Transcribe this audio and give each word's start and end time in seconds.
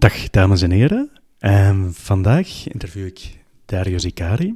Dag 0.00 0.30
dames 0.30 0.62
en 0.62 0.70
heren. 0.70 1.10
Um, 1.40 1.92
vandaag 1.94 2.68
interview 2.68 3.06
ik 3.06 3.38
Dario 3.64 3.98
Zicari. 3.98 4.54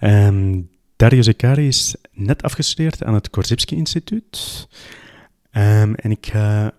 Um, 0.00 0.70
Dario 0.96 1.22
Zicari 1.22 1.66
is 1.66 1.94
net 2.12 2.42
afgestudeerd 2.42 3.04
aan 3.04 3.14
het 3.14 3.30
Korzybski 3.30 3.76
Instituut. 3.76 4.68
Um, 5.52 5.94
en 5.94 6.10
ik 6.10 6.26
ga 6.26 6.74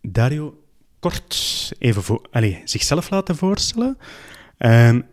Dario 0.00 0.62
kort 0.98 1.72
even 1.78 2.02
voor, 2.02 2.26
allez, 2.30 2.56
zichzelf 2.64 3.10
laten 3.10 3.36
voorstellen. 3.36 3.98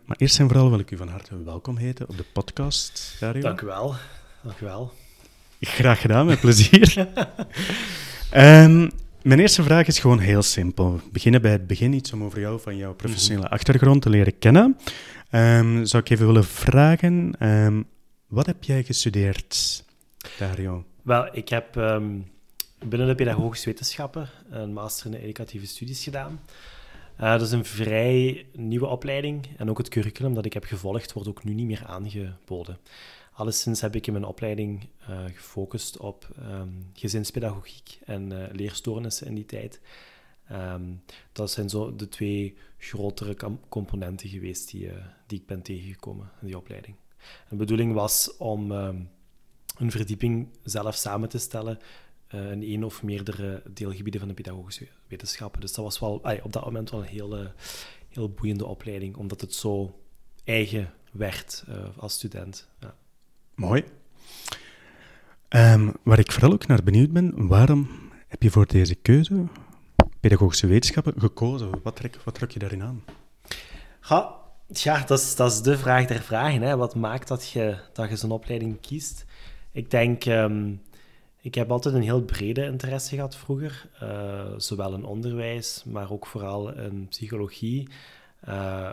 maar 0.06 0.16
eerst 0.16 0.38
en 0.38 0.48
vooral 0.48 0.70
wil 0.70 0.78
ik 0.78 0.90
u 0.90 0.96
van 0.96 1.08
harte 1.08 1.42
welkom 1.42 1.76
heten 1.76 2.08
op 2.08 2.16
de 2.16 2.24
podcast, 2.32 3.16
Dario. 3.20 3.42
Dank 3.42 3.60
u 3.60 3.66
wel. 3.66 3.94
Dank 4.42 4.60
u 4.60 4.64
wel. 4.64 4.92
Graag 5.60 6.00
gedaan, 6.00 6.26
met 6.26 6.40
plezier. 6.40 7.08
Mijn 9.22 9.40
eerste 9.40 9.62
vraag 9.62 9.86
is 9.86 9.98
gewoon 9.98 10.18
heel 10.18 10.42
simpel. 10.42 10.92
We 10.92 11.02
beginnen 11.12 11.42
bij 11.42 11.50
het 11.50 11.66
begin, 11.66 11.92
iets 11.92 12.12
om 12.12 12.24
over 12.24 12.40
jou 12.40 12.60
van 12.60 12.76
jouw 12.76 12.94
professionele 12.94 13.44
mhm. 13.44 13.54
achtergrond 13.54 14.02
te 14.02 14.10
leren 14.10 14.38
kennen. 14.38 14.76
Um, 15.30 15.86
zou 15.86 16.02
ik 16.02 16.10
even 16.10 16.26
willen 16.26 16.44
vragen, 16.44 17.46
um, 17.48 17.86
wat 18.26 18.46
heb 18.46 18.64
jij 18.64 18.82
gestudeerd, 18.82 19.84
Dario? 20.38 20.84
Wel, 21.02 21.28
ik 21.32 21.48
heb 21.48 21.76
um, 21.76 22.30
binnen 22.84 23.08
de 23.08 23.14
pedagogische 23.14 23.68
wetenschappen 23.68 24.28
een 24.50 24.72
master 24.72 25.06
in 25.06 25.20
educatieve 25.20 25.66
studies 25.66 26.04
gedaan. 26.04 26.40
Uh, 27.20 27.30
dat 27.30 27.40
is 27.40 27.52
een 27.52 27.64
vrij 27.64 28.46
nieuwe 28.52 28.86
opleiding 28.86 29.46
en 29.56 29.70
ook 29.70 29.78
het 29.78 29.88
curriculum 29.88 30.34
dat 30.34 30.44
ik 30.44 30.52
heb 30.52 30.64
gevolgd 30.64 31.12
wordt 31.12 31.28
ook 31.28 31.44
nu 31.44 31.54
niet 31.54 31.66
meer 31.66 31.82
aangeboden. 31.86 32.78
Alleszins 33.40 33.80
heb 33.80 33.94
ik 33.94 34.06
in 34.06 34.12
mijn 34.12 34.24
opleiding 34.24 34.88
uh, 35.08 35.24
gefocust 35.24 35.96
op 35.96 36.28
um, 36.38 36.90
gezinspedagogiek 36.92 37.98
en 38.04 38.32
uh, 38.32 38.44
leerstoornissen 38.52 39.26
in 39.26 39.34
die 39.34 39.44
tijd. 39.44 39.80
Um, 40.52 41.02
dat 41.32 41.50
zijn 41.50 41.68
zo 41.68 41.96
de 41.96 42.08
twee 42.08 42.56
grotere 42.78 43.36
componenten 43.68 44.28
geweest 44.28 44.70
die, 44.70 44.86
uh, 44.86 44.92
die 45.26 45.38
ik 45.38 45.46
ben 45.46 45.62
tegengekomen 45.62 46.30
in 46.40 46.46
die 46.46 46.56
opleiding. 46.56 46.96
De 47.48 47.56
bedoeling 47.56 47.92
was 47.92 48.36
om 48.36 48.72
um, 48.72 49.10
een 49.76 49.90
verdieping 49.90 50.48
zelf 50.62 50.94
samen 50.94 51.28
te 51.28 51.38
stellen 51.38 51.78
in 52.28 52.62
één 52.62 52.84
of 52.84 53.02
meerdere 53.02 53.62
deelgebieden 53.70 54.20
van 54.20 54.28
de 54.28 54.34
pedagogische 54.34 54.88
wetenschappen. 55.06 55.60
Dus 55.60 55.72
dat 55.72 55.84
was 55.84 55.98
wel 55.98 56.22
op 56.42 56.52
dat 56.52 56.64
moment 56.64 56.90
wel 56.90 57.00
een 57.00 57.06
hele, 57.06 57.52
heel 58.08 58.30
boeiende 58.30 58.66
opleiding, 58.66 59.16
omdat 59.16 59.40
het 59.40 59.54
zo 59.54 60.00
eigen 60.44 60.92
werd 61.12 61.64
als 61.96 62.12
student. 62.12 62.68
Ja. 62.80 62.94
Mooi. 63.60 63.84
Um, 65.48 65.92
waar 66.02 66.18
ik 66.18 66.32
vooral 66.32 66.52
ook 66.52 66.66
naar 66.66 66.82
benieuwd 66.82 67.12
ben, 67.12 67.46
waarom 67.48 67.88
heb 68.28 68.42
je 68.42 68.50
voor 68.50 68.66
deze 68.66 68.94
keuze, 68.94 69.44
pedagogische 70.20 70.66
wetenschappen, 70.66 71.14
gekozen? 71.16 71.70
Wat 71.82 71.96
trek, 71.96 72.16
wat 72.24 72.52
je 72.52 72.58
daarin 72.58 72.82
aan? 72.82 73.04
Ja, 74.08 74.34
ja 74.66 75.04
dat, 75.04 75.18
is, 75.18 75.36
dat 75.36 75.52
is 75.52 75.62
de 75.62 75.78
vraag 75.78 76.06
der 76.06 76.20
vragen. 76.20 76.62
Hè. 76.62 76.76
Wat 76.76 76.94
maakt 76.94 77.28
dat 77.28 77.50
je, 77.50 77.76
dat 77.92 78.08
je 78.08 78.16
zo'n 78.16 78.30
opleiding 78.30 78.80
kiest? 78.80 79.24
Ik 79.72 79.90
denk, 79.90 80.24
um, 80.24 80.82
ik 81.40 81.54
heb 81.54 81.70
altijd 81.70 81.94
een 81.94 82.02
heel 82.02 82.22
brede 82.22 82.64
interesse 82.64 83.14
gehad 83.14 83.36
vroeger. 83.36 83.88
Uh, 84.02 84.44
zowel 84.56 84.94
in 84.94 85.04
onderwijs, 85.04 85.84
maar 85.86 86.10
ook 86.10 86.26
vooral 86.26 86.74
in 86.74 87.06
psychologie. 87.08 87.88
Uh, 88.48 88.92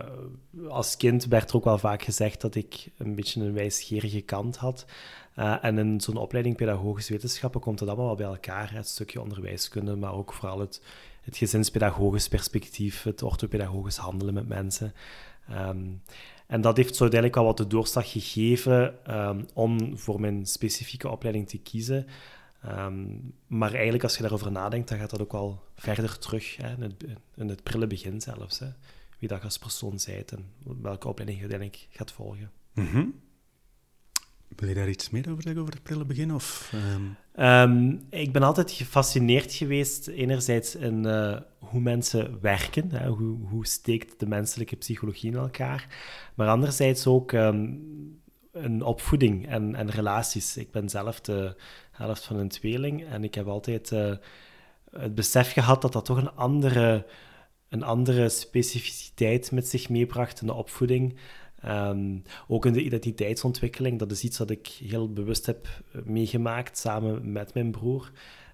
als 0.68 0.98
kind 0.98 1.26
werd 1.26 1.50
er 1.50 1.56
ook 1.56 1.64
wel 1.64 1.78
vaak 1.78 2.04
gezegd 2.04 2.42
dat 2.42 2.56
ik 2.56 2.90
een 2.98 3.16
beetje 3.16 3.42
een 3.42 3.54
wijsgerige 3.54 4.22
kant 4.22 4.58
had. 4.58 4.86
Uh, 5.36 5.64
en 5.64 5.78
in 5.78 6.02
zo'n 6.02 6.18
opleiding 6.18 6.56
pedagogische 6.56 7.12
wetenschappen 7.12 7.62
komt 7.62 7.80
het 7.80 7.90
allemaal 7.90 8.08
wel 8.08 8.16
bij 8.16 8.26
elkaar. 8.26 8.74
Het 8.74 8.88
stukje 8.88 9.22
onderwijskunde, 9.22 9.96
maar 9.96 10.14
ook 10.14 10.34
vooral 10.34 10.60
het, 10.60 10.82
het 11.22 11.38
gezinspedagogisch 11.38 12.28
perspectief, 12.28 13.04
het 13.04 13.24
orthopedagogisch 13.24 13.98
handelen 13.98 14.34
met 14.34 14.48
mensen. 14.48 14.94
Um, 15.52 16.02
en 16.48 16.62
dat 16.62 16.78
heeft 16.78 16.96
zo 16.96 17.02
uiteindelijk 17.02 17.40
wel 17.40 17.50
wat 17.50 17.58
de 17.58 17.68
doorslag 17.68 18.12
gegeven 18.12 18.96
um, 19.18 19.46
om 19.54 19.98
voor 19.98 20.20
mijn 20.20 20.46
specifieke 20.46 21.10
opleiding 21.10 21.50
te 21.50 21.58
kiezen. 21.58 22.08
Um, 22.66 23.34
maar 23.48 23.74
eigenlijk, 23.74 24.04
als 24.04 24.16
je 24.16 24.22
daarover 24.22 24.52
nadenkt, 24.52 24.90
dan 24.90 24.98
gaat 24.98 25.10
dat 25.10 25.22
ook 25.22 25.32
wel 25.32 25.64
verder 25.76 26.20
terug, 26.20 26.58
hè, 26.58 26.74
in, 26.74 26.82
het, 26.82 27.04
in 27.36 27.50
het 27.50 27.64
prille 27.64 27.88
begin 27.88 28.22
zelfs. 28.22 28.60
Hè 28.60 28.68
wie 29.20 29.30
dat 29.30 29.44
als 29.44 29.58
persoon 29.58 30.00
zijt 30.00 30.32
en 30.32 30.46
welke 30.82 31.08
opleiding 31.08 31.42
je 31.42 31.50
uiteindelijk 31.50 31.88
gaat 31.92 32.12
volgen. 32.12 32.52
Mm 32.74 33.26
Wil 34.56 34.70
je 34.70 34.76
daar 34.76 34.90
iets 34.90 35.10
meer 35.10 35.30
over 35.32 35.44
zeggen, 35.44 35.62
over 35.62 35.74
het 35.74 35.84
prille 35.84 36.06
begin? 36.06 36.34
Of, 36.34 36.74
um... 37.40 38.06
ik 38.10 38.32
ben 38.32 38.44
altijd 38.44 38.72
gefascineerd 38.72 39.54
geweest, 39.54 40.08
enerzijds 40.08 40.76
in 40.76 41.06
uh, 41.06 41.38
hoe 41.60 41.82
mensen 41.82 42.42
werken, 42.42 42.92
hè, 42.92 43.08
hoe, 43.08 43.38
hoe 43.48 43.66
steekt 43.66 44.20
de 44.20 44.28
menselijke 44.28 44.76
psychologie 44.76 45.32
in 45.32 45.38
elkaar, 45.38 45.88
maar 46.36 46.48
anderzijds 46.48 47.08
ook 47.08 47.32
um, 47.32 48.22
een 48.52 48.84
opvoeding 48.84 49.48
en, 49.48 49.76
en 49.76 49.90
relaties. 49.90 50.58
Ik 50.58 50.72
ben 50.72 50.90
zelf 50.90 51.22
de 51.22 51.56
helft 51.92 52.24
van 52.24 52.38
een 52.38 52.50
tweeling 52.50 53.06
en 53.06 53.24
ik 53.24 53.36
heb 53.36 53.48
altijd 53.48 53.92
uh, 53.92 54.14
het 54.92 55.16
besef 55.16 55.52
gehad 55.52 55.82
dat 55.82 55.94
dat 55.94 56.06
toch 56.06 56.18
een 56.18 56.36
andere 56.36 57.06
een 57.70 57.84
andere 57.84 58.30
specificiteit 58.30 59.52
met 59.52 59.68
zich 59.68 59.90
meebracht 59.90 60.42
in 60.42 60.48
de 60.48 60.54
opvoeding. 60.54 61.16
Um, 61.66 62.24
ook 62.48 62.66
in 62.66 62.74
de 62.74 62.84
identiteitsontwikkeling, 62.84 64.00
dat 64.00 64.12
is 64.12 64.24
iets 64.24 64.38
wat 64.38 64.50
ik 64.50 64.68
heel 64.68 65.14
bewust 65.14 65.46
heb 65.46 65.68
eh, 65.68 66.02
meegemaakt 66.04 66.78
samen 66.78 67.32
met 67.32 67.54
mijn 67.54 67.72
broer. 67.72 68.12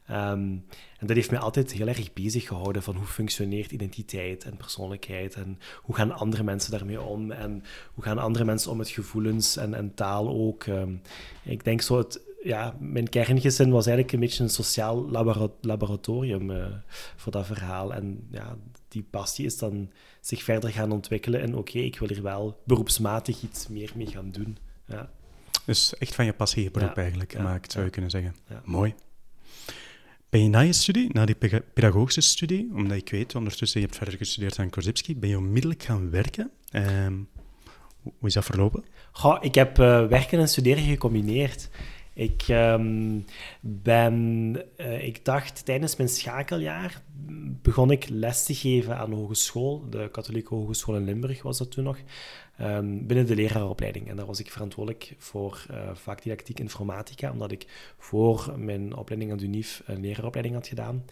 Um, 0.09 0.66
en 1.00 1.07
dat 1.07 1.16
heeft 1.16 1.31
mij 1.31 1.40
altijd 1.40 1.72
heel 1.72 1.88
erg 1.88 2.13
bezig 2.13 2.47
gehouden 2.47 2.84
van 2.84 2.96
hoe 2.96 3.06
functioneert 3.06 3.72
identiteit 3.72 4.44
en 4.44 4.57
persoonlijkheid 4.57 5.34
en 5.34 5.59
hoe 5.81 5.96
gaan 5.96 6.12
andere 6.12 6.44
mensen 6.44 6.72
daarmee 6.72 7.02
om 7.02 7.31
en 7.31 7.63
hoe 7.94 8.03
gaan 8.03 8.18
andere 8.18 8.46
mensen 8.46 8.72
om 8.72 8.78
met 8.78 8.90
gevoelens 8.90 9.57
en, 9.57 9.73
en 9.73 9.94
taal 9.94 10.29
ook. 10.29 10.66
Um, 10.66 11.02
ik 11.44 11.63
denk 11.63 11.81
zo, 11.81 11.97
het, 11.97 12.22
ja, 12.43 12.75
mijn 12.79 13.09
kerngezin 13.09 13.71
was 13.71 13.85
eigenlijk 13.85 14.11
een 14.11 14.19
beetje 14.19 14.43
een 14.43 14.49
sociaal 14.49 15.09
laboratorium 15.61 16.49
uh, 16.49 16.65
voor 17.15 17.31
dat 17.31 17.45
verhaal. 17.45 17.93
En 17.93 18.27
ja, 18.31 18.57
die 18.87 19.05
passie 19.09 19.45
is 19.45 19.57
dan 19.57 19.91
zich 20.21 20.43
verder 20.43 20.69
gaan 20.69 20.91
ontwikkelen. 20.91 21.41
En 21.41 21.55
oké, 21.55 21.79
ik 21.79 21.99
wil 21.99 22.07
hier 22.07 22.21
wel 22.21 22.61
beroepsmatig 22.65 23.41
iets 23.41 23.67
meer 23.67 23.91
mee 23.95 24.07
gaan 24.07 24.31
doen. 24.31 24.57
Ja. 24.87 25.09
Dus 25.65 25.97
echt 25.97 26.15
van 26.15 26.25
je 26.25 26.33
passie 26.33 26.63
je 26.63 26.71
beroep 26.71 26.97
eigenlijk 26.97 27.31
gemaakt, 27.31 27.71
zou 27.71 27.85
je 27.85 27.91
kunnen 27.91 28.11
zeggen. 28.11 28.35
Mooi. 28.63 28.93
Ben 30.29 30.43
je 30.43 30.49
na 30.49 30.59
je 30.59 30.73
studie, 30.73 31.09
na 31.13 31.25
die 31.25 31.35
pedagogische 31.73 32.21
studie, 32.21 32.69
omdat 32.73 32.97
ik 32.97 33.09
weet, 33.09 33.35
ondertussen 33.35 33.79
je 33.79 33.85
hebt 33.85 33.97
verder 33.97 34.17
gestudeerd 34.17 34.59
aan 34.59 34.69
Korzybski, 34.69 35.17
ben 35.17 35.29
je 35.29 35.37
onmiddellijk 35.37 35.83
gaan 35.83 36.09
werken? 36.09 36.51
Um, 36.71 37.29
hoe 38.03 38.27
is 38.27 38.33
dat 38.33 38.45
verlopen? 38.45 38.83
Goh, 39.11 39.37
ik 39.41 39.55
heb 39.55 39.79
uh, 39.79 40.07
werken 40.07 40.39
en 40.39 40.47
studeren 40.47 40.83
gecombineerd. 40.83 41.69
Ik 42.13 42.46
um, 42.50 43.25
ben, 43.62 44.56
uh, 44.78 45.03
ik 45.03 45.25
dacht 45.25 45.66
tijdens 45.66 45.96
mijn 45.96 46.09
schakeljaar 46.09 47.01
begon 47.62 47.91
ik 47.91 48.09
les 48.09 48.44
te 48.44 48.56
geven 48.56 48.97
aan 48.97 49.09
de 49.09 49.16
hogeschool, 49.16 49.90
de 49.90 50.09
katholieke 50.12 50.56
hogeschool 50.56 50.96
in 50.96 51.03
Limburg 51.03 51.41
was 51.41 51.57
dat 51.57 51.72
toen 51.72 51.84
nog, 51.84 51.97
um, 52.62 53.07
binnen 53.07 53.25
de 53.25 53.35
leraaropleiding. 53.35 54.09
En 54.09 54.16
daar 54.16 54.25
was 54.25 54.40
ik 54.40 54.52
verantwoordelijk 54.52 55.16
voor 55.18 55.66
uh, 55.72 55.78
vakdidactiek 55.94 56.59
informatica, 56.59 57.31
omdat 57.31 57.52
ik 57.52 57.94
voor 57.97 58.53
mijn 58.57 58.96
opleiding 58.96 59.31
aan 59.31 59.38
de 59.38 59.44
UNIF 59.44 59.81
een 59.85 60.02
leraaropleiding 60.02 60.56
had 60.56 60.68
gedaan. 60.68 61.06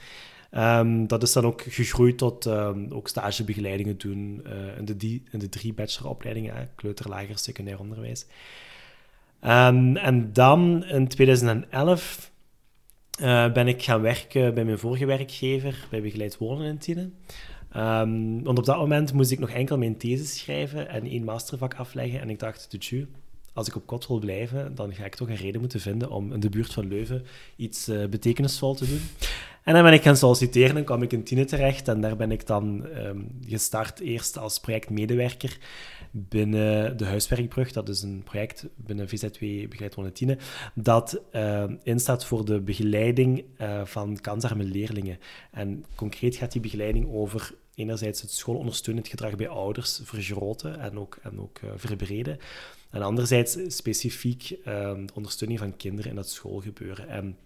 Um, 0.51 1.07
dat 1.07 1.23
is 1.23 1.33
dan 1.33 1.45
ook 1.45 1.61
gegroeid 1.61 2.17
tot 2.17 2.45
um, 2.45 2.91
ook 2.91 3.07
stagebegeleidingen 3.07 3.97
doen 3.97 4.41
uh, 4.47 4.77
in, 4.77 4.85
de 4.85 5.21
de 5.31 5.49
drie 5.49 5.73
bacheloropleidingen, 5.73 6.69
kleuter, 6.75 7.09
lager, 7.09 7.37
secundair 7.37 7.79
onderwijs. 7.79 8.25
Um, 9.43 9.97
en 9.97 10.33
dan 10.33 10.85
in 10.85 11.07
2011 11.07 12.31
uh, 13.21 13.45
eh, 13.45 13.53
ben 13.53 13.67
ik 13.67 13.83
gaan 13.83 14.01
werken 14.01 14.53
bij 14.53 14.65
mijn 14.65 14.77
vorige 14.77 15.05
werkgever, 15.05 15.87
bij 15.89 16.01
Begeleid 16.01 16.37
Wonen 16.37 16.67
in 16.67 16.77
Tienen. 16.77 17.13
Um, 17.75 18.43
want 18.43 18.57
op 18.57 18.65
dat 18.65 18.77
moment 18.77 19.13
moest 19.13 19.31
ik 19.31 19.39
nog 19.39 19.49
enkel 19.49 19.77
mijn 19.77 19.97
thesis 19.97 20.37
schrijven 20.37 20.89
en 20.89 21.05
één 21.05 21.23
mastervak 21.23 21.73
afleggen. 21.73 22.21
En 22.21 22.29
ik 22.29 22.39
dacht, 22.39 22.75
tju, 22.79 23.07
als 23.53 23.67
ik 23.67 23.75
op 23.75 23.85
kot 23.85 24.07
wil 24.07 24.19
blijven, 24.19 24.75
dan 24.75 24.93
ga 24.93 25.05
ik 25.05 25.15
toch 25.15 25.29
een 25.29 25.35
reden 25.35 25.61
moeten 25.61 25.79
vinden 25.79 26.09
om 26.09 26.33
in 26.33 26.39
de 26.39 26.49
buurt 26.49 26.73
van 26.73 26.87
Leuven 26.87 27.25
iets 27.55 27.89
uh, 27.89 28.05
betekenisvol 28.05 28.75
te 28.75 28.87
doen. 28.87 29.01
En 29.63 29.73
dan 29.73 29.83
ben 29.83 29.93
ik 29.93 30.01
gaan 30.01 30.17
solliciteren 30.17 30.77
en 30.77 30.83
kwam 30.83 31.01
ik 31.01 31.13
in 31.13 31.23
Tienen 31.23 31.47
terecht. 31.47 31.87
En 31.87 32.01
daar 32.01 32.15
ben 32.15 32.31
ik 32.31 32.47
dan 32.47 32.85
um, 32.97 33.39
gestart 33.47 33.99
eerst 33.99 34.37
als 34.37 34.59
projectmedewerker 34.59 35.57
binnen 36.11 36.97
de 36.97 37.05
Huiswerkbrug. 37.05 37.71
Dat 37.71 37.89
is 37.89 38.01
een 38.01 38.23
project 38.23 38.67
binnen 38.75 39.09
VZW 39.09 39.39
Begeleid 39.69 39.95
Wonen 39.95 40.37
dat 40.75 41.21
uh, 41.31 41.63
instaat 41.83 42.25
voor 42.25 42.45
de 42.45 42.61
begeleiding 42.61 43.43
uh, 43.61 43.85
van 43.85 44.17
kansarme 44.21 44.63
leerlingen. 44.63 45.19
En 45.51 45.85
concreet 45.95 46.35
gaat 46.35 46.51
die 46.51 46.61
begeleiding 46.61 47.13
over 47.13 47.53
enerzijds 47.75 48.21
het 48.21 48.31
schoolondersteunend 48.31 49.07
gedrag 49.07 49.35
bij 49.35 49.47
ouders 49.47 50.01
vergroten 50.03 50.79
en 50.79 50.99
ook, 50.99 51.19
en 51.21 51.39
ook 51.39 51.59
uh, 51.63 51.71
verbreden. 51.75 52.37
En 52.89 53.01
anderzijds 53.01 53.57
specifiek 53.67 54.47
de 54.63 55.05
ondersteuning 55.13 55.59
van 55.59 55.75
kinderen 55.77 56.11
in 56.11 56.17
het 56.17 56.29
schoolgebeuren. 56.29 57.07
En 57.07 57.37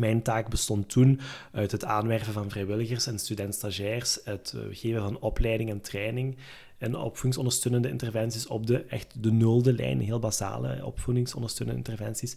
Mijn 0.00 0.22
taak 0.22 0.48
bestond 0.48 0.88
toen 0.88 1.20
uit 1.52 1.72
het 1.72 1.84
aanwerven 1.84 2.32
van 2.32 2.50
vrijwilligers 2.50 3.06
en 3.06 3.18
student-stagiairs, 3.18 4.18
het 4.24 4.54
eh, 4.56 4.60
geven 4.70 5.02
van 5.02 5.18
opleiding 5.18 5.70
en 5.70 5.80
training 5.80 6.36
en 6.78 6.96
opvoedingsondersteunende 6.96 7.88
interventies 7.88 8.46
op 8.46 8.66
de 8.66 8.84
echt 8.84 9.22
de 9.22 9.32
nulde 9.32 9.72
lijn, 9.72 10.00
heel 10.00 10.18
basale 10.18 10.84
opvoedingsondersteunende 10.84 11.78
interventies. 11.78 12.36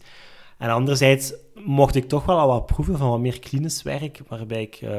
En 0.58 0.70
anderzijds 0.70 1.34
mocht 1.54 1.96
ik 1.96 2.08
toch 2.08 2.26
wel 2.26 2.40
al 2.40 2.48
wat 2.48 2.66
proeven 2.66 2.98
van 2.98 3.10
wat 3.10 3.20
meer 3.20 3.40
klinisch 3.40 3.82
werk, 3.82 4.22
waarbij 4.28 4.62
ik 4.62 4.82
uh, 4.82 4.90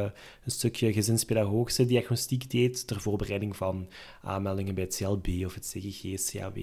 een 0.44 0.50
stukje 0.50 0.92
gezinspedagogische 0.92 1.86
diagnostiek 1.86 2.50
deed 2.50 2.86
ter 2.86 3.00
voorbereiding 3.00 3.56
van 3.56 3.88
aanmeldingen 4.22 4.74
bij 4.74 4.84
het 4.84 4.96
CLB 4.96 5.28
of 5.44 5.54
het 5.54 5.74
CGG, 5.76 6.30
CAW. 6.30 6.58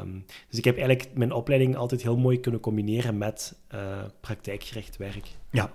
Um, 0.00 0.24
dus 0.48 0.58
ik 0.58 0.64
heb 0.64 0.78
eigenlijk 0.78 1.08
mijn 1.14 1.32
opleiding 1.32 1.76
altijd 1.76 2.02
heel 2.02 2.16
mooi 2.16 2.40
kunnen 2.40 2.60
combineren 2.60 3.18
met 3.18 3.54
uh, 3.74 4.04
praktijkgericht 4.20 4.96
werk. 4.96 5.26
Ja. 5.50 5.70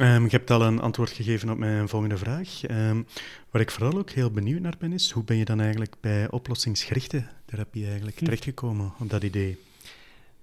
Um, 0.00 0.24
je 0.24 0.30
hebt 0.30 0.50
al 0.50 0.62
een 0.62 0.80
antwoord 0.80 1.10
gegeven 1.10 1.50
op 1.50 1.58
mijn 1.58 1.88
volgende 1.88 2.16
vraag. 2.16 2.68
Um, 2.70 3.06
waar 3.50 3.62
ik 3.62 3.70
vooral 3.70 3.98
ook 3.98 4.10
heel 4.10 4.30
benieuwd 4.30 4.60
naar 4.60 4.76
ben, 4.78 4.92
is 4.92 5.10
hoe 5.10 5.24
ben 5.24 5.36
je 5.36 5.44
dan 5.44 5.60
eigenlijk 5.60 5.94
bij 6.00 6.30
oplossingsgerichte 6.30 7.24
therapie 7.44 7.86
eigenlijk 7.86 8.18
hm. 8.18 8.24
terechtgekomen 8.24 8.92
op 9.00 9.10
dat 9.10 9.22
idee? 9.22 9.58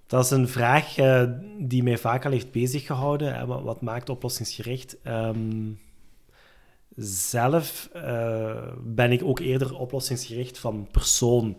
Dat 0.07 0.25
is 0.25 0.31
een 0.31 0.47
vraag 0.47 0.97
uh, 0.97 1.23
die 1.59 1.83
mij 1.83 1.97
vaak 1.97 2.25
al 2.25 2.31
heeft 2.31 2.51
beziggehouden. 2.51 3.47
Wat, 3.47 3.63
wat 3.63 3.81
maakt 3.81 4.09
oplossingsgericht? 4.09 4.97
Um, 5.03 5.79
zelf 6.95 7.89
uh, 7.95 8.67
ben 8.83 9.11
ik 9.11 9.23
ook 9.23 9.39
eerder 9.39 9.75
oplossingsgericht 9.75 10.59
van 10.59 10.87
persoon. 10.91 11.57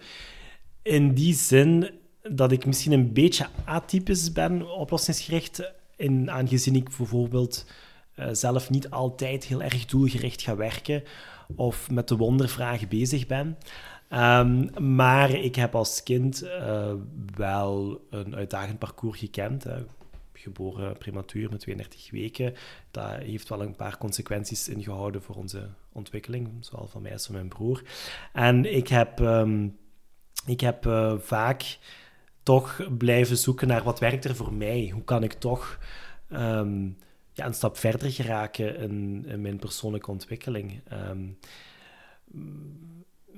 In 0.82 1.14
die 1.14 1.34
zin 1.34 1.90
dat 2.22 2.52
ik 2.52 2.66
misschien 2.66 2.92
een 2.92 3.12
beetje 3.12 3.46
atypisch 3.64 4.32
ben, 4.32 4.74
oplossingsgericht, 4.74 5.72
in, 5.96 6.30
aangezien 6.30 6.74
ik 6.74 6.96
bijvoorbeeld 6.96 7.66
uh, 8.16 8.26
zelf 8.32 8.70
niet 8.70 8.90
altijd 8.90 9.44
heel 9.44 9.62
erg 9.62 9.84
doelgericht 9.84 10.42
ga 10.42 10.56
werken 10.56 11.02
of 11.56 11.90
met 11.90 12.08
de 12.08 12.16
wondervraag 12.16 12.88
bezig 12.88 13.26
ben. 13.26 13.58
Um, 14.10 14.70
maar 14.94 15.30
ik 15.30 15.54
heb 15.54 15.74
als 15.74 16.02
kind 16.02 16.44
uh, 16.44 16.92
wel 17.36 18.00
een 18.10 18.34
uitdagend 18.34 18.78
parcours 18.78 19.18
gekend. 19.18 19.64
Hè. 19.64 19.76
Geboren 20.42 20.98
prematuur 20.98 21.50
met 21.50 21.60
32 21.60 22.10
weken. 22.10 22.54
Dat 22.90 23.10
heeft 23.10 23.48
wel 23.48 23.62
een 23.62 23.76
paar 23.76 23.98
consequenties 23.98 24.68
ingehouden 24.68 25.22
voor 25.22 25.34
onze 25.34 25.68
ontwikkeling, 25.92 26.48
zowel 26.60 26.86
van 26.86 27.02
mij 27.02 27.12
als 27.12 27.26
van 27.26 27.34
mijn 27.34 27.48
broer. 27.48 27.82
En 28.32 28.74
ik 28.74 28.88
heb, 28.88 29.18
um, 29.20 29.78
ik 30.46 30.60
heb 30.60 30.86
uh, 30.86 31.18
vaak 31.18 31.78
toch 32.42 32.88
blijven 32.98 33.36
zoeken 33.36 33.68
naar 33.68 33.82
wat 33.82 33.98
werkt 33.98 34.24
er 34.24 34.36
voor 34.36 34.52
mij? 34.52 34.90
Hoe 34.92 35.04
kan 35.04 35.22
ik 35.22 35.32
toch 35.32 35.78
um, 36.30 36.96
ja, 37.32 37.46
een 37.46 37.54
stap 37.54 37.76
verder 37.76 38.10
geraken 38.10 38.76
in, 38.76 39.24
in 39.26 39.40
mijn 39.40 39.58
persoonlijke 39.58 40.10
ontwikkeling? 40.10 40.80
Um, 40.92 41.38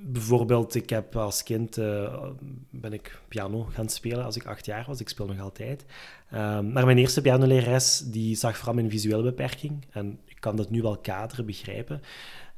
bijvoorbeeld, 0.06 0.75
ik 0.75 0.91
heb 0.91 1.17
als 1.17 1.43
kind 1.43 1.79
uh, 1.79 2.25
ben 2.71 2.93
ik 2.93 3.21
piano 3.29 3.62
gaan 3.62 3.89
spelen 3.89 4.25
als 4.25 4.37
ik 4.37 4.47
acht 4.47 4.67
jaar 4.67 4.85
was. 4.87 5.01
Ik 5.01 5.09
speel 5.09 5.27
nog 5.27 5.41
altijd. 5.41 5.85
Um, 6.33 6.73
maar 6.73 6.85
mijn 6.85 6.99
eerste 6.99 7.21
pianolerares 7.21 7.99
die 7.99 8.35
zag 8.35 8.56
vooral 8.56 8.75
mijn 8.75 8.91
visuele 8.91 9.23
beperking. 9.23 9.85
En 9.91 10.21
ik 10.25 10.41
kan 10.41 10.56
dat 10.56 10.71
nu 10.71 10.83
wel 10.83 10.99
kaderen, 10.99 11.47
begrijpen. 11.47 12.01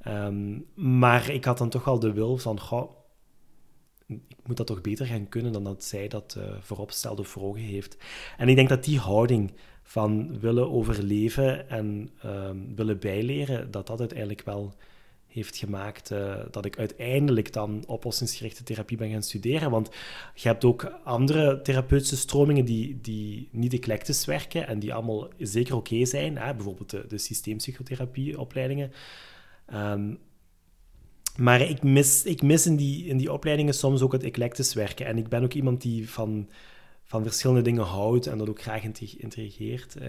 Um, 0.08 0.66
maar 0.74 1.30
ik 1.30 1.44
had 1.44 1.58
dan 1.58 1.68
toch 1.68 1.84
wel 1.84 1.98
de 1.98 2.12
wil 2.12 2.36
van, 2.36 2.60
goh, 2.60 2.90
ik 4.06 4.46
moet 4.46 4.56
dat 4.56 4.66
toch 4.66 4.80
beter 4.80 5.06
gaan 5.06 5.28
kunnen 5.28 5.52
dan 5.52 5.64
dat 5.64 5.84
zij 5.84 6.08
dat 6.08 6.34
uh, 6.38 6.44
voorop 6.60 6.90
stelde 6.90 7.24
voor 7.24 7.42
ogen 7.42 7.62
heeft. 7.62 7.96
En 8.36 8.48
ik 8.48 8.56
denk 8.56 8.68
dat 8.68 8.84
die 8.84 8.98
houding 8.98 9.52
van 9.82 10.40
willen 10.40 10.70
overleven 10.70 11.68
en 11.68 12.10
um, 12.24 12.76
willen 12.76 12.98
bijleren, 12.98 13.70
dat 13.70 13.86
dat 13.86 14.00
uiteindelijk 14.00 14.42
wel 14.44 14.74
heeft 15.36 15.56
gemaakt 15.56 16.10
uh, 16.10 16.36
dat 16.50 16.64
ik 16.64 16.78
uiteindelijk 16.78 17.52
dan 17.52 17.84
oplossingsgerichte 17.86 18.62
therapie 18.62 18.96
ben 18.96 19.10
gaan 19.10 19.22
studeren. 19.22 19.70
Want 19.70 19.90
je 20.34 20.48
hebt 20.48 20.64
ook 20.64 20.84
andere 21.04 21.62
therapeutische 21.62 22.16
stromingen 22.16 22.64
die, 22.64 22.98
die 23.00 23.48
niet 23.52 23.72
eclectisch 23.72 24.24
werken 24.24 24.66
en 24.66 24.78
die 24.78 24.94
allemaal 24.94 25.28
zeker 25.38 25.76
oké 25.76 26.04
zijn. 26.04 26.38
Hè? 26.38 26.54
Bijvoorbeeld 26.54 26.90
de, 26.90 27.04
de 27.08 27.18
systeempsychotherapieopleidingen. 27.18 28.92
Um, 29.74 30.18
maar 31.36 31.60
ik 31.60 31.82
mis, 31.82 32.24
ik 32.24 32.42
mis 32.42 32.66
in, 32.66 32.76
die, 32.76 33.06
in 33.06 33.16
die 33.16 33.32
opleidingen 33.32 33.74
soms 33.74 34.02
ook 34.02 34.12
het 34.12 34.22
eclectisch 34.22 34.74
werken. 34.74 35.06
En 35.06 35.18
ik 35.18 35.28
ben 35.28 35.42
ook 35.42 35.54
iemand 35.54 35.82
die 35.82 36.10
van, 36.10 36.48
van 37.04 37.22
verschillende 37.22 37.62
dingen 37.62 37.84
houdt 37.84 38.26
en 38.26 38.38
dat 38.38 38.48
ook 38.48 38.62
graag 38.62 38.82
intrigeert. 39.16 39.96
Uh, 40.02 40.06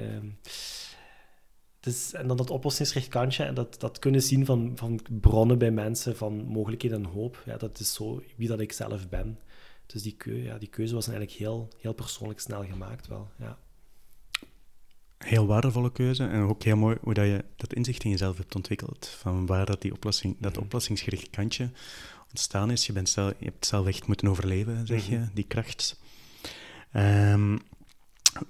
dus, 1.88 2.14
en 2.14 2.28
dan 2.28 2.38
dat 2.38 2.50
oplossingsgericht 2.50 3.10
kantje 3.10 3.44
en 3.44 3.54
dat, 3.54 3.80
dat 3.80 4.00
kunnen 4.00 4.22
zien 4.22 4.46
van, 4.46 4.72
van 4.76 5.00
bronnen 5.22 5.58
bij 5.58 5.72
mensen, 5.72 6.18
van 6.18 6.46
mogelijkheden 6.46 7.04
en 7.04 7.10
hoop. 7.10 7.44
Ja, 7.46 7.58
dat 7.58 7.80
is 7.80 7.94
zo 7.94 8.24
wie 8.36 8.48
dat 8.48 8.60
ik 8.60 8.72
zelf 8.72 9.10
ben. 9.10 9.40
Dus 9.86 10.02
die, 10.02 10.16
keu, 10.18 10.44
ja, 10.44 10.58
die 10.58 10.70
keuze 10.70 10.94
was 10.94 11.08
eigenlijk 11.08 11.38
heel, 11.38 11.68
heel 11.78 11.94
persoonlijk 11.94 12.40
snel 12.40 12.64
gemaakt 12.64 13.08
wel, 13.08 13.30
ja. 13.40 13.58
Heel 15.18 15.46
waardevolle 15.46 15.92
keuze 15.92 16.24
en 16.24 16.42
ook 16.42 16.64
heel 16.64 16.78
mooi 16.78 16.98
hoe 17.02 17.14
dat 17.14 17.26
je 17.26 17.46
dat 17.56 17.74
inzicht 17.74 18.04
in 18.04 18.10
jezelf 18.10 18.38
hebt 18.38 18.56
ontwikkeld. 18.56 19.08
Van 19.08 19.46
waar 19.46 19.66
dat, 19.66 19.82
die 19.82 19.94
oplossing, 19.94 20.36
dat 20.40 20.54
mhm. 20.54 20.64
oplossingsgericht 20.64 21.30
kantje 21.30 21.70
ontstaan 22.30 22.72
is. 22.72 22.86
Je, 22.86 22.94
bent 22.94 23.10
zelf, 23.10 23.34
je 23.40 23.46
hebt 23.46 23.66
zelf 23.66 23.88
echt 23.88 24.08
moeten 24.08 24.28
overleven, 24.28 24.88
zeg 24.88 25.08
je, 25.08 25.18
mhm. 25.18 25.34
die 25.34 25.48
kracht. 25.48 26.00
Um, 26.94 27.60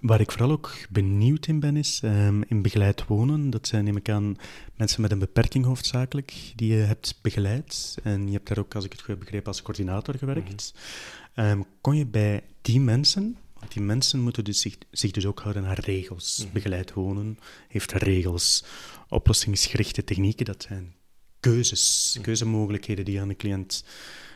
Waar 0.02 0.20
ik 0.20 0.32
vooral 0.32 0.52
ook 0.52 0.76
benieuwd 0.90 1.48
in 1.48 1.60
ben, 1.60 1.78
is 1.78 2.02
um, 2.04 2.44
in 2.48 2.62
begeleid 2.62 3.06
wonen. 3.06 3.50
Dat 3.50 3.68
zijn, 3.68 3.84
neem 3.84 3.98
ik 3.98 4.10
aan, 4.10 4.36
mensen 4.76 5.02
met 5.02 5.12
een 5.12 5.20
beperking 5.20 5.66
hoofdzakelijk, 5.66 6.54
die 6.56 6.74
je 6.74 6.80
hebt 6.80 7.20
begeleid. 7.22 7.98
En 8.04 8.28
je 8.28 8.34
hebt 8.34 8.48
daar 8.48 8.58
ook, 8.58 8.76
als 8.76 8.86
ik 8.86 8.92
het 8.92 9.00
goed 9.00 9.10
heb 9.10 9.20
begrepen, 9.20 9.48
als 9.48 9.62
coördinator 9.62 10.16
gewerkt. 10.16 10.74
Mm 10.74 11.66
kon 11.82 11.98
je 11.98 12.06
bij 12.06 12.44
die 12.62 12.80
mensen, 12.80 13.38
want 13.54 13.74
die 13.74 13.82
mensen 13.82 14.20
moeten 14.20 14.44
dus 14.44 14.62
zich, 14.62 14.78
zich 14.92 15.12
dus 15.12 15.26
ook 15.26 15.40
houden 15.40 15.66
aan 15.66 15.74
regels. 15.74 16.44
Mm 16.46 16.52
Begeleid 16.54 16.94
wonen 16.94 17.40
heeft 17.68 17.92
regels. 17.92 18.64
Oplossingsgerichte 19.10 20.04
technieken, 20.04 20.46
dat 20.46 20.66
zijn 20.68 20.96
keuzes, 21.40 22.12
mhm. 22.14 22.24
keuzemogelijkheden 22.24 23.06
die 23.06 23.14
je 23.14 23.22
aan 23.22 23.28
de 23.28 23.36
cliënt 23.36 23.84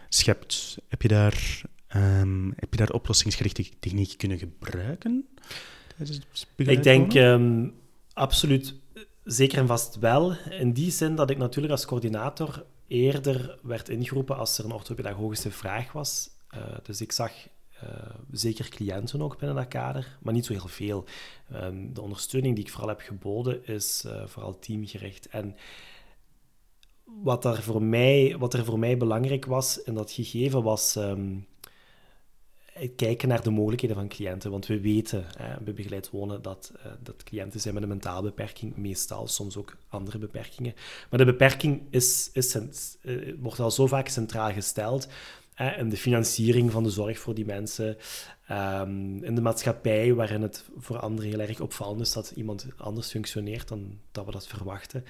schept. 0.09 0.77
Heb 0.87 1.01
je 1.01 1.07
daar 1.07 1.61
Um, 1.95 2.53
heb 2.55 2.71
je 2.71 2.77
daar 2.77 2.91
oplossingsgerichte 2.91 3.69
technieken 3.79 4.17
kunnen 4.17 4.37
gebruiken? 4.37 5.27
Ik 6.55 6.83
denk 6.83 7.13
um, 7.13 7.73
absoluut 8.13 8.75
zeker 9.23 9.57
en 9.57 9.67
vast 9.67 9.99
wel. 9.99 10.35
In 10.49 10.73
die 10.73 10.91
zin 10.91 11.15
dat 11.15 11.29
ik 11.29 11.37
natuurlijk 11.37 11.73
als 11.73 11.85
coördinator 11.85 12.65
eerder 12.87 13.59
werd 13.61 13.89
ingeroepen 13.89 14.37
als 14.37 14.57
er 14.57 14.65
een 14.65 14.71
orthopedagogische 14.71 15.51
vraag 15.51 15.91
was. 15.91 16.29
Uh, 16.55 16.61
dus 16.83 17.01
ik 17.01 17.11
zag 17.11 17.31
uh, 17.83 17.89
zeker 18.31 18.69
cliënten 18.69 19.21
ook 19.21 19.37
binnen 19.37 19.57
dat 19.57 19.67
kader, 19.67 20.17
maar 20.21 20.33
niet 20.33 20.45
zo 20.45 20.53
heel 20.53 20.67
veel. 20.67 21.05
Um, 21.53 21.93
de 21.93 22.01
ondersteuning 22.01 22.55
die 22.55 22.63
ik 22.63 22.71
vooral 22.71 22.89
heb 22.89 22.99
geboden 22.99 23.65
is 23.65 24.03
uh, 24.05 24.25
vooral 24.25 24.59
teamgericht. 24.59 25.27
En 25.27 25.55
wat, 27.03 27.45
er 27.45 27.63
voor 27.63 27.83
mij, 27.83 28.35
wat 28.37 28.53
er 28.53 28.65
voor 28.65 28.79
mij 28.79 28.97
belangrijk 28.97 29.45
was 29.45 29.83
in 29.83 29.93
dat 29.93 30.11
gegeven 30.11 30.63
was 30.63 30.95
um, 30.95 31.47
kijken 32.95 33.27
naar 33.27 33.43
de 33.43 33.49
mogelijkheden 33.49 33.95
van 33.95 34.07
cliënten. 34.07 34.51
Want 34.51 34.65
we 34.65 34.79
weten 34.79 35.25
hè, 35.37 35.61
bij 35.63 35.73
begeleid 35.73 36.09
wonen 36.09 36.41
dat, 36.41 36.71
uh, 36.77 36.91
dat 37.03 37.23
cliënten 37.23 37.59
zijn 37.59 37.73
met 37.73 37.83
een 37.83 37.89
mentale 37.89 38.21
beperking, 38.21 38.75
meestal, 38.75 39.27
soms 39.27 39.57
ook 39.57 39.77
andere 39.89 40.17
beperkingen. 40.17 40.73
Maar 41.09 41.19
de 41.19 41.25
beperking 41.25 41.81
is, 41.89 42.29
is, 42.33 42.57
uh, 43.01 43.33
wordt 43.39 43.59
al 43.59 43.71
zo 43.71 43.87
vaak 43.87 44.07
centraal 44.07 44.51
gesteld. 44.51 45.07
Hè, 45.53 45.77
in 45.77 45.89
de 45.89 45.97
financiering 45.97 46.71
van 46.71 46.83
de 46.83 46.89
zorg 46.89 47.19
voor 47.19 47.33
die 47.33 47.45
mensen, 47.45 47.97
um, 48.51 49.23
in 49.23 49.35
de 49.35 49.41
maatschappij, 49.41 50.13
waarin 50.13 50.41
het 50.41 50.65
voor 50.77 50.99
anderen 50.99 51.29
heel 51.29 51.39
erg 51.39 51.59
opvallend 51.59 52.01
is 52.01 52.13
dat 52.13 52.33
iemand 52.35 52.67
anders 52.77 53.09
functioneert 53.09 53.67
dan 53.67 53.97
dat 54.11 54.25
we 54.25 54.31
dat 54.31 54.47
verwachten. 54.47 55.03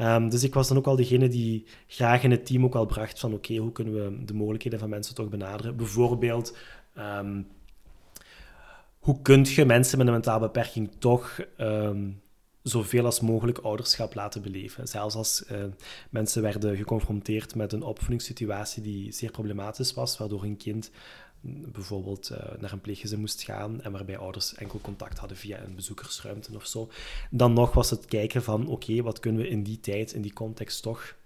Um, 0.00 0.28
dus 0.28 0.42
ik 0.42 0.54
was 0.54 0.68
dan 0.68 0.76
ook 0.76 0.86
al 0.86 0.96
degene 0.96 1.28
die 1.28 1.66
graag 1.86 2.22
in 2.22 2.30
het 2.30 2.46
team 2.46 2.64
ook 2.64 2.74
al 2.74 2.86
bracht 2.86 3.18
van 3.18 3.34
oké, 3.34 3.56
hoe 3.56 3.72
kunnen 3.72 3.94
we 3.94 4.24
de 4.24 4.34
mogelijkheden 4.34 4.78
van 4.78 4.88
mensen 4.88 5.14
toch 5.14 5.28
benaderen? 5.28 5.76
Bijvoorbeeld 5.76 6.56
Um, 6.98 7.46
hoe 8.98 9.22
kun 9.22 9.44
je 9.44 9.64
mensen 9.64 9.98
met 9.98 10.06
een 10.06 10.12
mentale 10.12 10.40
beperking 10.40 10.90
toch 10.98 11.40
um, 11.58 12.20
zoveel 12.62 13.04
als 13.04 13.20
mogelijk 13.20 13.58
ouderschap 13.58 14.14
laten 14.14 14.42
beleven? 14.42 14.88
Zelfs 14.88 15.14
als 15.14 15.44
uh, 15.52 15.64
mensen 16.10 16.42
werden 16.42 16.76
geconfronteerd 16.76 17.54
met 17.54 17.72
een 17.72 17.82
opvoedingssituatie 17.82 18.82
die 18.82 19.12
zeer 19.12 19.30
problematisch 19.30 19.94
was, 19.94 20.18
waardoor 20.18 20.42
een 20.42 20.56
kind 20.56 20.90
mm, 21.40 21.70
bijvoorbeeld 21.72 22.30
uh, 22.32 22.38
naar 22.60 22.72
een 22.72 22.80
pleeggezin 22.80 23.20
moest 23.20 23.42
gaan 23.42 23.82
en 23.82 23.92
waarbij 23.92 24.18
ouders 24.18 24.54
enkel 24.54 24.80
contact 24.80 25.18
hadden 25.18 25.36
via 25.36 25.62
een 25.62 25.74
bezoekersruimte 25.74 26.54
of 26.54 26.66
zo. 26.66 26.90
Dan 27.30 27.52
nog 27.52 27.72
was 27.72 27.90
het 27.90 28.04
kijken 28.04 28.42
van, 28.42 28.66
oké, 28.66 29.02
wat 29.02 29.20
kunnen 29.20 29.42
we 29.42 29.48
in 29.48 29.62
die 29.62 29.80
tijd, 29.80 30.12
in 30.12 30.22
die 30.22 30.32
context 30.32 30.82
toch 30.82 31.16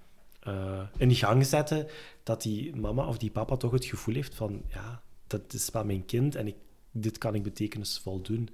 uh, 0.49 0.83
in 0.97 1.15
gang 1.15 1.47
zetten, 1.47 1.87
dat 2.23 2.43
die 2.43 2.77
mama 2.77 3.07
of 3.07 3.19
die 3.19 3.31
papa 3.31 3.57
toch 3.57 3.73
het 3.73 3.85
gevoel 3.85 4.15
heeft 4.15 4.35
van, 4.35 4.63
ja, 4.69 5.03
dat 5.33 5.53
is 5.53 5.71
wel 5.73 5.85
mijn 5.85 6.05
kind 6.05 6.35
en 6.35 6.47
ik, 6.47 6.57
dit 6.91 7.19
kan 7.19 7.35
ik 7.35 7.43
betekenisvol 7.43 8.21
doen. 8.21 8.49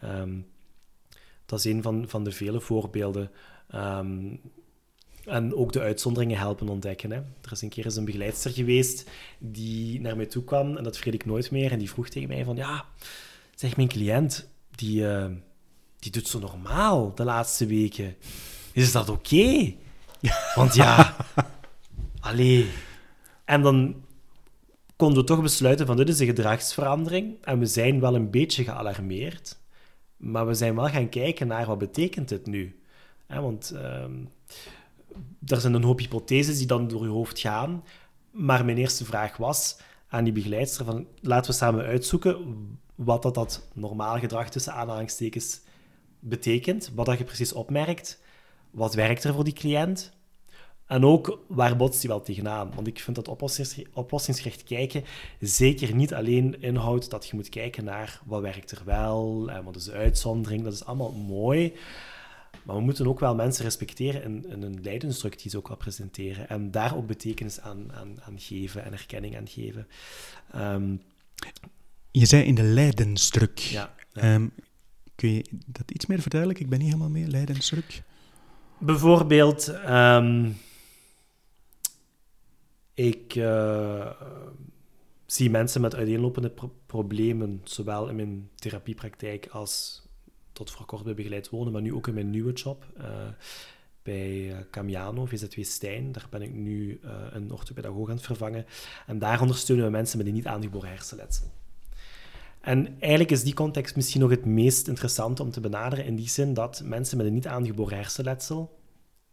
Ehm, 0.00 0.38
dat 1.46 1.58
is 1.58 1.64
een 1.64 1.82
van, 1.82 2.08
van 2.08 2.24
de 2.24 2.32
vele 2.32 2.60
voorbeelden. 2.60 3.30
Ehm, 3.68 4.36
en 5.24 5.54
ook 5.54 5.72
de 5.72 5.80
uitzonderingen 5.80 6.38
helpen 6.38 6.68
ontdekken. 6.68 7.10
Hè. 7.10 7.16
Er 7.16 7.52
is 7.52 7.62
een 7.62 7.68
keer 7.68 7.84
eens 7.84 7.96
een 7.96 8.04
begeleidster 8.04 8.50
geweest 8.50 9.10
die 9.38 10.00
naar 10.00 10.16
mij 10.16 10.26
toe 10.26 10.44
kwam, 10.44 10.76
en 10.76 10.84
dat 10.84 10.94
vergeet 10.94 11.14
ik 11.14 11.24
nooit 11.24 11.50
meer, 11.50 11.72
en 11.72 11.78
die 11.78 11.90
vroeg 11.90 12.08
tegen 12.08 12.28
mij 12.28 12.44
van, 12.44 12.56
ja, 12.56 12.84
zeg, 13.54 13.76
mijn 13.76 13.88
cliënt, 13.88 14.48
die, 14.70 15.08
eh, 15.08 15.30
die 15.98 16.12
doet 16.12 16.28
zo 16.28 16.38
normaal 16.38 17.14
de 17.14 17.24
laatste 17.24 17.66
weken. 17.66 18.16
Is 18.72 18.92
dat 18.92 19.08
oké? 19.08 19.74
Want 20.54 20.74
ja, 20.74 21.16
allee. 22.20 22.66
En 23.44 23.62
dan 23.62 24.02
konden 24.98 25.18
we 25.18 25.24
toch 25.24 25.42
besluiten 25.42 25.86
van, 25.86 25.96
dit 25.96 26.08
is 26.08 26.18
een 26.18 26.26
gedragsverandering, 26.26 27.36
en 27.44 27.58
we 27.58 27.66
zijn 27.66 28.00
wel 28.00 28.14
een 28.14 28.30
beetje 28.30 28.64
gealarmeerd, 28.64 29.58
maar 30.16 30.46
we 30.46 30.54
zijn 30.54 30.74
wel 30.74 30.88
gaan 30.88 31.08
kijken 31.08 31.46
naar 31.46 31.66
wat 31.66 31.78
betekent 31.78 32.30
het 32.30 32.46
nu. 32.46 32.80
want... 33.26 33.70
Ehm, 33.70 34.12
er 35.46 35.60
zijn 35.60 35.74
een 35.74 35.82
hoop 35.82 35.98
hypotheses 35.98 36.58
die 36.58 36.66
dan 36.66 36.88
door 36.88 37.02
je 37.02 37.08
hoofd 37.08 37.38
gaan. 37.38 37.84
Maar 38.30 38.64
mijn 38.64 38.78
eerste 38.78 39.04
vraag 39.04 39.36
was 39.36 39.80
aan 40.08 40.24
die 40.24 40.32
begeleidster 40.32 40.84
van 40.84 41.06
laten 41.20 41.50
we 41.50 41.56
samen 41.56 41.84
uitzoeken 41.84 42.56
wat 42.94 43.22
dat, 43.22 43.34
dat 43.34 43.68
normaal 43.72 44.18
gedrag 44.18 44.50
tussen 44.50 44.72
aanhalingstekens 44.72 45.60
betekent, 46.20 46.92
wat 46.94 47.06
dat 47.06 47.18
je 47.18 47.24
precies 47.24 47.52
opmerkt, 47.52 48.20
wat 48.70 48.94
werkt 48.94 49.24
er 49.24 49.34
voor 49.34 49.44
die 49.44 49.52
cliënt 49.52 50.12
en 50.88 51.04
ook 51.04 51.40
waar 51.48 51.76
botst 51.76 52.00
hij 52.00 52.10
wel 52.10 52.20
tegenaan. 52.20 52.70
Want 52.74 52.86
ik 52.86 53.00
vind 53.00 53.16
dat 53.16 53.28
oplossingsgericht 53.92 54.64
kijken 54.64 55.04
zeker 55.40 55.94
niet 55.94 56.14
alleen 56.14 56.62
inhoudt 56.62 57.10
dat 57.10 57.26
je 57.26 57.36
moet 57.36 57.48
kijken 57.48 57.84
naar 57.84 58.20
wat 58.24 58.40
werkt 58.40 58.70
er 58.70 58.82
wel 58.84 59.50
en 59.50 59.64
wat 59.64 59.76
is 59.76 59.84
de 59.84 59.92
uitzondering, 59.92 60.64
dat 60.64 60.72
is 60.72 60.84
allemaal 60.84 61.12
mooi. 61.12 61.72
Maar 62.62 62.76
we 62.76 62.82
moeten 62.82 63.06
ook 63.06 63.20
wel 63.20 63.34
mensen 63.34 63.64
respecteren 63.64 64.22
in, 64.22 64.46
in 64.48 64.62
een 64.62 64.78
leidensdruk 64.82 65.42
die 65.42 65.50
ze 65.50 65.56
ook 65.56 65.68
wel 65.68 65.76
presenteren. 65.76 66.48
En 66.48 66.70
daar 66.70 66.96
ook 66.96 67.06
betekenis 67.06 67.60
aan, 67.60 67.92
aan, 67.92 68.22
aan 68.22 68.40
geven 68.40 68.84
en 68.84 68.92
erkenning 68.92 69.36
aan 69.36 69.48
geven. 69.48 69.86
Ehm, 70.52 70.96
je 72.10 72.26
zei 72.26 72.42
in 72.42 72.54
de 72.54 72.62
leidensdruk. 72.62 73.58
Ja. 73.58 73.94
Ehm, 74.12 74.46
kun 75.14 75.30
je 75.30 75.44
dat 75.66 75.90
iets 75.90 76.06
meer 76.06 76.20
verduidelijken? 76.20 76.64
Ik 76.64 76.70
ben 76.70 76.80
niet 76.80 76.88
helemaal 76.88 77.10
mee, 77.10 77.26
leidensdruk. 77.26 78.02
Bijvoorbeeld, 78.78 79.68
um, 79.88 80.56
ik 82.98 83.34
uh, 83.34 84.10
zie 85.26 85.50
mensen 85.50 85.80
met 85.80 85.94
uiteenlopende 85.94 86.52
problemen, 86.86 87.60
zowel 87.64 88.08
in 88.08 88.16
mijn 88.16 88.50
therapiepraktijk 88.54 89.46
als 89.46 90.02
tot 90.52 90.70
voor 90.70 90.86
kort 90.86 91.04
bij 91.04 91.14
begeleid 91.14 91.48
wonen, 91.48 91.72
maar 91.72 91.82
nu 91.82 91.94
ook 91.94 92.08
in 92.08 92.14
mijn 92.14 92.30
nieuwe 92.30 92.52
job. 92.52 92.84
Uh, 92.98 93.04
bij 94.02 94.50
eh, 94.52 94.58
Camiano, 94.70 95.24
VZW 95.24 95.62
Stijn. 95.62 96.12
Daar 96.12 96.26
ben 96.30 96.42
ik 96.42 96.52
nu 96.54 97.00
een 97.30 97.52
orthopedagoog 97.52 98.08
aan 98.08 98.16
het 98.16 98.24
vervangen. 98.24 98.66
En 99.06 99.18
daar 99.18 99.40
ondersteunen 99.40 99.84
we 99.84 99.90
mensen 99.90 100.18
met 100.18 100.26
een 100.26 100.32
niet 100.32 100.46
aangeboren 100.46 100.88
hersenletsel. 100.88 101.46
En 102.60 103.00
eigenlijk 103.00 103.30
is 103.30 103.42
die 103.42 103.54
context 103.54 103.96
misschien 103.96 104.20
nog 104.20 104.30
het 104.30 104.44
meest 104.44 104.88
interessant 104.88 105.40
om 105.40 105.50
te 105.50 105.60
benaderen, 105.60 106.04
in 106.04 106.16
die 106.16 106.28
zin 106.28 106.54
dat 106.54 106.82
mensen 106.84 107.16
met 107.16 107.26
een 107.26 107.34
niet 107.34 107.46
aangeboren 107.46 107.96
hersenletsel 107.96 108.78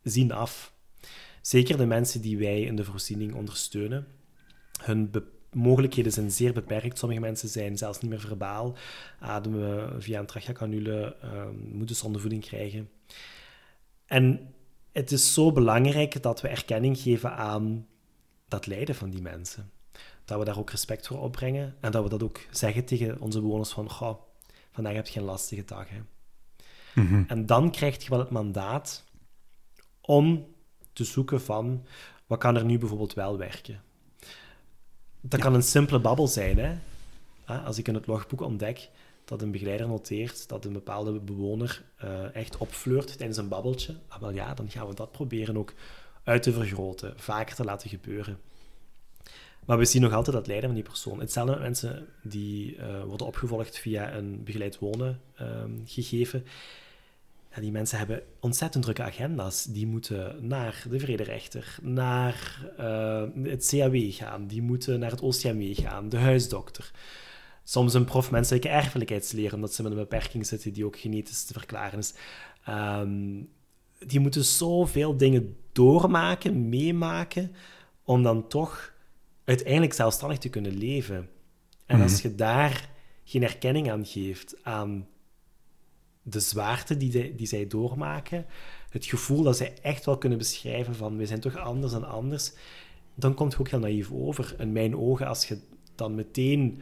zien 0.03 0.31
af. 0.31 0.75
Zeker 1.45 1.77
de 1.77 1.85
mensen 1.85 2.21
die 2.21 2.37
wij 2.37 2.61
in 2.61 2.75
de 2.75 2.83
voorziening 2.83 3.33
ondersteunen. 3.33 4.07
Hun 4.81 5.11
mogelijkheden 5.51 6.11
zijn 6.11 6.31
zeer 6.31 6.53
beperkt. 6.53 6.97
Sommige 6.97 7.21
mensen 7.21 7.49
zijn 7.49 7.77
zelfs 7.77 7.99
niet 7.99 8.11
meer 8.11 8.19
verbaal, 8.19 8.75
ademen 9.19 10.01
via 10.01 10.19
een 10.19 10.25
tracheacanule, 10.25 11.15
um, 11.23 11.69
moeten 11.73 11.95
zonder 11.95 12.21
voeding 12.21 12.45
krijgen. 12.45 12.89
En 14.05 14.53
het 14.91 15.11
is 15.11 15.33
zo 15.33 15.51
belangrijk 15.51 16.21
dat 16.21 16.41
we 16.41 16.47
erkenning 16.47 16.97
geven 16.97 17.35
aan 17.35 17.87
dat 18.47 18.65
lijden 18.65 18.95
van 18.95 19.09
die 19.09 19.21
mensen. 19.21 19.71
Dat 20.25 20.39
we 20.39 20.45
daar 20.45 20.59
ook 20.59 20.69
respect 20.69 21.07
voor 21.07 21.21
opbrengen 21.21 21.75
en 21.79 21.91
dat 21.91 22.03
we 22.03 22.09
dat 22.09 22.23
ook 22.23 22.39
zeggen 22.51 22.85
tegen 22.85 23.19
onze 23.19 23.41
bewoners 23.41 23.71
van, 23.71 23.89
goh, 23.89 24.21
vandaag 24.71 24.93
heb 24.93 25.05
je 25.05 25.13
geen 25.13 25.23
lastige 25.23 25.65
dag. 25.65 25.87
Hè. 25.89 26.01
Mhm. 27.01 27.23
En 27.27 27.45
dan 27.45 27.71
krijg 27.71 28.03
je 28.03 28.09
wel 28.09 28.19
het 28.19 28.29
mandaat 28.29 29.03
om 30.01 30.53
te 30.95 31.03
zoeken 31.03 31.41
van, 31.41 31.85
wat 32.27 32.39
kan 32.39 32.55
er 32.55 32.65
nu 32.65 32.77
bijvoorbeeld 32.77 33.13
wel 33.13 33.37
werken? 33.37 33.81
Dat 35.21 35.39
kan 35.39 35.53
een 35.53 35.63
simpele 35.63 35.99
babbel 35.99 36.27
zijn. 36.27 36.57
Hè? 36.57 36.77
Als 37.65 37.77
ik 37.77 37.87
in 37.87 37.93
het 37.93 38.07
logboek 38.07 38.41
ontdek 38.41 38.89
dat 39.25 39.41
een 39.41 39.51
begeleider 39.51 39.87
noteert 39.87 40.49
dat 40.49 40.65
een 40.65 40.73
bepaalde 40.73 41.19
bewoner 41.19 41.83
uh, 42.03 42.35
echt 42.35 42.57
opfleurt 42.57 43.17
tijdens 43.17 43.37
een 43.37 43.47
babbeltje, 43.47 43.95
ah, 44.07 44.21
wel 44.21 44.31
ja, 44.31 44.53
dan 44.53 44.69
gaan 44.69 44.87
we 44.87 44.93
dat 44.93 45.11
proberen 45.11 45.57
ook 45.57 45.73
uit 46.23 46.43
te 46.43 46.53
vergroten, 46.53 47.13
vaker 47.15 47.55
te 47.55 47.63
laten 47.63 47.89
gebeuren. 47.89 48.39
Maar 49.65 49.77
we 49.77 49.85
zien 49.85 50.01
nog 50.01 50.13
altijd 50.13 50.35
dat 50.35 50.47
lijden 50.47 50.65
van 50.65 50.75
die 50.75 50.83
persoon. 50.83 51.19
Hetzelfde 51.19 51.51
met 51.51 51.61
mensen 51.61 52.07
die 52.23 52.75
uh, 52.75 53.03
worden 53.03 53.27
opgevolgd 53.27 53.77
via 53.77 54.13
een 54.13 54.43
begeleid 54.43 54.79
wonen 54.79 55.21
uh, 55.41 55.63
gegeven 55.85 56.45
die 57.62 57.71
mensen 57.71 57.97
hebben 57.97 58.24
ontzettend 58.39 58.83
drukke 58.83 59.03
agenda's. 59.03 59.63
Die 59.63 59.88
moeten 59.88 60.47
naar 60.47 60.83
de 60.89 61.00
vrederechter, 61.00 61.77
naar 61.81 62.65
uh, 62.79 63.24
het 63.43 63.67
CAW 63.69 64.12
gaan, 64.12 64.47
die 64.47 64.62
moeten 64.62 65.00
naar 65.00 65.12
het 65.12 65.21
OCMW 65.21 65.79
gaan, 65.79 66.09
de 66.09 66.17
huisdokter. 66.17 66.91
Soms 67.63 67.93
een 67.93 68.05
prof 68.05 68.31
menselijke 68.31 68.69
erfelijkheidsleer, 68.69 69.53
omdat 69.53 69.74
ze 69.74 69.83
met 69.83 69.91
een 69.91 69.97
beperking 69.97 70.45
zitten 70.45 70.74
die 70.74 70.85
ook 70.85 71.00
genetisch 71.00 71.43
te 71.43 71.53
verklaren 71.53 72.00
is. 72.00 72.13
Um, 72.69 73.50
die 74.00 74.19
moeten 74.19 74.45
zoveel 74.45 75.17
dingen 75.17 75.57
doormaken, 75.71 76.69
meemaken, 76.69 77.55
om 78.03 78.24
dan 78.24 78.47
toch 78.47 78.93
uiteindelijk 79.43 79.93
zelfstandig 79.93 80.38
te 80.38 80.50
kunnen 80.50 80.77
leven. 80.77 81.29
En 81.85 82.01
als 82.01 82.17
mhm. 82.17 82.27
je 82.27 82.35
daar 82.35 82.89
geen 83.24 83.43
erkenning 83.43 83.91
aan 83.91 84.05
geeft, 84.05 84.55
aan 84.63 85.07
de 86.27 86.39
zwaarte 86.39 86.98
die, 86.98 87.36
die 87.36 87.48
zij 87.48 87.67
doormaken, 87.67 88.46
het 88.89 89.05
gevoel 89.05 89.44
dat 89.44 89.58
zij 89.58 89.74
echt 89.82 90.05
wel 90.05 90.17
kunnen 90.17 90.38
beschrijven 90.38 90.96
van 90.96 91.17
we 91.17 91.25
zijn 91.25 91.39
toch 91.39 91.58
anders 91.58 91.91
dan 91.91 92.08
anders, 92.08 92.51
dan 93.15 93.34
komt 93.34 93.51
het 93.51 93.62
ook 93.62 93.70
heel 93.70 93.79
naïef 93.79 94.12
over. 94.12 94.55
In 94.60 94.72
mijn 94.72 94.98
ogen, 94.98 95.27
als 95.27 95.48
je 95.48 95.58
dan 95.96 96.15
meteen 96.15 96.82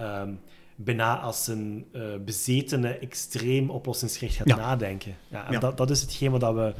um, 0.00 0.40
bijna 0.76 1.20
als 1.20 1.46
een 1.46 1.86
uh, 1.92 2.02
bezetene, 2.24 2.88
extreem 2.88 3.70
oplossingsgericht 3.70 4.36
gaat 4.36 4.46
nadenken. 4.46 5.16
Ja, 5.28 5.52
en 5.52 5.60
Dat, 5.60 5.76
dat 5.76 5.90
is 5.90 6.00
hetgeen 6.00 6.30
wat 6.30 6.54
we... 6.54 6.74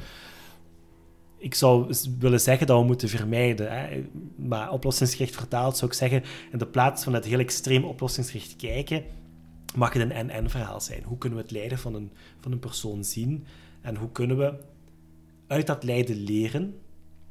Ik 1.37 1.55
zou 1.55 1.95
willen 2.19 2.41
zeggen 2.41 2.67
dat 2.67 2.81
we 2.81 2.87
moeten 2.87 3.09
vermijden. 3.09 3.73
Hè? 3.73 4.05
Maar 4.37 4.73
oplossingsgericht 4.73 5.37
vertaald 5.37 5.77
zou 5.77 5.91
ik 5.91 5.97
zeggen, 5.97 6.23
in 6.53 6.59
de 6.59 6.67
plaats 6.67 7.05
van 7.05 7.15
het 7.15 7.25
heel 7.25 7.39
extreem 7.39 7.85
oplossingsgericht 7.85 8.57
kijken, 8.57 9.05
mag 9.75 9.93
het 9.93 10.03
een 10.03 10.13
en-en-verhaal 10.13 10.81
zijn. 10.81 11.03
Hoe 11.05 11.19
kunnen 11.19 11.39
we 11.39 11.45
het 11.45 11.53
lijden 11.53 11.79
van 11.79 11.95
een, 11.95 12.13
van 12.41 12.53
een 12.53 12.59
persoon 12.59 13.05
zien? 13.05 13.47
En 13.81 13.97
hoe 13.97 14.13
kunnen 14.13 14.39
we 14.39 14.55
uit 15.47 15.67
dat 15.67 15.85
lijden 15.85 16.17
leren, 16.17 16.81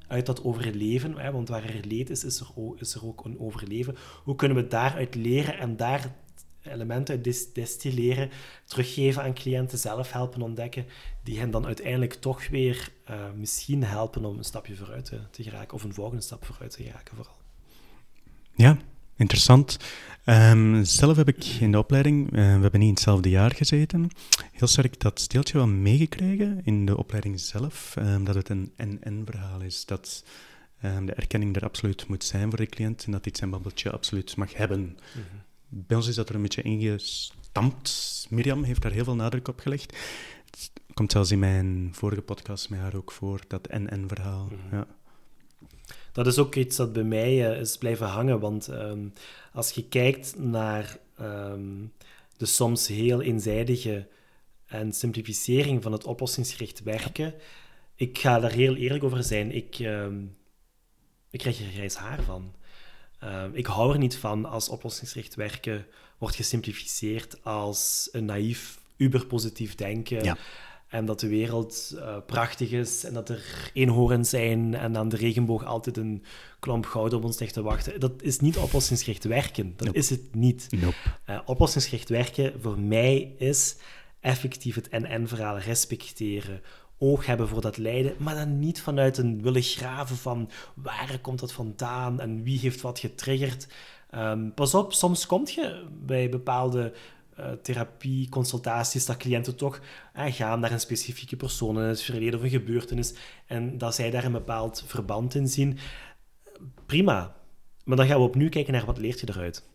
uit 0.07 0.25
dat 0.25 0.43
overleven, 0.43 1.17
hè, 1.17 1.31
want 1.31 1.49
waar 1.49 1.63
er 1.63 1.85
leed 1.85 2.09
is, 2.09 2.23
is 2.23 2.39
er, 2.39 2.47
ook, 2.55 2.79
is 2.79 2.93
er 2.93 3.05
ook 3.05 3.25
een 3.25 3.39
overleven. 3.39 3.95
Hoe 4.23 4.35
kunnen 4.35 4.57
we 4.57 4.67
daaruit 4.67 5.15
leren 5.15 5.57
en 5.57 5.77
daar 5.77 6.15
elementen 6.61 7.15
uit 7.15 7.53
destilleren, 7.55 8.29
teruggeven 8.65 9.23
aan 9.23 9.33
cliënten, 9.33 9.77
zelf 9.77 10.11
helpen 10.11 10.41
ontdekken, 10.41 10.85
die 11.23 11.39
hen 11.39 11.51
dan 11.51 11.65
uiteindelijk 11.65 12.13
toch 12.13 12.47
weer 12.47 12.91
uh, 13.09 13.15
misschien 13.35 13.83
helpen 13.83 14.25
om 14.25 14.37
een 14.37 14.43
stapje 14.43 14.75
vooruit 14.75 15.05
te, 15.05 15.19
te 15.31 15.43
geraken, 15.43 15.73
of 15.73 15.83
een 15.83 15.93
volgende 15.93 16.21
stap 16.21 16.45
vooruit 16.45 16.71
te 16.71 16.83
geraken 16.83 17.15
vooral. 17.15 17.37
Ja, 18.55 18.77
interessant. 19.19 19.77
Um, 20.25 20.85
zelf 20.85 21.15
heb 21.15 21.27
ik 21.27 21.43
in 21.45 21.71
de 21.71 21.77
opleiding, 21.77 22.25
uh, 22.25 22.31
we 22.31 22.39
hebben 22.39 22.79
niet 22.79 22.89
in 22.89 22.93
hetzelfde 22.93 23.29
jaar 23.29 23.51
gezeten, 23.51 24.09
heel 24.51 24.67
sterk 24.67 24.99
dat 24.99 25.19
steeltje 25.19 25.57
wel 25.57 25.67
meegekregen 25.67 26.61
in 26.63 26.85
de 26.85 26.97
opleiding 26.97 27.39
zelf, 27.39 27.95
um, 27.99 28.23
dat 28.23 28.35
het 28.35 28.49
een 28.49 28.71
en-en-verhaal 28.75 29.61
is. 29.61 29.85
Dat 29.85 30.23
um, 30.83 31.05
de 31.05 31.13
erkenning 31.13 31.55
er 31.55 31.63
absoluut 31.63 32.07
moet 32.07 32.23
zijn 32.23 32.49
voor 32.49 32.57
de 32.57 32.65
cliënt 32.65 33.03
en 33.05 33.11
dat 33.11 33.25
hij 33.25 33.33
zijn 33.35 33.49
babbeltje 33.49 33.91
absoluut 33.91 34.35
mag 34.35 34.53
hebben. 34.53 34.79
Mm 34.79 34.95
-hmm. 35.13 35.41
Bij 35.69 35.97
ons 35.97 36.07
is 36.07 36.15
dat 36.15 36.29
er 36.29 36.35
een 36.35 36.41
beetje 36.41 36.61
ingestampt. 36.61 38.25
Mirjam 38.29 38.63
heeft 38.63 38.81
daar 38.81 38.91
heel 38.91 39.03
veel 39.03 39.15
nadruk 39.15 39.47
op 39.47 39.59
gelegd. 39.59 39.97
Het 40.45 40.71
komt 40.93 41.11
zelfs 41.11 41.31
in 41.31 41.39
mijn 41.39 41.89
vorige 41.91 42.21
podcast 42.21 42.69
met 42.69 42.79
haar 42.79 42.95
ook 42.95 43.11
voor, 43.11 43.39
dat 43.47 43.67
en-en-verhaal. 43.67 44.43
Mm 44.43 44.59
-hmm. 44.69 44.79
ja 44.79 44.87
dat 46.11 46.27
is 46.27 46.37
ook 46.37 46.55
iets 46.55 46.75
dat 46.75 46.93
bij 46.93 47.03
mij 47.03 47.51
uh, 47.51 47.59
is 47.59 47.77
blijven 47.77 48.07
hangen. 48.07 48.39
Want 48.39 48.67
ehm, 48.67 49.07
als 49.53 49.71
je 49.71 49.83
kijkt 49.83 50.39
naar 50.39 50.97
ehm, 51.17 51.85
de 52.37 52.45
soms 52.45 52.87
heel 52.87 53.21
eenzijdige 53.21 54.07
en 54.65 54.93
simplificering 54.93 55.83
van 55.83 55.91
het 55.91 56.03
oplossingsgericht 56.03 56.83
werken, 56.83 57.33
ik 57.95 58.17
ga 58.17 58.39
daar 58.39 58.51
heel 58.51 58.75
eerlijk 58.75 59.03
over 59.03 59.23
zijn. 59.23 59.55
Ik, 59.55 59.79
ehm, 59.79 60.23
ik 61.29 61.39
krijg 61.39 61.59
er 61.59 61.71
grijs 61.71 61.95
haar 61.95 62.23
van. 62.23 62.53
ik 63.53 63.65
hou 63.65 63.93
er 63.93 63.99
niet 63.99 64.17
van 64.17 64.45
als 64.45 64.69
oplossingsgericht 64.69 65.35
werken 65.35 65.85
wordt 66.17 66.35
gesimplificeerd 66.35 67.43
als 67.43 68.09
een 68.11 68.25
naïef 68.25 68.79
uberpositief 68.97 69.75
denken. 69.75 70.23
Ja. 70.23 70.37
En 70.89 71.05
dat 71.05 71.19
de 71.19 71.27
wereld 71.27 71.95
eh, 71.97 72.15
prachtig 72.25 72.71
is 72.71 73.03
en 73.03 73.13
dat 73.13 73.29
er 73.29 73.71
eenhoorns 73.73 74.29
zijn 74.29 74.75
en 74.75 74.97
aan 74.97 75.09
de 75.09 75.15
regenboog 75.15 75.65
altijd 75.65 75.97
een 75.97 76.23
klomp 76.59 76.85
goud 76.85 77.13
op 77.13 77.23
ons 77.23 77.39
ligt 77.39 77.53
te 77.53 77.61
wachten. 77.61 77.99
Dat 77.99 78.21
is 78.21 78.39
niet 78.39 78.57
oplossingsgericht 78.57 79.23
werken. 79.23 79.73
Dat 79.75 79.85
Nope. 79.87 79.99
is 79.99 80.09
het 80.09 80.35
niet. 80.35 80.67
Nope. 80.69 80.95
Eh, 81.25 81.39
oplossingsgericht 81.45 82.09
werken 82.09 82.53
voor 82.61 82.79
mij 82.79 83.35
is 83.37 83.75
effectief 84.19 84.75
het 84.75 84.91
NN-verhaal 84.91 85.57
respecteren. 85.57 86.61
Oog 86.97 87.25
hebben 87.25 87.47
voor 87.47 87.61
dat 87.61 87.77
lijden, 87.77 88.13
maar 88.17 88.35
dan 88.35 88.59
niet 88.59 88.81
vanuit 88.81 89.17
een 89.17 89.41
willen 89.41 89.61
graven 89.61 90.15
van 90.15 90.49
waar 90.73 91.19
komt 91.21 91.39
dat 91.39 91.51
vandaan 91.51 92.19
en 92.19 92.43
wie 92.43 92.59
heeft 92.59 92.81
wat 92.81 92.99
getriggerd. 92.99 93.67
Ehm, 94.09 94.49
pas 94.55 94.73
op, 94.73 94.93
soms 94.93 95.25
kom 95.25 95.43
je 95.45 95.85
bij 96.05 96.29
bepaalde 96.29 96.93
therapie, 97.61 98.29
consultaties, 98.29 99.05
dat 99.05 99.17
cliënten 99.17 99.55
toch 99.55 99.81
eh, 100.13 100.33
gaan 100.33 100.59
naar 100.59 100.71
een 100.71 100.79
specifieke 100.79 101.35
persoon 101.35 101.77
in 101.77 101.83
het 101.83 102.01
verleden 102.01 102.39
of 102.39 102.45
een 102.45 102.49
gebeurtenis 102.49 103.13
en 103.45 103.77
dat 103.77 103.95
zij 103.95 104.09
daar 104.09 104.23
een 104.23 104.31
bepaald 104.31 104.83
verband 104.87 105.35
in 105.35 105.47
zien. 105.47 105.77
Prima. 106.85 107.35
Maar 107.83 107.97
dan 107.97 108.07
gaan 108.07 108.17
we 108.17 108.23
opnieuw 108.23 108.49
kijken 108.49 108.73
naar 108.73 108.85
wat 108.85 108.97
leert 108.97 109.19
je 109.19 109.29
eruit. 109.29 109.67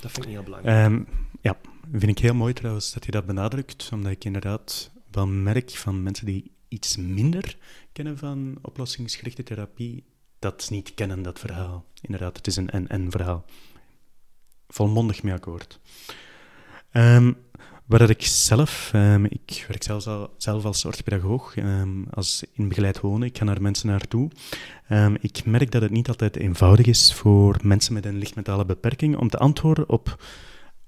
Dat 0.00 0.10
vind 0.10 0.24
ik 0.24 0.32
heel 0.32 0.42
belangrijk. 0.42 0.76
Ehm, 0.76 1.02
ja, 1.40 1.56
vind 1.90 2.10
ik 2.10 2.18
heel 2.18 2.34
mooi 2.34 2.52
trouwens 2.52 2.92
dat 2.92 3.04
je 3.04 3.10
dat 3.10 3.26
benadrukt, 3.26 3.90
omdat 3.92 4.12
ik 4.12 4.24
inderdaad 4.24 4.90
wel 5.10 5.26
merk 5.26 5.70
van 5.70 6.02
mensen 6.02 6.26
die 6.26 6.52
iets 6.68 6.96
minder 6.96 7.56
kennen 7.92 8.18
van 8.18 8.58
oplossingsgerichte 8.62 9.42
therapie, 9.42 10.04
dat 10.38 10.70
niet 10.70 10.94
kennen, 10.94 11.22
dat 11.22 11.38
verhaal. 11.38 11.84
Inderdaad, 12.00 12.36
het 12.36 12.46
is 12.46 12.56
een 12.56 12.70
en-en-verhaal. 12.70 13.44
Volmondig 14.68 15.22
mee 15.22 15.34
akkoord. 15.34 15.80
Ehm 16.94 17.32
waar 17.86 17.98
dat 17.98 18.10
ik 18.10 18.22
zelf, 18.22 18.90
ehm, 18.92 19.24
ik 19.24 19.64
werk 19.68 19.82
zelf 20.36 20.64
als 20.64 20.84
orthopedagoog, 20.84 21.56
ehm, 21.56 22.02
als 22.10 22.44
in 22.52 22.68
begeleid 22.68 23.00
wonen, 23.00 23.28
ik 23.28 23.38
ga 23.38 23.44
naar 23.44 23.62
mensen 23.62 23.88
naartoe. 23.88 24.30
Ik 25.20 25.44
merk 25.44 25.70
dat 25.70 25.82
het 25.82 25.90
niet 25.90 26.08
altijd 26.08 26.36
eenvoudig 26.36 26.86
is 26.86 27.14
voor 27.14 27.56
mensen 27.62 27.94
met 27.94 28.04
een 28.04 28.18
lichtmetale 28.18 28.64
beperking 28.64 29.16
om 29.16 29.28
te 29.28 29.38
antwoorden 29.38 29.88
op 29.88 30.22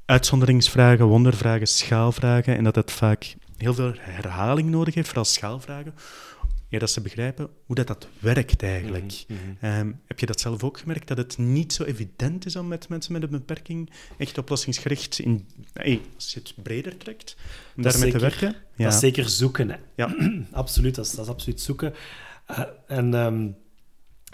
uitzonderingsvragen, 0.04 1.06
wondervragen, 1.06 1.66
schaalvragen 1.66 2.56
en 2.56 2.64
dat 2.64 2.75
het 2.75 2.92
vaak 2.92 3.36
heel 3.56 3.75
veel 3.75 3.92
herhaling 3.98 4.70
nodig 4.70 4.94
heeft, 4.94 5.06
vooral 5.06 5.25
schaalvragen, 5.25 5.94
ja, 6.68 6.78
dat 6.78 6.90
ze 6.90 7.00
begrijpen 7.00 7.49
hoe 7.66 7.76
dat, 7.76 7.87
dat 7.87 8.08
werkt 8.18 8.62
eigenlijk. 8.62 9.25
Mhm, 9.28 9.38
mhm. 9.40 9.64
Ehm, 9.64 9.92
heb 10.06 10.20
je 10.20 10.26
dat 10.26 10.40
zelf 10.40 10.64
ook 10.64 10.78
gemerkt, 10.78 11.08
dat 11.08 11.16
het 11.16 11.38
niet 11.38 11.73
zo 11.73 11.82
evident 11.82 12.46
is 12.46 12.56
om 12.56 12.68
met 12.68 12.88
mensen 12.88 13.12
met 13.12 13.23
een 13.23 13.30
beperking 13.30 13.90
echt 14.18 14.38
oplossingsgericht, 14.38 15.18
in, 15.18 15.46
hey, 15.73 16.00
als 16.14 16.32
je 16.32 16.40
het 16.40 16.54
breder 16.62 16.96
trekt, 16.96 17.37
om 17.76 17.82
daarmee 17.82 18.11
te 18.11 18.18
werken? 18.18 18.56
Dat 18.76 18.92
is 18.92 18.99
zeker 18.99 19.28
zoeken. 19.28 19.70
Hè. 19.70 19.76
Ja. 19.96 20.16
absoluut, 20.52 20.94
dat 20.94 21.06
is, 21.06 21.12
dat 21.12 21.25
is 21.25 21.30
absoluut 21.30 21.61
zoeken. 21.61 21.94
Eh, 22.46 22.61
en 22.87 23.14
ehm, 23.14 23.49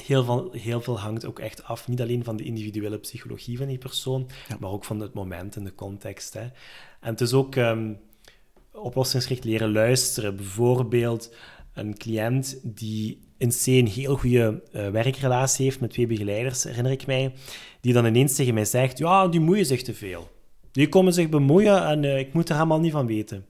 heel, 0.05 0.25
veel, 0.25 0.53
heel 0.53 0.81
veel 0.81 1.01
hangt 1.01 1.25
ook 1.25 1.39
echt 1.39 1.65
af, 1.65 1.89
niet 1.89 2.01
alleen 2.01 2.25
van 2.25 2.37
de 2.37 2.45
individuele 2.45 2.99
psychologie 2.99 3.59
van 3.59 3.67
die 3.67 3.79
persoon, 3.79 4.31
Ja. 4.49 4.57
maar 4.61 4.71
ook 4.71 4.85
van 4.85 5.01
het 5.01 5.15
moment 5.15 5.57
en 5.57 5.65
de 5.65 5.75
context. 5.75 6.35
Hè. 6.35 6.51
En 7.01 7.11
het 7.11 7.21
is 7.21 7.33
ook 7.33 7.57
ehm, 7.57 7.93
oplossingsgericht 8.73 9.45
leren 9.45 9.73
luisteren. 9.73 10.37
Bijvoorbeeld 10.37 11.35
een 11.75 11.97
cliënt 11.97 12.61
die 12.63 13.21
in 13.37 13.49
C 13.49 13.67
een 13.67 13.87
heel 13.87 14.17
goede 14.17 14.63
eh, 14.73 14.89
werkrelatie 14.89 15.65
heeft 15.65 15.81
met 15.81 15.91
twee 15.91 16.07
begeleiders, 16.07 16.65
herinner 16.65 16.93
ik 16.93 17.07
mij, 17.07 17.35
die 17.81 17.93
dan 17.93 18.07
ineens 18.07 18.35
tegen 18.35 18.55
mij 18.55 18.65
zegt, 18.65 18.99
ja, 18.99 19.29
die 19.29 19.41
moeien 19.41 19.67
zich 19.67 19.83
te 19.83 19.95
veel. 19.95 20.31
Die 20.73 20.89
komen 20.89 21.13
zich 21.13 21.29
bemoeien 21.29 21.87
en 21.87 22.05
eh, 22.05 22.19
ik 22.19 22.33
moet 22.33 22.49
er 22.49 22.55
helemaal 22.55 22.81
niet 22.81 22.93
van 22.93 23.07
weten. 23.07 23.47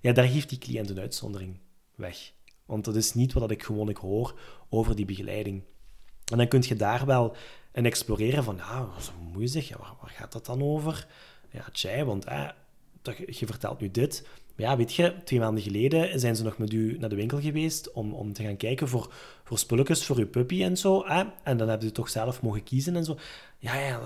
Ja, 0.00 0.12
daar 0.12 0.28
geeft 0.28 0.48
die 0.48 0.58
cliënt 0.58 0.90
een 0.90 0.98
uitzondering 0.98 1.58
weg. 1.94 2.32
Want 2.66 2.84
dat 2.84 2.96
is 2.96 3.14
niet 3.14 3.32
wat 3.32 3.50
ik 3.50 3.62
gewoonlijk 3.62 3.98
hoor 3.98 4.38
over 4.68 4.96
die 4.96 5.04
begeleiding. 5.04 5.62
En 6.24 6.38
dan 6.38 6.48
kun 6.48 6.62
je 6.66 6.76
daar 6.76 7.06
wel 7.06 7.36
in 7.72 7.86
exploreren 7.86 8.44
van, 8.44 8.56
ja, 8.56 8.88
ze 9.00 9.10
bemoeien 9.24 9.48
zich, 9.48 9.76
waar, 9.76 9.96
gaat 10.04 10.32
dat 10.32 10.46
dan 10.46 10.62
over? 10.62 11.06
Ja, 11.50 11.68
tjai, 11.72 12.04
want 12.04 12.24
je 13.26 13.46
vertelt 13.46 13.80
nu 13.80 13.90
dit. 13.90 14.26
Maar 14.56 14.66
ja, 14.66 14.76
weet 14.76 14.94
je, 14.94 15.14
twee 15.24 15.40
maanden 15.40 15.62
geleden 15.62 16.20
zijn 16.20 16.36
ze 16.36 16.42
nog 16.42 16.58
met 16.58 16.72
u 16.72 16.96
naar 16.98 17.08
de 17.08 17.16
winkel 17.16 17.40
geweest 17.40 17.92
om, 17.92 18.12
om 18.12 18.32
te 18.32 18.42
gaan 18.42 18.56
kijken 18.56 18.88
voor, 18.88 19.12
voor 19.44 19.58
spulletjes 19.58 20.04
voor 20.04 20.16
uw 20.16 20.28
puppy 20.28 20.62
en 20.62 20.76
zo. 20.76 21.06
Hè? 21.06 21.24
En 21.42 21.56
dan 21.56 21.68
hebben 21.68 21.88
ze 21.88 21.94
toch 21.94 22.10
zelf 22.10 22.42
mogen 22.42 22.62
kiezen 22.62 22.96
en 22.96 23.04
zo. 23.04 23.18
Ja, 23.58 23.74
ja, 23.74 24.00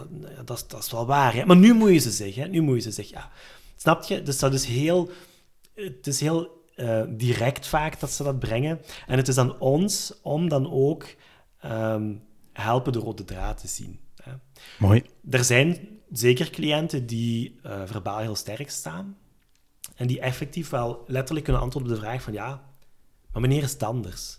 dat, 0.45 0.65
dat, 0.69 0.83
is, 0.83 0.91
wel 0.91 1.07
waar. 1.07 1.35
Hè? 1.35 1.45
Maar 1.45 1.57
nu 1.57 1.75
moeien 1.75 2.01
ze 2.01 2.11
zich, 2.11 2.35
hè? 2.35 2.49
Nu 2.49 2.61
moeien 2.61 2.83
ze 2.83 2.91
zich, 2.91 3.11
ja. 3.11 3.31
Snap 3.77 4.05
je? 4.05 4.23
Dus 4.23 4.39
dat 4.39 4.55
is 4.55 4.65
heel... 4.65 5.11
Het 5.75 6.07
is 6.07 6.21
heel 6.21 6.65
eh, 6.75 7.03
direct 7.09 7.67
vaak 7.67 8.01
dat 8.01 8.11
ze 8.11 8.23
dat 8.23 8.39
brengen. 8.39 8.81
En 9.07 9.17
het 9.17 9.29
is 9.29 9.39
aan 9.39 9.59
ons 9.59 10.13
om 10.23 10.49
dan 10.49 10.71
ook 10.71 11.07
ehm, 11.61 12.15
helpen 12.53 12.93
de 12.93 12.99
rode 12.99 13.25
draad 13.25 13.61
te 13.61 13.69
zien. 13.69 14.01
Hè? 14.23 14.33
Mooi. 14.79 15.05
Er 15.31 15.45
zijn 15.45 15.89
zeker 16.13 16.51
cliënten 16.51 17.07
die 17.07 17.59
eh, 17.63 17.83
verbaal 17.85 18.19
heel 18.19 18.37
sterk 18.37 18.71
staan 18.71 19.17
en 19.97 20.07
die 20.07 20.21
effectief 20.21 20.71
wel 20.71 21.05
letterlijk 21.07 21.45
kunnen 21.45 21.63
antwoorden 21.63 21.93
op 21.93 21.99
de 21.99 22.05
vraag 22.05 22.23
van 22.23 22.33
ja, 22.33 22.49
maar 23.33 23.41
wanneer 23.41 23.63
is 23.63 23.73
het 23.73 23.83
anders? 23.83 24.39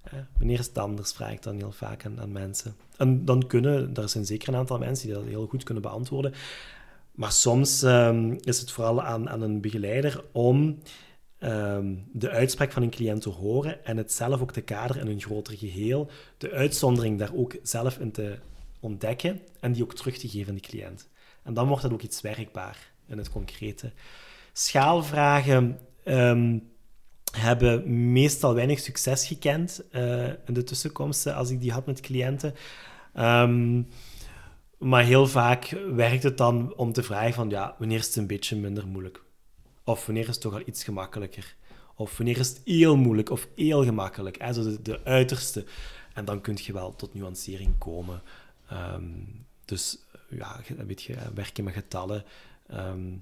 Hè, 0.00 0.18
wanneer 0.38 0.58
is 0.58 0.66
het 0.66 0.78
anders, 0.78 1.12
vraag 1.12 1.32
ik 1.32 1.42
dan 1.42 1.56
heel 1.56 1.72
vaak 1.72 2.04
aan, 2.04 2.20
aan 2.20 2.32
mensen. 2.32 2.76
En 2.96 3.24
dan 3.24 3.46
kunnen, 3.46 3.94
er 3.94 4.08
zijn 4.08 4.26
zeker 4.26 4.48
een 4.48 4.56
aantal 4.56 4.78
mensen 4.78 5.06
die 5.06 5.16
dat 5.16 5.24
heel 5.24 5.46
goed 5.46 5.62
kunnen 5.62 5.82
beantwoorden. 5.82 6.34
Maar 7.12 7.32
soms 7.32 7.82
ehm, 7.82 8.36
is 8.40 8.60
het 8.60 8.70
vooral 8.70 9.02
aan, 9.02 9.28
aan 9.28 9.42
een 9.42 9.60
begeleider 9.60 10.24
om 10.32 10.78
ehm, 11.38 11.94
de 12.12 12.30
uitspraak 12.30 12.72
van 12.72 12.82
een 12.82 12.90
cliënt 12.90 13.22
te 13.22 13.28
horen 13.28 13.84
en 13.84 13.96
het 13.96 14.12
zelf 14.12 14.40
ook 14.40 14.52
te 14.52 14.60
kaderen 14.60 15.02
in 15.02 15.08
een 15.08 15.20
groter 15.20 15.56
geheel, 15.56 16.10
de 16.38 16.50
uitzondering 16.50 17.18
daar 17.18 17.34
ook 17.34 17.56
zelf 17.62 17.98
in 17.98 18.12
te 18.12 18.38
ontdekken 18.80 19.40
en 19.60 19.72
die 19.72 19.82
ook 19.82 19.94
terug 19.94 20.18
te 20.18 20.28
geven 20.28 20.48
aan 20.48 20.54
de 20.54 20.60
cliënt. 20.60 21.08
En 21.42 21.54
dan 21.54 21.66
wordt 21.66 21.82
dat 21.82 21.92
ook 21.92 22.02
iets 22.02 22.20
werkbaar 22.20 22.92
in 23.06 23.18
het 23.18 23.30
concrete. 23.30 23.92
Schaalvragen 24.56 25.78
ehm, 26.04 26.58
hebben 27.36 28.12
meestal 28.12 28.54
weinig 28.54 28.78
succes 28.78 29.26
gekend 29.26 29.82
eh, 29.90 30.26
in 30.26 30.54
de 30.54 30.64
tussenkomsten 30.64 31.34
als 31.34 31.50
ik 31.50 31.60
die 31.60 31.72
had 31.72 31.86
met 31.86 32.00
cliënten. 32.00 32.54
Ehm, 33.12 33.82
maar 34.78 35.04
heel 35.04 35.26
vaak 35.26 35.76
werkt 35.94 36.22
het 36.22 36.38
dan 36.38 36.74
om 36.76 36.92
te 36.92 37.02
vragen 37.02 37.32
van, 37.32 37.50
ja, 37.50 37.74
wanneer 37.78 37.98
is 37.98 38.06
het 38.06 38.16
een 38.16 38.26
beetje 38.26 38.56
minder 38.56 38.86
moeilijk? 38.86 39.22
Of 39.84 40.06
wanneer 40.06 40.28
is 40.28 40.34
het 40.34 40.40
toch 40.40 40.52
al 40.54 40.62
iets 40.66 40.84
gemakkelijker? 40.84 41.56
Of 41.94 42.16
wanneer 42.16 42.38
is 42.38 42.48
het 42.48 42.60
heel 42.64 42.96
moeilijk 42.96 43.30
of 43.30 43.48
heel 43.56 43.84
gemakkelijk? 43.84 44.38
Hè? 44.38 44.52
De, 44.52 44.82
de 44.82 45.00
uiterste. 45.04 45.64
En 46.14 46.24
dan 46.24 46.40
kun 46.40 46.58
je 46.62 46.72
wel 46.72 46.96
tot 46.96 47.14
nuancering 47.14 47.78
komen. 47.78 48.22
Ehm, 48.68 49.04
dus 49.64 49.98
ja, 50.30 50.60
weet 50.86 51.02
je, 51.02 51.16
werken 51.34 51.64
met 51.64 51.74
getallen, 51.74 52.24
ehm, 52.66 53.12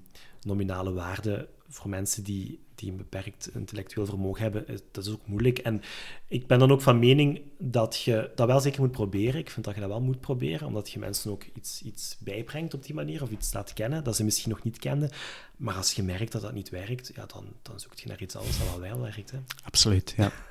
nominale 0.45 0.93
waarden 0.93 1.47
voor 1.67 1.89
mensen 1.89 2.23
die, 2.23 2.59
die 2.75 2.91
een 2.91 2.97
beperkt 2.97 3.49
intellectueel 3.53 4.05
vermogen 4.05 4.41
hebben, 4.41 4.65
dat 4.91 5.05
is 5.05 5.11
ook 5.11 5.27
moeilijk. 5.27 5.57
En 5.59 5.81
ik 6.27 6.47
ben 6.47 6.59
dan 6.59 6.71
ook 6.71 6.81
van 6.81 6.99
mening 6.99 7.41
dat 7.57 8.01
je 8.01 8.31
dat 8.35 8.47
wel 8.47 8.59
zeker 8.59 8.81
moet 8.81 8.91
proberen. 8.91 9.39
Ik 9.39 9.49
vind 9.49 9.65
dat 9.65 9.75
je 9.75 9.81
dat 9.81 9.89
wel 9.89 10.01
moet 10.01 10.19
proberen, 10.19 10.67
omdat 10.67 10.91
je 10.91 10.99
mensen 10.99 11.31
ook 11.31 11.43
iets, 11.53 11.81
iets 11.81 12.17
bijbrengt 12.19 12.73
op 12.73 12.85
die 12.85 12.95
manier, 12.95 13.21
of 13.21 13.29
iets 13.29 13.53
laat 13.53 13.73
kennen 13.73 14.03
dat 14.03 14.15
ze 14.15 14.23
misschien 14.23 14.49
nog 14.49 14.63
niet 14.63 14.79
kenden. 14.79 15.09
Maar 15.57 15.75
als 15.75 15.93
je 15.93 16.03
merkt 16.03 16.31
dat 16.31 16.41
dat 16.41 16.53
niet 16.53 16.69
werkt, 16.69 17.11
ja, 17.15 17.25
dan, 17.25 17.45
dan 17.61 17.79
zoek 17.79 17.93
je 17.93 18.07
naar 18.07 18.21
iets 18.21 18.35
anders 18.35 18.57
dat 18.57 18.67
wel 18.67 18.79
wel 18.79 18.99
werkt. 18.99 19.31
Hè. 19.31 19.37
Absoluut, 19.63 20.13
ja. 20.17 20.31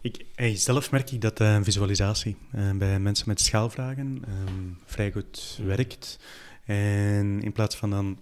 Ik, 0.00 0.24
hey, 0.34 0.56
zelf 0.56 0.90
merk 0.90 1.10
ik 1.10 1.20
dat 1.20 1.40
eh, 1.40 1.58
visualisatie 1.62 2.36
eh, 2.52 2.70
bij 2.70 3.00
mensen 3.00 3.28
met 3.28 3.40
schaalvragen 3.40 4.22
ehm, 4.26 4.64
vrij 4.84 5.12
goed 5.12 5.60
werkt. 5.62 6.18
En 6.64 7.42
in 7.42 7.52
plaats 7.52 7.76
van 7.76 7.90
dan 7.90 8.18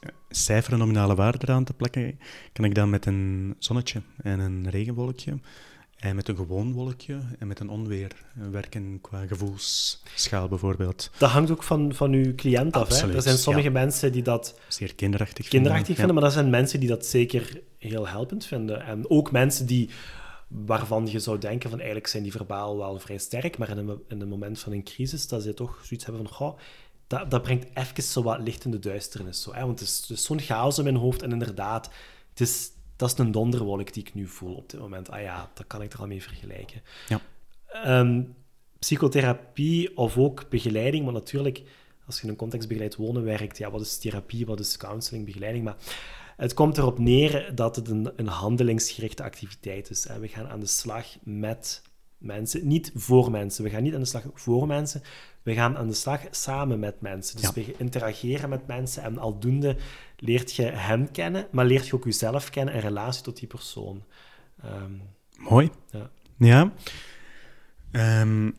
eh, 0.00 0.10
cijfer 0.28 0.72
en 0.72 0.78
nominale 0.78 1.14
waarden 1.14 1.42
eraan 1.42 1.64
te 1.64 1.74
plakken, 1.74 2.18
kan 2.52 2.64
ik 2.64 2.74
dan 2.74 2.90
met 2.90 3.06
een 3.06 3.54
zonnetje 3.58 4.02
en 4.22 4.40
een 4.40 4.70
regenwolkje 4.70 5.38
en 5.98 6.16
met 6.16 6.28
een 6.28 6.36
gewoon 6.36 6.72
wolkje 6.72 7.18
en 7.38 7.46
met 7.46 7.60
een 7.60 7.68
onweer 7.68 8.12
werken 8.50 8.98
qua 9.00 9.26
gevoelsschaal 9.26 10.48
bijvoorbeeld. 10.48 11.10
Dat 11.18 11.30
hangt 11.30 11.50
ook 11.50 11.62
van, 11.62 11.94
van 11.94 12.12
uw 12.12 12.34
cliënt 12.34 12.72
af. 12.72 13.00
Hè. 13.00 13.14
Er 13.14 13.22
zijn 13.22 13.38
sommige 13.38 13.66
ja. 13.66 13.72
mensen 13.72 14.12
die 14.12 14.22
dat 14.22 14.58
Zeer 14.68 14.94
kinderachtig. 14.94 15.48
kinderachtig 15.48 15.86
vinden. 15.86 16.04
vinden, 16.04 16.14
maar 16.14 16.24
er 16.24 16.38
zijn 16.38 16.50
mensen 16.50 16.80
die 16.80 16.88
dat 16.88 17.06
zeker 17.06 17.60
heel 17.78 18.08
helpend 18.08 18.46
vinden. 18.46 18.82
En 18.82 19.10
ook 19.10 19.32
mensen 19.32 19.66
die, 19.66 19.90
waarvan 20.48 21.06
je 21.06 21.18
zou 21.18 21.38
denken 21.38 21.70
van 21.70 21.78
eigenlijk 21.78 22.08
zijn 22.08 22.22
die 22.22 22.32
verbaal 22.32 22.76
wel 22.76 22.98
vrij 22.98 23.18
sterk, 23.18 23.58
maar 23.58 23.70
in 23.70 23.76
een, 23.76 24.02
in 24.08 24.20
een 24.20 24.28
moment 24.28 24.58
van 24.58 24.72
een 24.72 24.84
crisis, 24.84 25.28
dat 25.28 25.42
ze 25.42 25.54
toch 25.54 25.80
zoiets 25.82 26.06
hebben 26.06 26.26
van, 26.26 26.34
goh, 26.34 26.58
dat, 27.08 27.30
dat 27.30 27.42
brengt 27.42 27.66
even 27.74 28.02
zo 28.02 28.22
wat 28.22 28.40
licht 28.40 28.64
in 28.64 28.70
de 28.70 28.78
duisternis. 28.78 29.42
Zo, 29.42 29.54
hè? 29.54 29.60
Want 29.60 29.80
het 29.80 29.88
is, 29.88 29.98
het 29.98 30.10
is 30.10 30.24
zo'n 30.24 30.40
chaos 30.40 30.78
in 30.78 30.84
mijn 30.84 30.96
hoofd 30.96 31.22
en 31.22 31.32
inderdaad, 31.32 31.90
het 32.30 32.40
is, 32.40 32.70
dat 32.96 33.12
is 33.12 33.18
een 33.18 33.32
donderwolk 33.32 33.92
die 33.92 34.02
ik 34.02 34.14
nu 34.14 34.26
voel 34.26 34.54
op 34.54 34.70
dit 34.70 34.80
moment. 34.80 35.10
Ah 35.10 35.20
ja, 35.20 35.50
dat 35.54 35.66
kan 35.66 35.82
ik 35.82 35.92
er 35.92 36.00
al 36.00 36.06
mee 36.06 36.22
vergelijken. 36.22 36.82
Ja. 37.08 37.20
Ehm, 37.68 38.22
psychotherapie 38.78 39.96
of 39.96 40.18
ook 40.18 40.48
begeleiding, 40.48 41.04
maar 41.04 41.12
natuurlijk, 41.12 41.62
als 42.06 42.16
je 42.16 42.22
in 42.22 42.28
een 42.28 42.36
contextbegeleid 42.36 42.96
wonen 42.96 43.24
werkt, 43.24 43.58
ja, 43.58 43.70
wat 43.70 43.80
is 43.80 43.98
therapie, 43.98 44.46
wat 44.46 44.60
is 44.60 44.76
counseling, 44.76 45.24
begeleiding, 45.24 45.64
maar 45.64 45.76
het 46.36 46.54
komt 46.54 46.78
erop 46.78 46.98
neer 46.98 47.54
dat 47.54 47.76
het 47.76 47.88
een, 47.88 48.12
een 48.16 48.26
handelingsgerichte 48.26 49.22
activiteit 49.22 49.90
is. 49.90 50.08
Hè. 50.08 50.18
We 50.18 50.28
gaan 50.28 50.48
aan 50.48 50.60
de 50.60 50.66
slag 50.66 51.06
met 51.22 51.82
mensen, 52.18 52.66
niet 52.66 52.92
voor 52.94 53.30
mensen. 53.30 53.64
We 53.64 53.70
gaan 53.70 53.82
niet 53.82 53.94
aan 53.94 54.00
de 54.00 54.06
slag 54.06 54.22
voor 54.34 54.66
mensen, 54.66 55.02
we 55.42 55.54
gaan 55.54 55.76
aan 55.76 55.88
de 55.88 55.94
slag 55.94 56.20
samen 56.30 56.78
met 56.78 57.00
mensen. 57.00 57.40
Dus 57.40 57.52
we 57.52 57.74
interageren 57.78 58.48
met 58.48 58.66
mensen 58.66 59.02
en 59.02 59.18
aldoende 59.18 59.76
leert 60.16 60.54
je 60.54 60.62
hen 60.62 61.10
kennen, 61.10 61.46
maar 61.50 61.66
leert 61.66 61.86
je 61.86 61.94
ook 61.94 62.04
jezelf 62.04 62.50
kennen 62.50 62.74
en 62.74 62.80
relatie 62.80 63.22
tot 63.22 63.38
die 63.38 63.48
persoon. 63.48 64.04
Ehm, 64.62 64.92
Mooi. 65.38 65.70
Ja. 65.90 66.10
ja. 66.38 66.72
Ehm, 67.90 68.50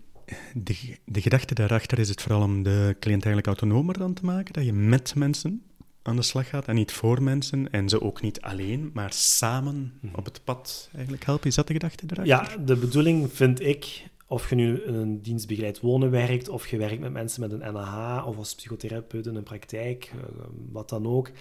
de, 0.53 0.97
de 1.05 1.21
gedachte 1.21 1.53
daarachter 1.53 1.99
is 1.99 2.09
het 2.09 2.21
vooral 2.21 2.41
om 2.41 2.63
de 2.63 2.95
cliënt 2.99 3.25
eigenlijk 3.25 3.47
autonomer 3.47 3.97
dan 3.97 4.13
te 4.13 4.25
maken, 4.25 4.53
dat 4.53 4.65
je 4.65 4.73
met 4.73 5.15
mensen 5.15 5.63
aan 6.09 6.15
de 6.15 6.21
slag 6.21 6.49
gaat 6.49 6.67
en 6.67 6.75
niet 6.75 6.91
voor 6.91 7.23
mensen 7.23 7.71
en 7.71 7.89
ze 7.89 8.01
ook 8.01 8.21
niet 8.21 8.41
alleen, 8.41 8.89
maar 8.93 9.13
samen 9.13 9.99
mhm. 10.01 10.15
op 10.15 10.25
het 10.25 10.43
pad 10.43 10.89
eigenlijk 10.93 11.25
helpen. 11.25 11.47
Is 11.47 11.55
dat 11.55 11.67
de 11.67 11.73
gedachte 11.73 12.05
daarachter? 12.05 12.59
Ja, 12.59 12.65
de 12.65 12.75
bedoeling 12.75 13.33
vind 13.33 13.59
ik, 13.59 14.07
of 14.27 14.49
je 14.49 14.55
nu 14.55 14.81
in 14.81 14.93
een 14.93 15.21
dienstbegeleid 15.21 15.79
wonen 15.79 16.11
werkt, 16.11 16.49
of 16.49 16.67
je 16.67 16.77
werkt 16.77 16.99
met 16.99 17.11
mensen 17.11 17.41
met 17.41 17.51
een 17.51 17.73
NAH, 17.73 18.27
of 18.27 18.37
als 18.37 18.55
psychotherapeut 18.55 19.25
in 19.25 19.35
een 19.35 19.43
praktijk, 19.43 20.11
eh, 20.15 20.23
wat 20.71 20.89
dan 20.89 21.07
ook. 21.07 21.31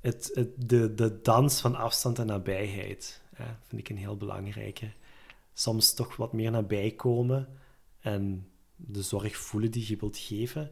Het, 0.00 0.30
het, 0.34 0.48
de, 0.68 0.94
de 0.94 1.20
dans 1.22 1.60
van 1.60 1.74
afstand 1.74 2.18
en 2.18 2.26
nabijheid 2.26 3.20
vind 3.66 3.80
ik 3.80 3.88
een 3.88 3.96
heel 3.96 4.16
belangrijke. 4.16 4.92
Soms 5.54 5.94
toch 5.94 6.16
wat 6.16 6.32
meer 6.32 6.50
nabij 6.50 6.90
komen 6.90 7.48
en 8.00 8.46
de 8.76 9.02
zorg 9.02 9.36
voelen 9.36 9.70
die 9.70 9.84
je 9.88 9.96
wilt 9.96 10.18
geven. 10.18 10.70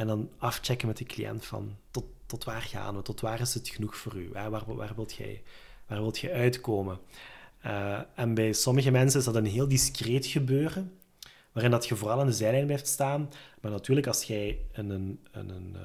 En 0.00 0.06
dan 0.06 0.30
afchecken 0.38 0.86
met 0.86 0.96
de 0.96 1.04
cliënt 1.04 1.46
van 1.46 1.76
tot, 1.90 2.04
tot 2.26 2.44
waar 2.44 2.62
gaan 2.62 2.96
we, 2.96 3.02
tot 3.02 3.20
waar 3.20 3.40
is 3.40 3.54
het 3.54 3.68
genoeg 3.68 3.96
voor 3.96 4.16
u, 4.16 4.28
waar, 4.32 4.50
waar, 4.50 4.94
wilt, 4.94 5.12
jij, 5.12 5.42
waar 5.86 6.00
wilt 6.00 6.18
je 6.18 6.32
uitkomen. 6.32 6.98
Uh, 7.66 8.00
en 8.14 8.34
bij 8.34 8.52
sommige 8.52 8.90
mensen 8.90 9.18
is 9.18 9.24
dat 9.24 9.34
een 9.34 9.46
heel 9.46 9.68
discreet 9.68 10.26
gebeuren, 10.26 10.98
waarin 11.52 11.70
dat 11.70 11.86
je 11.86 11.96
vooral 11.96 12.20
aan 12.20 12.26
de 12.26 12.32
zijlijn 12.32 12.66
blijft 12.66 12.86
staan. 12.86 13.30
Maar 13.60 13.70
natuurlijk, 13.70 14.06
als 14.06 14.22
jij 14.22 14.58
in 14.72 14.90
een, 14.90 15.20
in 15.32 15.48
een 15.48 15.76
uh, 15.76 15.80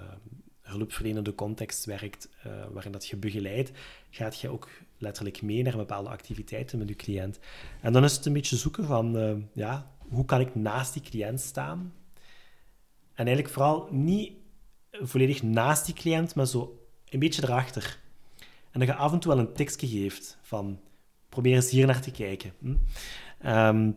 hulpverlenende 0.61 1.35
context 1.35 1.85
werkt, 1.85 2.29
uh, 2.47 2.53
waarin 2.71 2.91
dat 2.91 3.07
je 3.07 3.17
begeleidt, 3.17 3.71
gaat 4.09 4.39
je 4.39 4.49
ook 4.49 4.69
letterlijk 4.97 5.41
mee 5.41 5.63
naar 5.63 5.77
bepaalde 5.77 6.09
activiteiten 6.09 6.77
met 6.77 6.89
je 6.89 6.95
cliënt. 6.95 7.39
En 7.81 7.93
dan 7.93 8.03
is 8.03 8.15
het 8.15 8.25
een 8.25 8.33
beetje 8.33 8.55
zoeken 8.57 8.85
van, 8.85 9.47
ja, 9.53 9.91
hoe 9.97 10.25
kan 10.25 10.39
ik 10.39 10.55
naast 10.55 10.93
die 10.93 11.01
cliënt 11.01 11.41
staan? 11.41 11.93
En 13.15 13.25
eigenlijk 13.25 13.49
vooral 13.55 13.87
niet 13.91 14.33
volledig 14.91 15.43
naast 15.43 15.85
die 15.85 15.95
cliënt, 15.95 16.35
maar 16.35 16.47
zo 16.47 16.87
een 17.09 17.19
beetje 17.19 17.43
erachter. 17.43 17.99
En 18.71 18.79
dat 18.79 18.89
je 18.89 18.95
af 18.95 19.13
en 19.13 19.19
toe 19.19 19.35
wel 19.35 19.45
een 19.45 19.53
tekstje 19.53 19.87
geeft 19.87 20.37
van 20.41 20.79
probeer 21.29 21.55
eens 21.55 21.69
hier 21.69 21.85
naar 21.85 22.01
te 22.01 22.11
kijken. 22.11 22.53
Hm? 22.59 22.75
Ehm, 23.39 23.91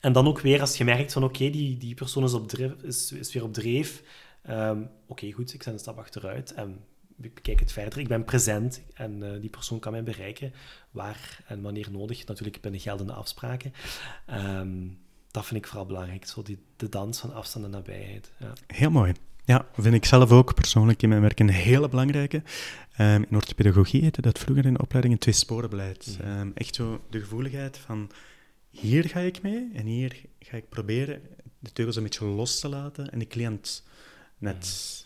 en 0.00 0.12
dan 0.12 0.26
ook 0.26 0.40
weer 0.40 0.60
als 0.60 0.76
je 0.76 0.84
merkt 0.84 1.12
van 1.12 1.24
oké, 1.24 1.50
die, 1.50 1.76
die 1.76 1.94
persoon 1.94 2.24
is, 2.24 2.32
op 2.32 2.48
dreef, 2.48 2.72
is, 2.72 3.32
weer 3.32 3.44
op 3.44 3.52
dreef. 3.52 4.02
Ehm, 4.42 4.82
oké, 5.06 5.32
goed, 5.32 5.54
ik 5.54 5.62
zet 5.62 5.72
een 5.72 5.78
stap 5.78 5.98
achteruit 5.98 6.54
en 6.54 6.84
ik 7.20 7.34
bekijk 7.34 7.60
het 7.60 7.72
verder. 7.72 7.98
Ik 7.98 8.08
ben 8.08 8.24
present 8.24 8.82
en 8.94 9.22
uh, 9.22 9.40
die 9.40 9.50
persoon 9.50 9.78
kan 9.78 9.92
mij 9.92 10.02
bereiken 10.02 10.52
waar 10.90 11.40
en 11.46 11.62
wanneer 11.62 11.90
nodig. 11.90 12.26
Natuurlijk 12.26 12.60
binnen 12.60 12.80
geldende 12.80 13.12
afspraken. 13.12 13.72
Um, 14.30 14.98
dat 15.36 15.46
vind 15.46 15.60
ik 15.60 15.66
vooral 15.66 15.86
belangrijk. 15.86 16.26
Zo 16.26 16.42
die, 16.42 16.58
de 16.76 16.88
dans 16.88 17.20
van 17.20 17.34
afstand 17.34 17.64
en 17.64 17.70
nabijheid. 17.70 18.32
Ja. 18.38 18.52
Heel 18.66 18.90
mooi. 18.90 19.12
Ja, 19.44 19.66
vind 19.72 19.94
ik 19.94 20.04
zelf 20.04 20.30
ook 20.30 20.54
persoonlijk 20.54 21.02
in 21.02 21.08
mijn 21.08 21.20
werk 21.20 21.40
een 21.40 21.48
hele 21.48 21.88
belangrijke. 21.88 22.42
Um, 22.98 23.24
in 23.28 23.36
orthopedagogie 23.36 24.02
heette 24.02 24.20
dat 24.20 24.38
vroeger 24.38 24.66
in 24.66 24.74
de 24.74 24.80
opleiding 24.80 25.14
een 25.14 25.20
twee-sporenbeleid. 25.20 26.18
Mm. 26.22 26.38
Um, 26.38 26.52
echt 26.54 26.74
zo 26.74 27.00
de 27.10 27.20
gevoeligheid 27.20 27.78
van 27.78 28.10
hier 28.70 29.08
ga 29.08 29.20
ik 29.20 29.42
mee 29.42 29.70
en 29.74 29.86
hier 29.86 30.20
ga 30.40 30.56
ik 30.56 30.68
proberen 30.68 31.22
de 31.58 31.72
teugels 31.72 31.96
een 31.96 32.02
beetje 32.02 32.24
los 32.24 32.60
te 32.60 32.68
laten 32.68 33.12
en 33.12 33.18
de 33.18 33.26
cliënt 33.26 33.84
net 34.38 34.54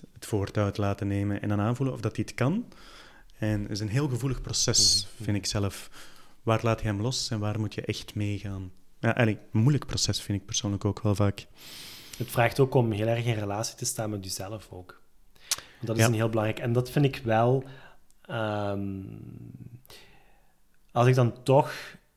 mm. 0.00 0.08
het 0.12 0.26
voortouw 0.26 0.70
te 0.70 0.80
laten 0.80 1.06
nemen 1.06 1.42
en 1.42 1.48
dan 1.48 1.60
aanvoelen 1.60 1.94
of 1.94 2.00
dat 2.00 2.16
hij 2.16 2.24
het 2.28 2.34
kan. 2.34 2.64
En 3.38 3.62
het 3.62 3.70
is 3.70 3.80
een 3.80 3.88
heel 3.88 4.08
gevoelig 4.08 4.40
proces, 4.40 5.08
mm. 5.18 5.24
vind 5.24 5.36
ik 5.36 5.46
zelf. 5.46 5.90
Waar 6.42 6.60
laat 6.62 6.80
je 6.80 6.86
hem 6.86 7.00
los 7.00 7.30
en 7.30 7.38
waar 7.38 7.60
moet 7.60 7.74
je 7.74 7.82
echt 7.82 8.14
meegaan? 8.14 8.70
Ja, 9.00 9.14
eigenlijk 9.14 9.46
een 9.52 9.60
moeilijk 9.60 9.86
proces 9.86 10.22
vind 10.22 10.40
ik 10.40 10.46
persoonlijk 10.46 10.84
ook 10.84 11.02
wel 11.02 11.14
vaak. 11.14 11.46
Het 12.18 12.30
vraagt 12.30 12.60
ook 12.60 12.74
om 12.74 12.92
heel 12.92 13.06
erg 13.06 13.24
in 13.24 13.34
relatie 13.34 13.76
te 13.76 13.84
staan 13.84 14.10
met 14.10 14.24
jezelf 14.24 14.68
ook. 14.70 15.02
Dat 15.80 15.98
is 15.98 16.04
een 16.04 16.14
heel 16.14 16.28
belangrijk. 16.28 16.58
En 16.58 16.72
dat 16.72 16.90
vind 16.90 17.04
ik 17.04 17.16
wel... 17.24 17.64
Ehm, 18.22 19.02
als 20.92 21.06
ik 21.06 21.14
dan 21.14 21.42
toch 21.42 21.72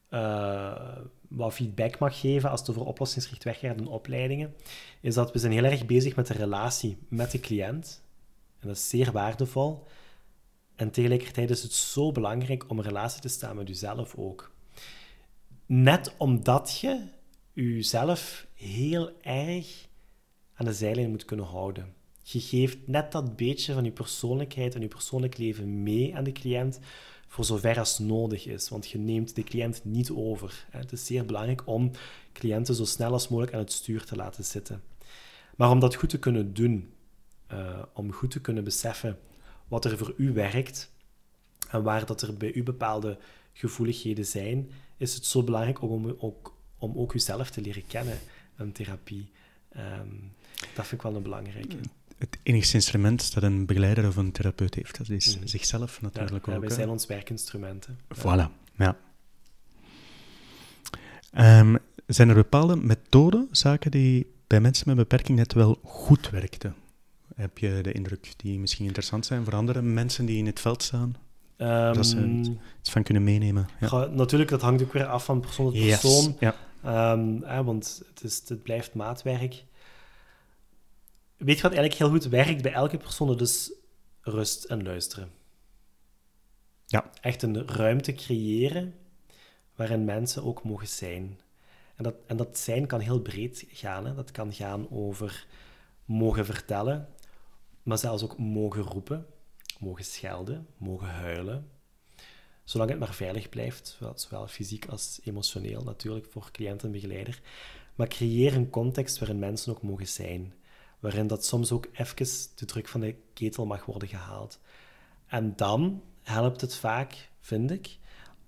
uh, 0.09 0.97
wat 1.27 1.53
feedback 1.53 1.99
mag 1.99 2.19
geven 2.19 2.49
als 2.49 2.59
het 2.59 2.69
over 2.69 2.85
oplossingsgericht 2.85 3.43
weggaat 3.43 3.79
in 3.79 3.87
opleidingen, 3.87 4.55
is 5.01 5.13
dat 5.13 5.31
we 5.31 5.39
zijn 5.39 5.51
heel 5.51 5.63
erg 5.63 5.85
bezig 5.85 6.15
met 6.15 6.27
de 6.27 6.33
relatie 6.33 6.97
met 7.07 7.31
de 7.31 7.39
cliënt. 7.39 8.03
En 8.59 8.67
dat 8.67 8.77
is 8.77 8.89
zeer 8.89 9.11
waardevol. 9.11 9.87
En 10.75 10.91
tegelijkertijd 10.91 11.49
is 11.49 11.63
het 11.63 11.73
zo 11.73 12.11
belangrijk 12.11 12.69
om 12.69 12.77
in 12.77 12.83
relatie 12.83 13.21
te 13.21 13.27
staan 13.27 13.55
met 13.55 13.67
jezelf 13.67 14.15
ook. 14.15 14.52
Net 15.75 16.13
omdat 16.17 16.79
je 16.79 17.07
jezelf 17.53 18.47
heel 18.53 19.11
erg 19.21 19.87
aan 20.53 20.65
de 20.65 20.73
zijlijn 20.73 21.09
moet 21.09 21.25
kunnen 21.25 21.45
houden. 21.45 21.93
Je 22.23 22.39
geeft 22.39 22.87
net 22.87 23.11
dat 23.11 23.35
beetje 23.35 23.73
van 23.73 23.83
je 23.83 23.91
persoonlijkheid 23.91 24.75
en 24.75 24.81
je 24.81 24.87
persoonlijk 24.87 25.37
leven 25.37 25.83
mee 25.83 26.15
aan 26.15 26.23
de 26.23 26.31
cliënt, 26.31 26.79
voor 27.27 27.45
zover 27.45 27.79
als 27.79 27.99
nodig 27.99 28.45
is. 28.45 28.69
Want 28.69 28.89
je 28.89 28.97
neemt 28.97 29.35
de 29.35 29.43
cliënt 29.43 29.83
niet 29.83 30.11
over. 30.11 30.65
Het 30.69 30.91
is 30.91 31.05
zeer 31.05 31.25
belangrijk 31.25 31.67
om 31.67 31.91
cliënten 32.33 32.75
zo 32.75 32.85
snel 32.85 33.11
als 33.11 33.27
mogelijk 33.27 33.53
aan 33.53 33.59
het 33.59 33.71
stuur 33.71 34.05
te 34.05 34.15
laten 34.15 34.43
zitten. 34.43 34.83
Maar 35.55 35.69
om 35.69 35.79
dat 35.79 35.95
goed 35.95 36.09
te 36.09 36.19
kunnen 36.19 36.53
doen, 36.53 36.93
uh, 37.51 37.81
om 37.93 38.11
goed 38.11 38.31
te 38.31 38.41
kunnen 38.41 38.63
beseffen 38.63 39.19
wat 39.67 39.85
er 39.85 39.97
voor 39.97 40.13
u 40.17 40.33
werkt 40.33 40.91
en 41.69 41.83
waar 41.83 42.05
dat 42.05 42.21
er 42.21 42.37
bij 42.37 42.53
u 42.53 42.63
bepaalde 42.63 43.17
gevoeligheden 43.53 44.25
zijn, 44.25 44.69
is 45.03 45.13
het 45.13 45.25
zo 45.25 45.43
belangrijk 45.43 45.81
om 45.81 46.15
ook, 46.17 46.55
om 46.77 46.97
ook 46.97 47.13
jezelf 47.13 47.49
te 47.49 47.61
leren 47.61 47.87
kennen 47.87 48.19
in 48.57 48.71
therapie. 48.71 49.29
Ehm, 49.69 50.07
dat 50.73 50.87
vind 50.87 50.91
ik 50.91 51.01
wel 51.01 51.15
een 51.15 51.23
belangrijke. 51.23 51.75
Het 52.17 52.37
enigste 52.43 52.75
instrument 52.75 53.33
dat 53.33 53.43
een 53.43 53.65
begeleider 53.65 54.07
of 54.07 54.15
een 54.15 54.31
therapeut 54.31 54.75
heeft, 54.75 54.97
dat 54.97 55.09
is 55.09 55.37
mhm. 55.37 55.47
zichzelf 55.47 56.01
natuurlijk 56.01 56.45
ja, 56.45 56.55
ook. 56.55 56.61
wij 56.61 56.69
zijn 56.69 56.89
ons 56.89 57.05
werkinstrumenten. 57.05 57.99
Voilà, 58.17 58.47
ja. 58.77 58.97
Um, 61.59 61.77
zijn 62.07 62.29
er 62.29 62.35
bepaalde 62.35 62.75
methoden, 62.75 63.47
zaken 63.51 63.91
die 63.91 64.31
bij 64.47 64.61
mensen 64.61 64.87
met 64.87 64.95
beperking 64.95 65.37
net 65.37 65.53
wel 65.53 65.79
goed 65.83 66.29
werkten? 66.29 66.75
Heb 67.35 67.57
je 67.57 67.79
de 67.81 67.91
indruk 67.91 68.33
die 68.37 68.59
misschien 68.59 68.85
interessant 68.85 69.25
zijn 69.25 69.43
voor 69.43 69.55
andere 69.55 69.81
mensen 69.81 70.25
die 70.25 70.37
in 70.37 70.45
het 70.45 70.59
veld 70.59 70.83
staan? 70.83 71.15
Um, 71.63 71.93
dat 71.93 72.05
ze 72.05 72.17
iets 72.79 72.91
van 72.91 73.03
kunnen 73.03 73.23
meenemen. 73.23 73.67
Ja. 73.79 74.05
natuurlijk, 74.05 74.49
dat 74.49 74.61
hangt 74.61 74.83
ook 74.83 74.93
weer 74.93 75.05
af 75.05 75.25
van 75.25 75.39
persoon 75.39 75.73
tot 75.73 75.81
persoon. 75.81 76.37
ja. 76.39 77.11
um, 77.11 77.65
want 77.65 78.01
het, 78.07 78.23
is, 78.23 78.41
het 78.47 78.63
blijft 78.63 78.93
maatwerk. 78.93 79.63
Weet 81.37 81.55
je 81.55 81.61
wat 81.61 81.71
eigenlijk 81.71 81.93
heel 81.93 82.09
goed 82.09 82.25
werkt 82.25 82.61
bij 82.61 82.73
elke 82.73 82.97
persoon? 82.97 83.37
Dus 83.37 83.73
rust 84.21 84.63
en 84.63 84.83
luisteren. 84.83 85.29
Ja. 86.85 87.09
Echt 87.21 87.41
een 87.41 87.67
ruimte 87.67 88.13
creëren 88.13 88.93
waarin 89.75 90.05
mensen 90.05 90.43
ook 90.43 90.63
mogen 90.63 90.87
zijn. 90.87 91.39
En 91.95 92.03
dat, 92.03 92.15
en 92.27 92.37
dat 92.37 92.57
zijn 92.57 92.87
kan 92.87 92.99
heel 92.99 93.21
breed 93.21 93.65
gaan. 93.71 94.05
Hè. 94.05 94.15
Dat 94.15 94.31
kan 94.31 94.53
gaan 94.53 94.87
over 94.91 95.47
mogen 96.05 96.45
vertellen, 96.45 97.09
maar 97.83 97.97
zelfs 97.97 98.23
ook 98.23 98.37
mogen 98.37 98.81
roepen 98.81 99.25
mogen 99.83 100.05
schelden, 100.05 100.67
mogen 100.77 101.07
huilen. 101.07 101.69
Zolang 102.63 102.89
het 102.89 102.99
maar 102.99 103.13
veilig 103.13 103.49
blijft, 103.49 103.99
zowel 104.15 104.47
fysiek 104.47 104.85
als 104.87 105.19
emotioneel 105.23 105.83
natuurlijk 105.83 106.25
voor 106.29 106.49
cliënt 106.51 106.83
en 106.83 106.91
begeleider. 106.91 107.41
Maar 107.95 108.07
creëer 108.07 108.53
een 108.55 108.69
context 108.69 109.19
waarin 109.19 109.39
mensen 109.39 109.71
ook 109.71 109.81
mogen 109.81 110.07
zijn. 110.07 110.53
Waarin 110.99 111.27
dat 111.27 111.45
soms 111.45 111.71
ook 111.71 111.87
even 111.93 112.15
de 112.55 112.65
druk 112.65 112.87
van 112.87 112.99
de 112.99 113.15
ketel 113.33 113.65
mag 113.65 113.85
worden 113.85 114.07
gehaald. 114.07 114.59
En 115.27 115.53
dan 115.55 116.03
helpt 116.21 116.61
het 116.61 116.75
vaak, 116.75 117.29
vind 117.39 117.71
ik, 117.71 117.97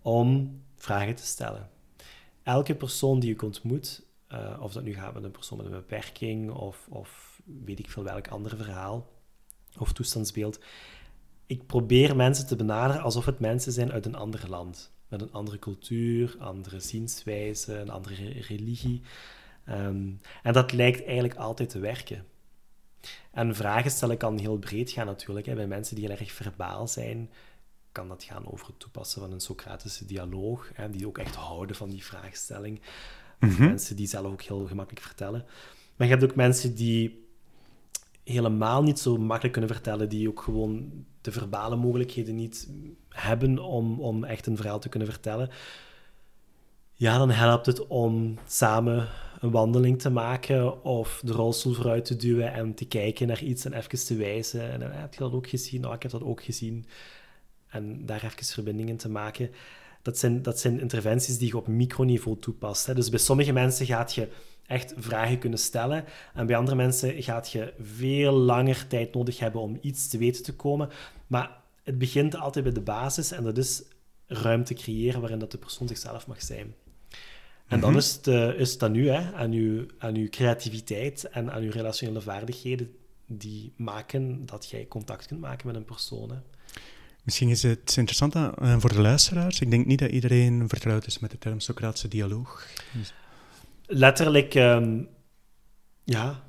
om 0.02 0.62
vragen 0.76 1.16
te 1.16 1.26
stellen. 1.26 1.70
Elke 2.44 2.76
persoon 2.76 3.20
die 3.20 3.30
je 3.30 3.42
ontmoet, 3.42 4.06
uh, 4.32 4.58
of 4.60 4.74
dat 4.74 4.84
nu 4.84 4.94
gaat 4.94 5.14
met 5.14 5.24
een 5.24 5.32
persoon 5.32 5.58
met 5.58 5.66
een 5.66 5.72
beperking 5.72 6.52
of, 6.52 6.88
of 6.90 7.42
weet 7.46 7.80
ik 7.80 7.90
veel 7.90 8.04
welk 8.04 8.28
ander 8.28 8.58
verhaal 8.58 9.14
of 9.78 9.94
toestandsbeeld, 9.94 10.60
ik 11.46 11.66
probeer 11.66 12.16
mensen 12.16 12.48
te 12.48 12.56
benaderen 12.56 13.02
alsof 13.02 13.26
het 13.26 13.40
mensen 13.40 13.72
zijn 13.72 13.92
uit 13.92 14.06
een 14.06 14.16
ander 14.16 14.50
land. 14.50 14.94
Met 15.08 15.22
een 15.22 15.32
andere 15.32 15.60
cultuur, 15.60 16.36
andere 16.40 16.80
zienswijze, 16.80 17.78
een 17.78 17.90
andere 17.90 18.30
religie. 18.42 19.02
Ehm, 19.66 20.12
en 20.44 20.54
dat 20.54 20.74
lijkt 20.74 21.04
eigenlijk 21.04 21.36
altijd 21.36 21.70
te 21.70 21.80
werken. 21.80 22.26
En 23.32 23.56
vragen 23.56 23.92
stellen 23.92 24.18
kan 24.18 24.38
heel 24.38 24.58
breed 24.58 24.92
gaan 24.92 25.06
natuurlijk. 25.06 25.46
Hè. 25.46 25.56
Bij 25.56 25.68
mensen 25.68 25.96
die 25.96 26.08
heel 26.08 26.18
erg 26.18 26.32
verbaal 26.32 26.88
zijn, 26.88 27.30
kan 27.92 28.08
dat 28.08 28.24
gaan 28.24 28.52
over 28.52 28.68
het 28.68 28.80
toepassen 28.80 29.22
van 29.22 29.32
een 29.32 29.40
Socratische 29.40 30.06
dialoog, 30.06 30.72
hè, 30.74 30.90
die 30.90 31.08
ook 31.08 31.18
echt 31.18 31.36
houden 31.36 31.76
van 31.76 31.90
die 31.90 32.04
vraagstelling. 32.04 32.82
Mhm. 33.40 33.64
Mensen 33.64 33.96
die 33.96 34.08
zelf 34.08 34.26
ook 34.26 34.42
heel 34.42 34.68
gemakkelijk 34.68 35.06
vertellen. 35.06 35.46
Maar 35.96 36.08
je 36.08 36.14
hebt 36.14 36.24
ook 36.24 36.36
mensen 36.36 36.76
die 36.76 37.28
helemaal 38.24 38.84
niet 38.84 39.00
zo 39.00 39.18
makkelijk 39.18 39.52
kunnen 39.52 39.72
vertellen, 39.72 40.10
die 40.10 40.30
ook 40.30 40.42
gewoon 40.42 41.06
de 41.26 41.32
verbale 41.32 41.76
mogelijkheden 41.76 42.36
niet 42.36 42.70
hebben 43.10 43.60
om, 43.60 44.00
om 44.00 44.24
echt 44.24 44.48
een 44.48 44.56
verhaal 44.56 44.80
te 44.80 44.90
kunnen 44.90 45.10
vertellen. 45.10 45.50
Ja, 46.94 47.18
dan 47.18 47.30
helpt 47.30 47.66
het 47.66 47.88
om 47.88 48.38
samen 48.48 49.08
een 49.40 49.52
wandeling 49.52 50.02
te 50.02 50.10
maken 50.10 50.84
of 50.84 51.22
de 51.24 51.32
rolstoel 51.32 51.74
vooruit 51.74 52.06
te 52.06 52.16
duwen 52.16 52.54
en 52.54 52.74
te 52.74 52.86
kijken 52.86 53.28
naar 53.28 53.44
iets 53.44 53.66
en 53.66 53.74
even 53.74 54.06
te 54.06 54.16
wijzen. 54.16 54.72
En 54.72 54.80
dan 54.80 54.92
heb 54.92 55.14
je 55.14 55.20
dat 55.20 55.34
ook 55.34 55.48
gezien? 55.48 55.82
Nou, 55.82 55.96
ik 55.96 56.02
heb 56.02 56.12
dat 56.12 56.24
ook 56.24 56.44
gezien. 56.44 56.86
En 57.68 58.06
daar 58.06 58.24
even 58.24 58.46
verbindingen 58.46 58.98
te 58.98 59.10
maken. 59.10 59.50
Dat 60.02 60.18
zijn, 60.18 60.42
dat 60.42 60.60
zijn 60.60 60.80
interventies 60.80 61.38
die 61.38 61.48
je 61.48 61.58
op 61.58 61.68
microniveau 61.68 62.40
toepast. 62.40 62.86
Hè. 62.86 62.94
Dus 62.94 63.10
bij 63.10 63.20
sommige 63.20 63.52
mensen 63.52 63.86
gaat 63.86 64.14
je 64.14 64.28
echt 64.68 64.94
vragen 64.98 65.40
kunnen 65.40 65.60
stellen. 65.60 66.06
En 66.34 66.46
bij 66.46 66.56
andere 66.56 66.76
mensen 66.78 67.24
gaat 67.24 67.52
je 67.52 67.74
veel 67.82 68.34
langer 68.34 68.88
tijd 68.88 69.14
nodig 69.14 69.40
hebben 69.40 69.62
om 69.62 69.78
iets 69.82 70.08
te 70.08 70.18
weten 70.18 70.44
te 70.44 70.56
komen. 70.56 70.90
Maar 71.28 71.52
het 71.84 71.98
begint 71.98 72.36
altijd 72.36 72.64
bij 72.66 72.74
de 72.74 72.82
basis 72.82 73.32
en 73.32 73.44
dat 73.44 73.58
is 73.58 73.84
ruimte 74.28 74.74
creëren 74.74 75.20
waarin 75.22 75.40
dat 75.40 75.52
de 75.52 75.58
persoon 75.58 75.88
zichzelf 75.88 76.28
mag 76.28 76.42
zijn. 76.42 76.74
En 77.68 77.80
dan 77.80 77.90
Mhm. 77.90 78.00
is 78.00 78.14
het, 78.14 78.28
eh, 78.28 78.60
is 78.60 78.72
het 78.72 78.84
aan 78.84 78.96
u, 78.96 79.10
hè, 79.10 79.34
aan, 79.34 79.52
uw, 79.52 79.86
aan 79.98 80.16
uw 80.16 80.30
creativiteit 80.30 81.24
en 81.24 81.52
aan 81.52 81.62
uw 81.62 81.72
relationele 81.72 82.22
vaardigheden 82.22 82.92
die 83.28 83.74
maken 83.76 84.46
dat 84.46 84.70
jij 84.70 84.88
contact 84.88 85.26
kunt 85.28 85.40
maken 85.40 85.68
met 85.68 85.76
een 85.76 85.86
persoon. 85.86 86.30
Hè. 86.30 86.38
Misschien 87.24 87.50
is 87.50 87.64
het 87.64 87.94
interessant 87.98 88.36
eh, 88.36 88.76
voor 88.80 88.94
de 88.94 89.02
luisteraars. 89.02 89.60
Ik 89.60 89.70
denk 89.72 89.86
niet 89.86 90.00
dat 90.00 90.10
iedereen 90.12 90.64
vertrouwd 90.70 91.08
is 91.08 91.20
met 91.20 91.32
de 91.32 91.38
term 91.38 91.60
Socratische 91.60 92.08
dialoog. 92.08 92.68
Letterlijk, 93.88 94.56
ehm, 94.56 95.04
ja, 96.04 96.44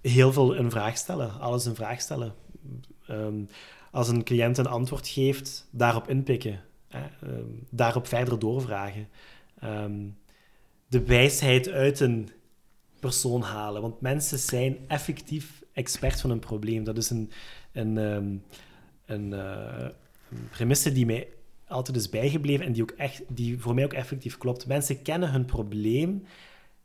heel 0.00 0.32
veel 0.32 0.56
een 0.56 0.70
vraag 0.70 0.96
stellen. 0.96 1.40
Alles 1.40 1.64
een 1.64 1.74
vraag 1.74 2.00
stellen. 2.00 2.34
Ehm, 3.06 3.44
als 3.90 4.08
een 4.08 4.24
cliënt 4.24 4.58
een 4.58 4.66
antwoord 4.66 5.08
geeft, 5.08 5.68
daarop 5.70 6.08
inpikken. 6.08 6.60
Hè, 6.88 7.06
ehm, 7.20 7.48
daarop 7.70 8.06
verder 8.06 8.38
doorvragen. 8.38 9.08
De 10.86 11.04
wijsheid 11.04 11.68
uit 11.68 12.00
een 12.00 12.28
persoon 13.00 13.42
halen. 13.42 13.82
Want 13.82 14.00
mensen 14.00 14.38
zijn 14.38 14.78
effectief 14.88 15.62
expert 15.72 16.20
van 16.20 16.30
een 16.30 16.38
probleem. 16.38 16.84
Dat 16.84 16.96
is 16.96 17.10
een, 17.10 17.30
een, 17.72 17.98
ehm, 17.98 18.36
een, 19.06 19.32
eh, 19.32 19.88
een 20.30 20.48
premisse 20.50 20.92
die 20.92 21.06
mij 21.06 21.28
altijd 21.74 21.96
is 21.96 22.08
bijgebleven 22.08 22.66
en 22.66 22.72
die, 22.72 22.82
ook 22.82 22.90
echt, 22.90 23.22
die 23.28 23.60
voor 23.60 23.74
mij 23.74 23.84
ook 23.84 23.92
effectief 23.92 24.38
klopt. 24.38 24.66
Mensen 24.66 25.02
kennen 25.02 25.30
hun 25.30 25.44
probleem 25.44 26.24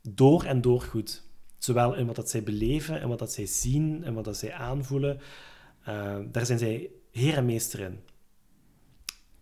door 0.01 0.43
en 0.43 0.61
door 0.61 0.81
goed. 0.81 1.23
Zowel 1.57 1.95
in 1.95 2.05
wat 2.05 2.15
dat 2.15 2.29
zij 2.29 2.43
beleven, 2.43 3.01
en 3.01 3.07
wat 3.07 3.19
dat 3.19 3.31
zij 3.31 3.45
zien, 3.45 4.03
en 4.03 4.13
wat 4.13 4.25
dat 4.25 4.37
zij 4.37 4.53
aanvoelen. 4.53 5.19
Eh, 5.83 6.17
daar 6.31 6.45
zijn 6.45 6.59
zij 6.59 6.89
heer 7.11 7.37
en 7.37 7.45
meester 7.45 7.79
in. 7.79 7.99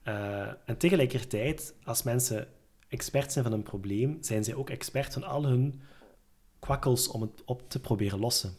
Eh, 0.04 0.48
en 0.66 0.78
tegelijkertijd, 0.78 1.74
als 1.84 2.04
mensen 2.04 2.48
expert 2.88 3.32
zijn 3.32 3.44
van 3.44 3.54
een 3.54 3.64
probleem, 3.64 4.18
zijn 4.22 4.44
zij 4.44 4.56
ook 4.56 4.70
expert 4.70 5.14
van 5.14 5.24
al 5.24 5.46
hun 5.46 5.82
kwakkels 6.60 7.08
om 7.08 7.22
het 7.22 7.44
op 7.46 7.70
te 7.70 7.80
proberen 7.80 8.20
lossen. 8.20 8.54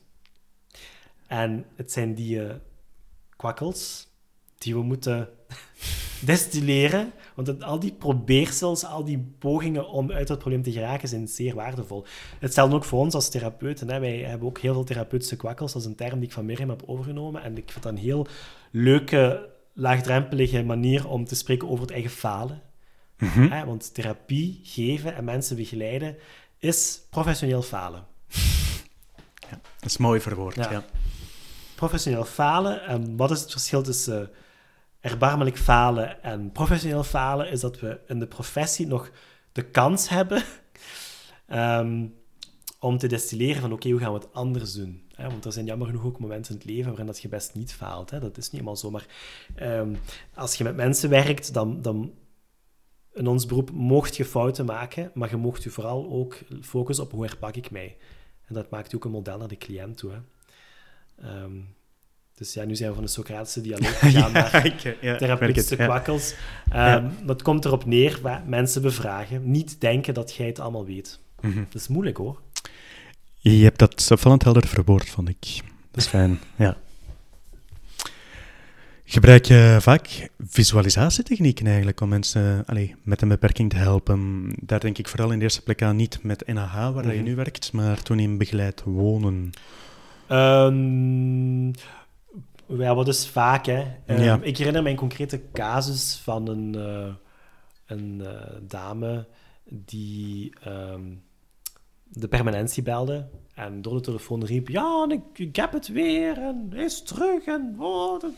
En 1.26 1.66
het 1.74 1.92
zijn 1.92 2.14
die 2.14 2.44
eh, 2.44 2.54
kwakkels 3.36 4.08
die 4.58 4.74
we 4.74 4.82
moeten 4.82 5.28
destilleren, 6.20 7.12
want 7.34 7.46
het- 7.48 7.62
al 7.62 7.78
die 7.78 7.92
probeersels, 7.92 8.84
al 8.84 9.04
die 9.04 9.32
pogingen 9.38 9.88
om 9.88 10.12
uit 10.12 10.26
dat 10.26 10.38
probleem 10.38 10.62
te 10.62 10.72
geraken, 10.72 11.08
zijn 11.08 11.28
zeer 11.28 11.54
waardevol. 11.54 12.04
Hetzelfde 12.38 12.76
ook 12.76 12.84
voor 12.84 12.98
ons 13.00 13.14
als 13.14 13.28
therapeuten. 13.30 13.90
Hè. 13.90 14.00
Wij 14.00 14.18
hebben 14.18 14.48
ook 14.48 14.58
heel 14.58 14.72
veel 14.72 14.84
therapeutische 14.84 15.36
kwakkels, 15.36 15.72
dat 15.72 15.82
is 15.82 15.88
een 15.88 15.94
term 15.94 16.18
die 16.18 16.28
ik 16.28 16.34
van 16.34 16.44
Miriam 16.44 16.68
heb 16.68 16.82
overgenomen, 16.86 17.42
en 17.42 17.56
ik 17.56 17.70
vind 17.70 17.84
dat 17.84 17.92
een 17.92 17.98
heel 17.98 18.26
leuke, 18.70 19.48
laagdrempelige 19.72 20.62
manier 20.62 21.08
om 21.08 21.24
te 21.24 21.34
spreken 21.34 21.68
over 21.68 21.80
het 21.82 21.92
eigen 21.92 22.10
falen. 22.10 22.62
Mhm. 23.18 23.48
Hè, 23.50 23.64
want 23.64 23.94
therapie 23.94 24.60
geven 24.62 25.14
en 25.14 25.24
mensen 25.24 25.56
begeleiden 25.56 26.16
is 26.58 27.00
professioneel 27.10 27.62
falen. 27.62 28.06
Dat 29.80 29.90
is 29.90 29.96
mooi 29.96 30.20
verwoord, 30.20 30.54
Ja. 30.54 30.70
ja. 30.70 30.84
Professioneel 31.74 32.24
falen, 32.24 32.86
en 32.86 33.16
wat 33.16 33.30
is 33.30 33.40
het 33.40 33.50
verschil 33.50 33.82
tussen 33.82 34.30
erbarmelijk 35.10 35.58
falen 35.58 36.22
en 36.22 36.52
professioneel 36.52 37.04
falen? 37.04 37.50
Is 37.50 37.60
dat 37.60 37.80
we 37.80 38.00
in 38.06 38.18
de 38.18 38.26
professie 38.26 38.86
nog 38.86 39.10
de 39.52 39.62
kans 39.62 40.08
hebben 40.08 40.42
ehm, 41.46 42.06
om 42.80 42.98
te 42.98 43.06
destilleren 43.06 43.60
van 43.60 43.72
oké, 43.72 43.90
hoe 43.90 44.00
gaan 44.00 44.12
we 44.12 44.18
het 44.18 44.32
anders 44.32 44.72
doen? 44.72 45.06
Want 45.16 45.44
er 45.44 45.52
zijn 45.52 45.66
jammer 45.66 45.86
genoeg 45.86 46.04
ook 46.04 46.18
momenten 46.18 46.52
in 46.52 46.58
het 46.58 46.68
leven 46.68 46.88
waarin 46.88 47.06
dat 47.06 47.20
je 47.20 47.28
best 47.28 47.54
niet 47.54 47.72
faalt. 47.72 48.10
Hè? 48.10 48.20
Dat 48.20 48.36
is 48.36 48.44
niet 48.44 48.52
helemaal 48.52 48.76
zo. 48.76 48.90
Maar 48.90 49.06
ehm, 49.54 49.94
als 50.34 50.54
je 50.54 50.64
met 50.64 50.76
mensen 50.76 51.10
werkt, 51.10 51.54
dan, 51.54 51.82
dan 51.82 52.14
in 53.12 53.26
ons 53.26 53.46
beroep 53.46 53.70
mocht 53.70 54.16
je 54.16 54.24
fouten 54.24 54.64
maken, 54.64 55.10
maar 55.14 55.30
je 55.30 55.36
mocht 55.36 55.62
je 55.62 55.70
vooral 55.70 56.10
ook 56.10 56.38
focussen 56.60 57.04
op 57.04 57.10
hoe 57.10 57.24
herpak 57.24 57.56
ik 57.56 57.70
mij. 57.70 57.96
En 58.44 58.54
dat 58.54 58.70
maakt 58.70 58.94
ook 58.94 59.04
een 59.04 59.10
model 59.10 59.38
naar 59.38 59.48
de 59.48 59.56
cliënt 59.56 59.96
toe. 59.96 60.12
Hè. 60.12 60.18
Ehm, 61.28 61.60
dus 62.38 62.54
ja, 62.54 62.64
nu 62.64 62.76
zijn 62.76 62.88
we 62.88 62.94
van 62.94 63.04
de 63.04 63.10
Socratische 63.10 63.60
dialoog 63.60 63.98
gegaan 64.08 64.32
naar 64.32 64.72
ja, 65.00 65.16
therapeutische 65.16 65.70
het, 65.70 65.78
ja. 65.78 65.84
kwakkels. 65.86 66.34
Ehm, 66.70 67.06
het 67.26 67.42
komt 67.42 67.64
erop 67.64 67.84
neer, 67.84 68.20
mensen 68.46 68.82
bevragen. 68.82 69.50
Niet 69.50 69.80
denken 69.80 70.14
dat 70.14 70.34
jij 70.34 70.46
het 70.46 70.60
allemaal 70.60 70.84
weet. 70.86 71.18
Mhm. 71.40 71.56
Dat 71.56 71.80
is 71.80 71.88
moeilijk 71.88 72.16
hoor. 72.16 72.40
Je 73.38 73.64
hebt 73.64 73.78
dat 73.78 74.08
opvallend 74.10 74.44
helder 74.44 74.66
verwoord, 74.66 75.08
vond 75.10 75.28
ik. 75.28 75.46
Dat 75.90 76.02
is 76.02 76.06
fijn, 76.06 76.40
ja. 76.56 76.76
Gebruik 79.04 79.44
je 79.44 79.76
vaak 79.80 80.28
visualisatietechnieken 80.48 81.66
eigenlijk 81.66 82.00
om 82.00 82.08
mensen 82.08 82.64
allee, 82.66 82.94
met 83.02 83.22
een 83.22 83.28
beperking 83.28 83.70
te 83.70 83.76
helpen? 83.76 84.46
Daar 84.62 84.80
denk 84.80 84.98
ik 84.98 85.08
vooral 85.08 85.30
in 85.30 85.38
de 85.38 85.44
eerste 85.44 85.62
plek 85.62 85.82
aan 85.82 85.96
niet 85.96 86.18
met 86.22 86.46
NAH, 86.46 86.74
waar 86.74 87.02
dat 87.02 87.12
je 87.12 87.18
Mhm. 87.18 87.28
nu 87.28 87.34
werkt, 87.34 87.72
maar 87.72 88.02
toen 88.02 88.18
in 88.18 88.38
begeleid 88.38 88.82
wonen. 88.84 89.50
Ehm 90.28 91.70
ja, 92.68 92.94
wat 92.94 93.08
is 93.08 93.28
vaak, 93.28 93.66
hè? 93.66 93.84
Ehm, 94.06 94.22
Ja. 94.22 94.38
Ik 94.42 94.56
herinner 94.56 94.82
mij 94.82 94.90
een 94.92 94.98
concrete 94.98 95.40
casus 95.52 96.20
van 96.22 96.48
een, 96.48 96.74
eh, 96.74 97.14
een 97.86 98.20
eh, 98.24 98.56
dame 98.62 99.26
die 99.64 100.52
ehm, 100.62 101.02
de 102.08 102.28
permanentie 102.28 102.82
belde 102.82 103.28
en 103.54 103.82
door 103.82 103.94
de 103.94 104.00
telefoon 104.00 104.44
riep: 104.44 104.68
Ja, 104.68 105.06
ik, 105.08 105.38
ik 105.38 105.56
heb 105.56 105.72
het 105.72 105.88
weer 105.88 106.38
en 106.38 106.66
hij 106.70 106.84
is 106.84 107.02
terug. 107.02 107.44
En, 107.44 107.76
oh, 107.78 108.20
dat-" 108.20 108.32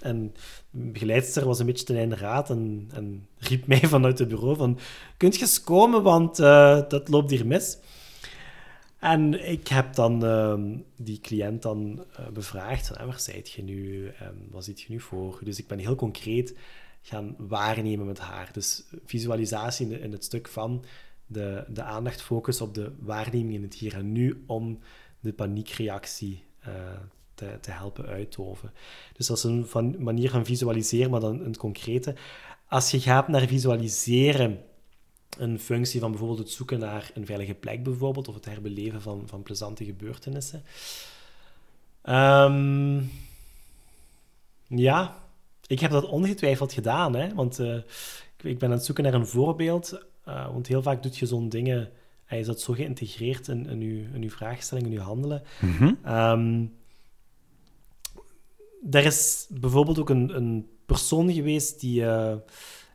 en 0.00 0.34
de 0.70 0.90
begeleidster 0.90 1.46
was 1.46 1.58
een 1.58 1.66
beetje 1.66 1.84
ten 1.84 1.96
einde 1.96 2.16
raad 2.16 2.50
en, 2.50 2.88
en 2.94 3.26
riep 3.38 3.66
mij 3.66 3.80
vanuit 3.94 4.18
het 4.18 4.28
bureau: 4.28 4.56
van, 4.56 4.78
Kunt 5.16 5.34
je 5.34 5.40
eens 5.40 5.62
komen, 5.62 6.02
want 6.02 6.38
eh, 6.38 6.80
dat 6.88 7.08
loopt 7.08 7.30
hier 7.30 7.46
mis. 7.46 7.78
En 9.04 9.48
ik 9.50 9.68
heb 9.68 9.94
dan 9.94 10.24
ehm, 10.24 10.76
die 10.96 11.20
cliënt 11.20 11.62
dan 11.62 12.04
eh, 12.16 12.28
bevraagd 12.28 12.86
van, 12.86 12.96
ah, 12.96 13.06
waar 13.06 13.20
zijt 13.20 13.50
je 13.50 13.62
nu? 13.62 14.08
En 14.08 14.48
wat 14.50 14.64
ziet 14.64 14.80
je 14.80 14.92
nu 14.92 15.00
voor? 15.00 15.40
Dus 15.42 15.58
ik 15.58 15.66
ben 15.66 15.78
heel 15.78 15.94
concreet 15.94 16.56
gaan 17.02 17.34
waarnemen 17.38 18.06
met 18.06 18.18
haar. 18.18 18.48
Dus 18.52 18.84
visualisatie 19.06 19.90
in, 19.90 20.00
in 20.00 20.12
het 20.12 20.24
stuk 20.24 20.48
van 20.48 20.84
de, 21.26 21.64
de 21.68 21.82
aandacht 21.82 22.22
focus 22.22 22.60
op 22.60 22.74
de 22.74 22.92
waarneming 23.00 23.54
in 23.54 23.62
het 23.62 23.74
hier 23.74 23.94
en 23.94 24.12
nu 24.12 24.42
om 24.46 24.78
de 25.20 25.32
paniekreactie 25.32 26.44
eh, 26.60 26.72
te, 27.34 27.58
te 27.60 27.70
helpen 27.70 28.06
uitdoven. 28.06 28.72
Dus 29.16 29.26
dat 29.26 29.36
is 29.36 29.44
een 29.44 29.66
van, 29.66 30.02
manier 30.02 30.30
van 30.30 30.44
visualiseren, 30.44 31.10
maar 31.10 31.20
dan 31.20 31.44
het 31.44 31.56
concrete. 31.56 32.14
Als 32.68 32.90
je 32.90 33.00
gaat 33.00 33.28
naar 33.28 33.46
visualiseren 33.46 34.60
een 35.38 35.60
functie 35.60 36.00
van 36.00 36.10
bijvoorbeeld 36.10 36.40
het 36.40 36.50
zoeken 36.50 36.78
naar 36.78 37.10
een 37.14 37.26
veilige 37.26 37.54
plek 37.54 37.82
bijvoorbeeld, 37.82 38.28
of 38.28 38.34
het 38.34 38.44
herbeleven 38.44 39.02
van, 39.02 39.22
van 39.26 39.42
plezante 39.42 39.84
gebeurtenissen. 39.84 40.62
Ehm, 42.02 43.00
ja, 44.66 45.22
ik 45.66 45.80
heb 45.80 45.90
dat 45.90 46.08
ongetwijfeld 46.08 46.72
gedaan, 46.72 47.14
hè, 47.14 47.34
want 47.34 47.58
eh, 47.58 47.76
ik, 47.76 48.42
ik 48.42 48.58
ben 48.58 48.68
aan 48.68 48.76
het 48.76 48.84
zoeken 48.84 49.04
naar 49.04 49.14
een 49.14 49.26
voorbeeld, 49.26 50.00
eh, 50.24 50.52
want 50.52 50.66
heel 50.66 50.82
vaak 50.82 51.02
doet 51.02 51.18
je 51.18 51.26
zo'n 51.26 51.48
dingen, 51.48 51.90
hij 52.24 52.38
is 52.38 52.46
dat 52.46 52.60
zo 52.60 52.72
geïntegreerd 52.72 53.48
in, 53.48 53.66
in, 53.66 53.80
uw, 53.80 54.14
in 54.14 54.22
uw 54.22 54.30
vraagstelling, 54.30 54.86
in 54.86 54.92
uw 54.92 55.04
handelen. 55.04 55.42
Mhm. 55.60 55.94
Ehm, 56.02 56.64
er 58.90 59.04
is 59.04 59.46
bijvoorbeeld 59.48 59.98
ook 59.98 60.10
een, 60.10 60.36
een 60.36 60.68
persoon 60.86 61.32
geweest 61.32 61.80
die 61.80 62.06
eh, 62.06 62.34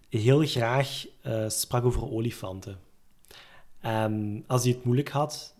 heel 0.10 0.45
graag 0.45 1.06
eh, 1.22 1.50
sprak 1.50 1.86
over 1.86 2.12
olifanten. 2.12 2.80
En 3.80 4.43
als 4.48 4.63
hij 4.63 4.72
het 4.72 4.84
moeilijk 4.84 5.10
had, 5.10 5.56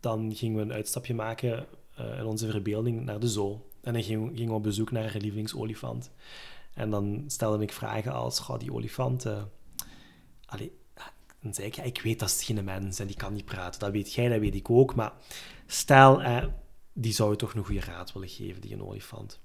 dan 0.00 0.34
gingen 0.34 0.56
we 0.56 0.62
een 0.62 0.72
uitstapje 0.72 1.14
maken 1.14 1.66
uh, 2.00 2.18
in 2.18 2.24
onze 2.24 2.50
verbeelding 2.50 3.04
naar 3.04 3.20
de 3.20 3.28
zoo. 3.28 3.66
En 3.82 3.92
dan 3.92 4.02
gingen 4.02 4.36
ging 4.36 4.48
we 4.48 4.54
op 4.54 4.62
bezoek 4.62 4.90
naar 4.90 5.12
haar 5.12 5.20
lievelingsolifant. 5.20 6.10
En 6.74 6.90
dan 6.90 7.24
stelde 7.26 7.62
ik 7.62 7.72
vragen 7.72 8.12
als, 8.12 8.38
ga 8.38 8.56
die 8.56 8.72
olifant... 8.72 9.26
Allee, 10.46 10.72
dan 11.40 11.54
zei 11.54 11.66
ik, 11.66 11.74
ja, 11.74 11.82
ik 11.82 12.00
weet 12.00 12.18
dat 12.18 12.28
is 12.28 12.44
geen 12.44 12.64
mens 12.64 12.98
en 12.98 13.06
die 13.06 13.16
kan 13.16 13.32
niet 13.32 13.44
praten. 13.44 13.80
Dat 13.80 13.90
weet 13.90 14.12
jij, 14.12 14.28
dat 14.28 14.40
weet 14.40 14.54
ik 14.54 14.70
ook. 14.70 14.94
Maar 14.94 15.12
stel, 15.66 16.22
eh, 16.22 16.44
die 16.92 17.12
zou 17.12 17.30
je 17.30 17.36
toch 17.36 17.54
een 17.54 17.64
goede 17.64 17.80
raad 17.80 18.12
willen 18.12 18.28
geven, 18.28 18.60
die 18.60 18.72
een 18.72 18.82
olifant. 18.82 19.40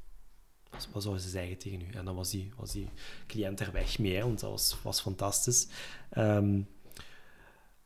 Wat 0.92 1.04
zou 1.04 1.18
ze 1.18 1.30
zeggen 1.30 1.58
tegen 1.58 1.82
u? 1.82 1.94
En 1.94 2.06
dan 2.06 2.16
was 2.16 2.30
die, 2.30 2.52
was 2.58 2.72
die 2.72 2.88
cliënt 3.28 3.60
er 3.60 3.72
weg 3.72 4.00
mee, 4.00 4.22
want 4.22 4.40
dat 4.40 4.50
was, 4.50 4.78
was 4.84 5.02
fantastisch. 5.02 5.68
Ehm, 6.10 6.62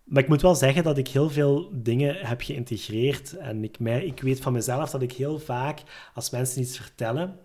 maar 0.04 0.24
ik 0.24 0.30
moet 0.30 0.42
wel 0.42 0.56
zeggen 0.56 0.84
dat 0.84 0.98
ik 0.98 1.08
heel 1.08 1.30
veel 1.30 1.70
dingen 1.74 2.15
heb 2.15 2.42
geïntegreerd. 2.42 3.38
En 3.38 3.63
ik, 3.63 3.78
ik 3.80 4.22
weet 4.22 4.39
van 4.39 4.54
mezelf 4.54 4.89
dat 4.89 5.02
ik 5.02 5.12
heel 5.12 5.39
vaak, 5.39 5.82
als 6.13 6.30
mensen 6.30 6.62
iets 6.62 6.78
vertellen, 6.78 7.39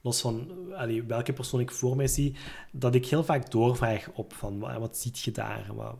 los 0.00 0.20
van 0.20 0.50
allee, 0.74 1.02
welke 1.02 1.32
persoon 1.32 1.60
ik 1.60 1.70
voor 1.70 1.96
mij 1.96 2.06
zie, 2.06 2.36
dat 2.72 2.94
ik 2.94 3.06
heel 3.06 3.24
vaak 3.24 3.50
doorvraag 3.50 4.08
op 4.14 4.32
van 4.32 4.58
wat, 4.58 4.96
ziet 4.96 5.18
je 5.18 5.30
daar, 5.30 5.66
wat, 5.74 5.96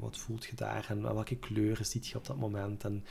wat, 0.00 0.18
voelt 0.18 0.44
je 0.44 0.56
daar 0.56 0.86
en 0.88 1.02
welke 1.02 1.36
kleuren 1.36 1.86
ziet 1.86 2.06
je 2.06 2.16
op 2.16 2.26
dat 2.26 2.36
moment. 2.36 2.84
En 2.84 3.04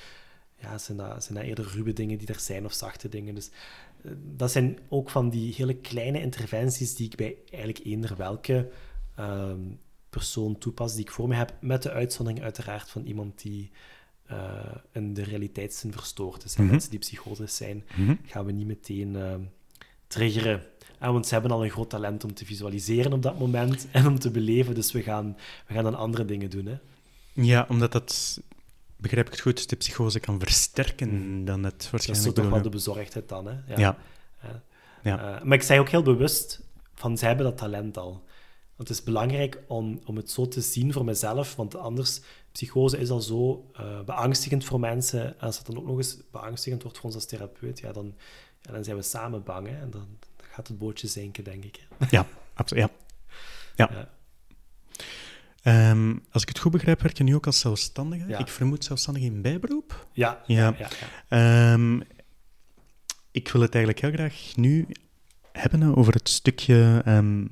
ja, 0.56 0.78
zijn 0.78 0.98
dat, 0.98 1.24
zijn 1.24 1.38
dat 1.38 1.48
eerder 1.48 1.68
ruwe 1.68 1.94
dingen 1.94 2.18
die 2.18 2.28
er 2.28 2.40
zijn 2.40 2.66
of 2.66 2.74
zachte 2.74 3.10
dingen. 3.10 3.36
Dus 3.36 3.50
dat 4.36 4.52
zijn 4.52 4.80
ook 4.90 5.10
van 5.10 5.30
die 5.30 5.54
hele 5.54 5.76
kleine 5.76 6.22
interventies 6.22 6.96
die 6.96 7.06
ik 7.06 7.16
bij 7.16 7.36
eigenlijk 7.50 7.86
eender 7.86 8.16
welke 8.16 8.70
ehm, 9.16 9.60
persoon 10.10 10.58
toepas 10.58 10.94
die 10.94 11.04
ik 11.04 11.12
voor 11.12 11.28
me 11.28 11.36
heb, 11.36 11.54
met 11.62 11.84
de 11.84 11.92
uitzondering 11.92 12.44
uiteraard 12.44 12.90
van 12.90 13.06
iemand 13.06 13.42
die 13.42 13.72
uh, 14.32 14.76
in 14.92 15.14
de 15.14 15.24
realiteitszin 15.24 15.92
verstoord 15.92 16.44
is. 16.44 16.56
Mm 16.56 16.70
Mensen 16.70 16.90
die 16.90 17.00
psychotisch 17.00 17.56
zijn, 17.56 17.84
mhm. 17.96 18.16
gaan 18.26 18.46
we 18.46 18.52
niet 18.52 18.68
meteen 18.68 19.16
ehm, 19.16 19.42
triggeren. 20.08 20.64
Ah, 21.00 21.12
want 21.12 21.28
ze 21.28 21.34
hebben 21.34 21.52
al 21.52 21.64
een 21.64 21.70
groot 21.70 21.90
talent 21.90 22.24
om 22.24 22.34
te 22.34 22.46
visualiseren 22.46 23.14
op 23.14 23.22
dat 23.22 23.40
moment 23.40 23.88
en 23.92 24.08
om 24.08 24.20
te 24.20 24.32
beleven, 24.32 24.76
dus 24.76 24.92
we 24.92 25.02
gaan, 25.02 25.38
we 25.68 25.74
gaan 25.74 25.84
dan 25.84 25.96
andere 25.96 26.26
dingen 26.26 26.50
doen. 26.50 26.66
Hè? 26.66 26.78
Ja, 27.34 27.66
omdat 27.70 27.92
dat, 27.92 28.42
begrijp 29.08 29.26
ik 29.26 29.34
het 29.34 29.42
goed, 29.42 29.70
de 29.70 29.76
psychose 29.76 30.20
kan 30.20 30.40
versterken 30.40 31.10
mm. 31.10 31.46
dan 31.46 31.64
het 31.64 31.90
waarschijnlijk... 31.92 32.26
Dat 32.26 32.38
is 32.38 32.44
toch 32.44 32.54
wel 32.54 32.62
de 32.62 32.70
bezorgdheid 32.70 33.30
dan, 33.30 33.46
hè? 33.46 33.52
Ja. 33.76 33.76
ja. 33.78 33.98
ja. 35.04 35.36
Uh, 35.36 35.44
maar 35.44 35.58
ik 35.58 35.64
zeg 35.64 35.80
ook 35.80 35.90
heel 35.90 36.02
bewust 36.02 36.62
van, 36.94 37.18
zij 37.18 37.28
hebben 37.28 37.46
dat 37.46 37.58
talent 37.58 37.98
al. 37.98 38.12
Want 38.76 38.90
het 38.90 38.98
is 38.98 39.04
belangrijk 39.04 39.64
om, 39.68 40.02
om 40.06 40.16
het 40.16 40.32
zo 40.32 40.48
te 40.48 40.62
zien 40.62 40.94
voor 40.94 41.06
mezelf, 41.06 41.56
want 41.56 41.76
anders, 41.76 42.22
psychose 42.52 42.98
is 42.98 43.10
al 43.10 43.22
zo 43.22 43.72
uh, 43.80 44.02
beangstigend 44.02 44.66
voor 44.66 44.80
mensen. 44.80 45.26
En 45.26 45.40
als 45.40 45.58
het 45.58 45.66
dan 45.66 45.78
ook 45.78 45.86
nog 45.86 45.98
eens 45.98 46.18
beangstigend 46.32 46.82
wordt 46.82 46.98
voor 46.98 47.06
ons 47.06 47.16
als 47.16 47.26
therapeut, 47.26 47.80
ja, 47.80 47.92
dan, 47.92 48.16
ja, 48.62 48.72
dan 48.72 48.84
zijn 48.84 48.96
we 48.96 49.02
samen 49.02 49.44
bang. 49.44 49.68
Hè? 49.68 49.82
En 49.82 49.90
dan, 49.90 50.08
dan 50.20 50.48
gaat 50.52 50.68
het 50.68 50.78
bootje 50.78 51.08
zinken, 51.08 51.44
denk 51.44 51.64
ik. 51.64 51.88
Ja, 52.10 52.28
absoluut. 52.54 52.90
Ja. 53.76 53.90
ja. 53.92 54.10
Um, 55.68 56.24
als 56.32 56.42
ik 56.42 56.48
het 56.48 56.60
goed 56.60 56.72
begrijp, 56.72 57.02
werk 57.02 57.18
je 57.18 57.24
nu 57.24 57.36
ook 57.36 57.46
als 57.46 57.60
zelfstandige. 57.60 58.38
Ik 58.38 58.48
vermoed 58.48 58.84
zelfstandige 58.84 59.26
in 59.26 59.42
bijberoep. 59.42 60.08
Ja. 60.14 60.44
ja. 60.46 60.76
Um, 61.74 62.04
ik 63.32 63.50
wil 63.50 63.62
het 63.62 63.76
eigenlijk 63.76 64.06
heel 64.06 64.12
graag 64.12 64.56
nu 64.56 64.88
hebben 65.52 65.96
over 65.96 66.14
het 66.14 66.30
stukje, 66.30 67.04
um, 67.08 67.50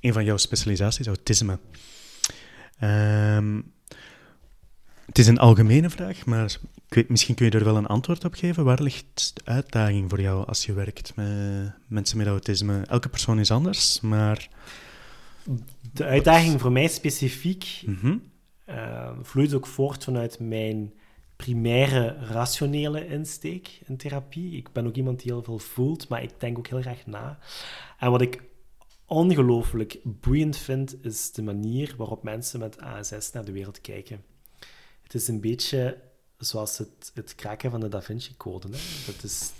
een 0.00 0.12
van 0.12 0.24
jouw 0.24 0.36
specialisaties, 0.36 1.06
autisme. 1.06 1.58
het 5.06 5.18
is 5.18 5.26
een 5.26 5.38
algemene 5.38 5.90
vraag, 5.90 6.24
maar 6.24 6.56
weet, 6.88 7.08
misschien 7.08 7.34
kun 7.34 7.46
je 7.46 7.52
er 7.52 7.64
wel 7.64 7.76
een 7.76 7.86
antwoord 7.86 8.24
op 8.24 8.34
geven. 8.34 8.64
Waar 8.64 8.82
ligt 8.82 9.30
de 9.34 9.40
uitdaging 9.44 10.10
voor 10.10 10.20
jou 10.20 10.46
als 10.46 10.66
je 10.66 10.72
werkt 10.72 11.12
met 11.14 11.72
mensen 11.86 12.18
met 12.18 12.26
autisme? 12.26 12.82
Elke 12.86 13.08
persoon 13.08 13.38
is 13.38 13.50
anders, 13.50 14.00
maar... 14.00 14.48
De 15.92 16.04
uitdaging 16.04 16.60
voor 16.60 16.72
mij 16.72 16.88
specifiek 16.88 17.82
mm 17.86 18.32
vloeit 19.22 19.54
ook 19.54 19.66
voort 19.66 20.04
vanuit 20.04 20.38
mijn 20.38 20.92
primaire 21.36 22.16
rationele 22.20 23.06
insteek 23.06 23.80
in 23.86 23.96
therapie. 23.96 24.56
Ik 24.56 24.72
ben 24.72 24.86
ook 24.86 24.94
iemand 24.94 25.22
die 25.22 25.32
heel 25.32 25.42
veel 25.42 25.58
voelt, 25.58 26.08
maar 26.08 26.22
ik 26.22 26.40
denk 26.40 26.58
ook 26.58 26.66
heel 26.66 26.80
graag 26.80 27.06
na. 27.06 27.38
En 27.98 28.10
wat 28.10 28.20
ik 28.20 28.42
ongelooflijk 29.06 29.98
boeiend 30.02 30.56
vind, 30.56 31.04
is 31.04 31.32
de 31.32 31.42
manier 31.42 31.94
waarop 31.96 32.22
mensen 32.22 32.60
met 32.60 32.80
ASS 32.80 33.32
naar 33.32 33.44
de 33.44 33.52
wereld 33.52 33.80
kijken. 33.80 34.24
Het 35.02 35.14
is 35.14 35.28
een 35.28 35.40
beetje 35.40 35.98
zoals 36.38 36.78
het, 36.78 37.10
het 37.14 37.34
kraken 37.34 37.70
van 37.70 37.80
de 37.80 37.88
Da 37.88 38.02
Vinci-code. 38.02 38.68
Dat, 39.06 39.22
is, 39.22 39.52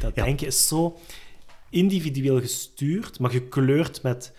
dat 0.00 0.14
denken 0.14 0.46
is 0.46 0.68
zo 0.68 0.98
individueel 1.70 2.40
gestuurd, 2.40 3.18
maar 3.18 3.30
gekleurd 3.30 4.02
met 4.02 4.32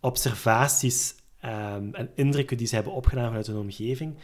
observaties 0.00 1.14
um, 1.44 1.94
en 1.94 2.10
indrukken 2.14 2.56
die 2.56 2.66
ze 2.66 2.74
hebben 2.74 2.92
opgedaan 2.92 3.26
vanuit 3.26 3.46
hun 3.46 3.56
omgeving. 3.56 4.16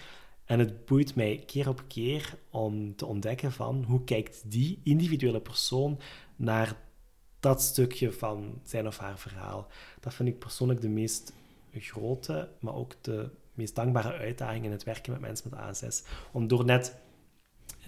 En 0.45 0.59
het 0.59 0.85
boeit 0.85 1.15
mij 1.15 1.43
keer 1.47 1.69
op 1.69 1.85
keer 1.89 2.39
om 2.51 2.97
te 2.97 3.07
ontdekken 3.07 3.53
van 3.53 3.85
hoe 3.85 4.05
kijkt 4.05 4.51
die 4.51 4.81
individuele 4.85 5.41
persoon 5.41 6.01
naar 6.37 6.77
dat 7.41 7.63
stukje 7.63 8.13
van 8.13 8.61
zijn 8.63 8.87
of 8.87 8.99
haar 8.99 9.19
verhaal. 9.19 9.67
Dat 10.01 10.15
vind 10.15 10.29
ik 10.29 10.39
persoonlijk 10.39 10.81
de 10.81 10.89
meest 10.89 11.33
grote, 11.73 12.49
maar 12.61 12.75
ook 12.75 12.95
de 13.01 13.31
meest 13.55 13.75
dankbare 13.75 14.13
uitdaging 14.13 14.65
in 14.65 14.71
het 14.71 14.85
werken 14.85 15.13
met 15.13 15.21
mensen 15.21 15.51
met 15.51 15.59
ASS. 15.59 16.03
Om 16.33 16.49
door 16.49 16.65
net 16.65 16.97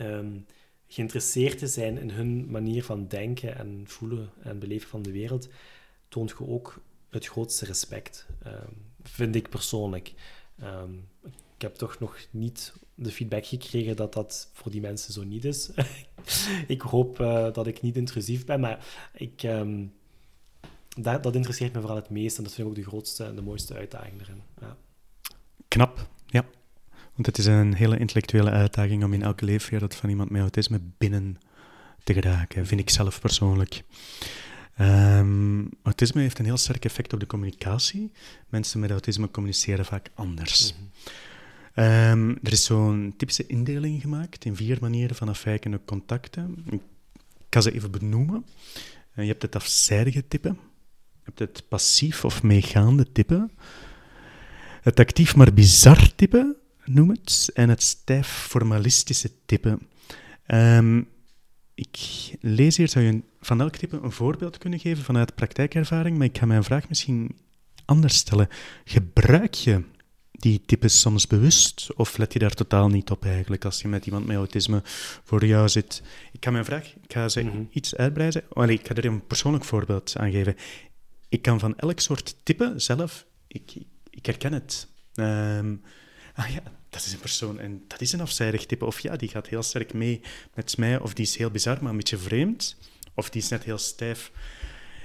um, 0.01 0.47
geïnteresseerd 0.87 1.59
te 1.59 1.67
zijn 1.67 1.99
in 1.99 2.11
hun 2.11 2.51
manier 2.51 2.85
van 2.85 3.09
denken 3.09 3.57
en 3.57 3.83
voelen 3.87 4.31
en 4.43 4.59
beleven 4.59 4.89
van 4.89 5.03
de 5.03 5.13
wereld, 5.13 5.49
toont 6.09 6.31
je 6.31 6.49
ook 6.49 6.81
het 7.17 7.27
grootste 7.27 7.65
respect, 7.65 8.27
um, 8.47 8.83
vind 9.03 9.35
ik 9.35 9.49
persoonlijk. 9.49 10.15
Um, 10.63 11.09
ik 11.57 11.63
heb 11.63 11.75
toch 11.75 11.99
nog 11.99 12.19
niet 12.31 12.73
de 12.95 13.11
feedback 13.11 13.47
gekregen 13.47 13.97
dat 13.97 14.13
dat 14.13 14.51
voor 14.53 14.71
die 14.71 14.81
mensen 14.81 15.13
zo 15.13 15.25
niet 15.25 15.45
is. 15.45 15.71
ik 16.67 16.81
hoop 16.81 17.21
uh, 17.21 17.53
dat 17.53 17.67
ik 17.67 17.83
niet 17.83 17.97
intrusief 17.97 18.45
ben, 18.45 18.61
maar 18.61 18.87
ik, 19.13 19.43
um, 19.43 19.93
dat, 20.97 21.23
dat, 21.23 21.35
interesseert 21.35 21.73
me 21.73 21.81
vooral 21.81 21.97
het 21.97 22.11
meest 22.11 22.37
en 22.37 22.45
dat 22.45 22.53
vind 22.53 22.67
ik 22.67 22.73
ook 22.73 22.85
de 22.85 22.91
grootste 22.91 23.25
en 23.25 23.35
de 23.35 23.43
mooiste 23.43 23.75
uitdaging 23.75 24.21
erin. 24.21 24.43
Ja. 24.61 24.77
Knap, 25.69 26.09
ja. 26.27 26.45
Want 27.15 27.27
het 27.27 27.39
is 27.39 27.47
een 27.47 27.75
hele 27.75 27.99
intellectuele 27.99 28.51
uitdaging 28.51 29.05
om 29.05 29.13
in 29.13 29.23
elke 29.23 29.45
leefwereld 29.45 29.95
van 29.95 30.09
iemand 30.09 30.31
met 30.31 30.41
autisme 30.41 30.81
binnen 30.99 31.39
te 32.05 32.13
geraken, 32.13 32.67
vind 32.67 32.81
ik 32.81 32.91
zelf 32.91 33.21
persoonlijk. 33.21 33.83
Um, 34.81 35.69
autisme 35.83 36.21
heeft 36.21 36.39
een 36.39 36.45
heel 36.45 36.57
sterk 36.57 36.85
effect 36.85 37.13
op 37.13 37.21
de 37.21 37.27
communicatie. 37.27 38.13
Mensen 38.49 38.81
met 38.81 38.91
autisme 38.91 39.31
communiceren 39.31 39.85
vaak 39.85 40.11
anders. 40.15 40.73
Mhm. 40.73 40.83
Ehm, 41.75 42.31
er 42.43 42.53
is 42.53 42.65
zo'n 42.65 43.15
typische 43.17 43.47
indeling 43.47 44.01
gemaakt 44.01 44.45
in 44.45 44.57
vier 44.57 44.79
manieren 44.81 45.17
van 45.17 45.29
afwijkende 45.29 45.81
contacten. 45.85 46.65
Ik 46.71 46.81
kan 47.49 47.63
ze 47.63 47.73
even 47.73 47.91
benoemen. 47.91 48.47
Uh, 49.15 49.25
je 49.25 49.31
hebt 49.31 49.43
het 49.43 49.57
afzijdige 49.57 50.29
type, 50.29 50.49
je 50.49 51.23
hebt 51.23 51.39
het 51.39 51.69
passief 51.69 52.25
of 52.25 52.43
meegaande 52.43 53.13
type, 53.13 53.49
het 54.83 55.01
actief 55.01 55.37
maar 55.37 55.53
bizar 55.53 56.15
type, 56.15 56.57
noem 56.85 57.11
het, 57.11 57.51
en 57.55 57.69
het 57.69 57.83
stijf 57.83 58.29
formalistische 58.29 59.31
type. 59.47 59.79
Um, 60.47 61.09
ik 61.77 61.99
lees 62.41 62.77
hier, 62.77 62.89
zou 62.89 63.05
je 63.05 63.23
van 63.41 63.61
elk 63.61 63.77
type 63.77 63.99
een 64.03 64.13
voorbeeld 64.13 64.59
kunnen 64.59 64.79
geven 64.79 65.05
vanuit 65.05 65.35
praktijkervaring, 65.35 66.17
maar 66.19 66.27
ik 66.27 66.39
ga 66.39 66.47
mijn 66.47 66.65
vraag 66.65 66.89
misschien 66.89 67.37
anders 67.85 68.17
stellen. 68.17 68.49
Gebruik 68.85 69.55
je 69.55 69.83
die 70.31 70.63
types 70.67 71.01
soms 71.01 71.27
bewust 71.27 71.89
of 71.97 72.17
let 72.17 72.33
je 72.33 72.39
daar 72.39 72.55
totaal 72.55 72.89
niet 72.89 73.11
op 73.11 73.25
eigenlijk 73.25 73.65
als 73.65 73.83
je 73.83 73.89
met 73.89 74.07
iemand 74.07 74.27
met 74.27 74.37
autisme 74.37 74.81
voor 75.25 75.47
jou 75.47 75.69
zit? 75.69 76.03
Ik 76.33 76.45
ga 76.45 76.51
mijn 76.51 76.65
vraag, 76.65 76.95
ik 77.03 77.13
ga 77.13 77.29
ze 77.29 77.43
mhm. 77.43 77.63
iets 77.71 77.97
uitbreiden. 77.97 78.43
Oh, 78.49 78.71
ik 78.71 78.87
ga 78.87 78.95
er 78.95 79.05
een 79.05 79.27
persoonlijk 79.27 79.65
voorbeeld 79.65 80.15
aan 80.17 80.31
geven. 80.31 80.57
Ik 81.29 81.43
kan 81.43 81.61
van 81.61 81.79
elk 81.79 82.01
soort 82.01 82.37
type 82.43 82.73
zelf, 82.77 83.27
ik, 83.47 83.75
ik 84.11 84.27
herken 84.27 84.53
het. 84.53 84.89
Um, 85.15 85.83
ah 86.37 86.49
ja, 86.49 86.63
dat 86.89 87.05
is 87.05 87.13
een 87.13 87.19
persoon 87.19 87.59
en 87.59 87.85
dat 87.87 88.01
is 88.01 88.13
een 88.13 88.21
afzijdig 88.21 88.67
type. 88.67 88.85
Of 88.85 89.01
ja, 89.01 89.17
die 89.17 89.29
gaat 89.29 89.47
heel 89.47 89.63
sterk 89.63 89.93
mee 89.93 90.21
met 90.55 90.77
mij, 90.77 91.01
of 91.01 91.15
die 91.15 91.25
is 91.25 91.37
heel 91.37 91.51
bizar, 91.51 91.79
maar 91.81 91.91
een 91.91 91.97
beetje 91.97 92.19
vreemd. 92.19 92.77
Of 93.15 93.31
die 93.31 93.43
is 93.43 93.49
net 93.49 93.65
heel 93.65 93.79
stijf. 93.79 94.33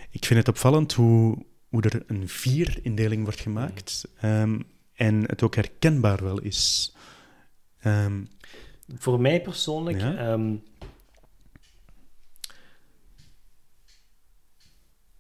Ik 0.10 0.26
vind 0.26 0.40
het 0.40 0.48
opvallend 0.48 0.94
hoe, 0.94 1.46
hoe 1.70 1.82
er 1.82 2.04
een 2.08 2.28
vier-indeling 2.30 3.24
wordt 3.24 3.40
gemaakt 3.40 4.08
ehm, 4.20 4.60
en 4.94 5.24
het 5.28 5.44
ook 5.44 5.56
herkenbaar 5.56 6.24
wel 6.24 6.42
is. 6.42 6.94
Um, 7.86 8.30
Voor 8.96 9.22
mij 9.22 9.42
persoonlijk. 9.42 10.02
Ehm, 10.02 10.56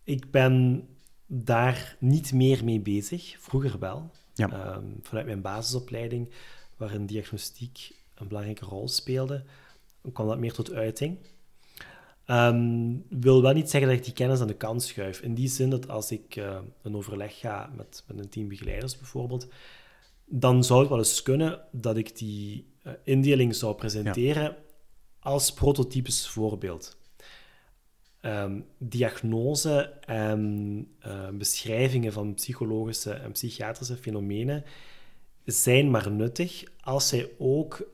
ik 0.04 0.32
ben 0.32 0.88
daar 1.26 1.96
niet 2.00 2.34
meer 2.34 2.64
mee 2.64 2.80
bezig. 2.80 3.36
Vroeger 3.40 3.80
wel. 3.80 4.12
Ja. 4.50 4.82
vanuit 5.02 5.26
mijn 5.26 5.42
basisopleiding 5.42 6.30
waarin 6.78 7.06
diagnostiek 7.06 7.96
een 8.16 8.28
belangrijke 8.28 8.66
rol 8.66 8.88
speelde, 8.88 9.44
kwam 10.14 10.28
dat 10.28 10.40
meer 10.40 10.54
tot 10.54 10.72
uiting. 10.72 11.18
Um, 12.28 13.06
wil 13.10 13.42
wel 13.42 13.54
niet 13.54 13.70
zeggen 13.70 13.90
dat 13.90 14.00
ik 14.00 14.06
die 14.06 14.14
kennis 14.14 14.40
aan 14.40 14.48
de 14.48 14.54
kant 14.54 14.84
schuif. 14.84 15.20
In 15.20 15.34
die 15.34 15.48
zin 15.48 15.70
dat 15.70 15.90
als 15.90 16.12
ik 16.12 16.36
uh, 16.36 16.58
een 16.82 16.96
overleg 16.96 17.40
ga 17.40 17.72
met, 17.76 18.04
met 18.08 18.20
een 18.20 18.30
team 18.30 18.48
begeleiders 18.48 18.98
bijvoorbeeld, 18.98 19.48
dan 20.26 20.64
zou 20.64 20.80
het 20.80 20.90
wel 20.90 20.98
eens 20.98 21.22
kunnen 21.22 21.62
dat 21.72 21.98
ik 21.98 22.18
die 22.18 22.68
uh, 22.84 22.94
indeling 23.04 23.56
zou 23.56 23.76
presenteren 23.76 24.44
ja. 24.44 24.58
als 25.20 25.54
prototypisch 25.54 26.28
voorbeeld. 26.28 26.98
Um, 28.26 28.66
diagnose 28.78 29.94
en 30.06 30.88
uh, 31.06 31.30
beschrijvingen 31.30 32.14
van 32.14 32.34
psychologische 32.34 33.12
en 33.12 33.32
psychiatrische 33.32 33.98
fenomenen 33.98 34.64
zijn 35.46 35.92
maar 35.92 36.12
nuttig 36.12 36.64
als 36.82 37.08
zij 37.08 37.30
ook 37.38 37.90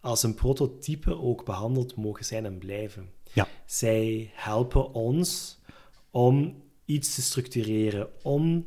als 0.00 0.22
een 0.22 0.34
prototype 0.34 1.18
ook 1.18 1.44
behandeld 1.44 1.96
mogen 1.96 2.24
zijn 2.24 2.44
en 2.44 2.58
blijven. 2.58 3.10
Ja. 3.32 3.48
Zij 3.66 4.30
helpen 4.34 4.92
ons 4.92 5.58
om 6.10 6.62
iets 6.84 7.14
te 7.14 7.22
structureren, 7.22 8.08
om 8.22 8.66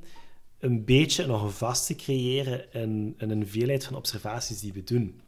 een 0.60 0.86
beetje 0.86 1.26
nog 1.26 1.58
vast 1.58 1.86
te 1.86 1.96
creëren 1.96 2.72
in, 2.72 3.14
in 3.18 3.30
een 3.30 3.48
veelheid 3.48 3.86
van 3.86 3.96
observaties 3.96 4.60
die 4.60 4.74
we 4.74 4.84
doen. 4.84 5.22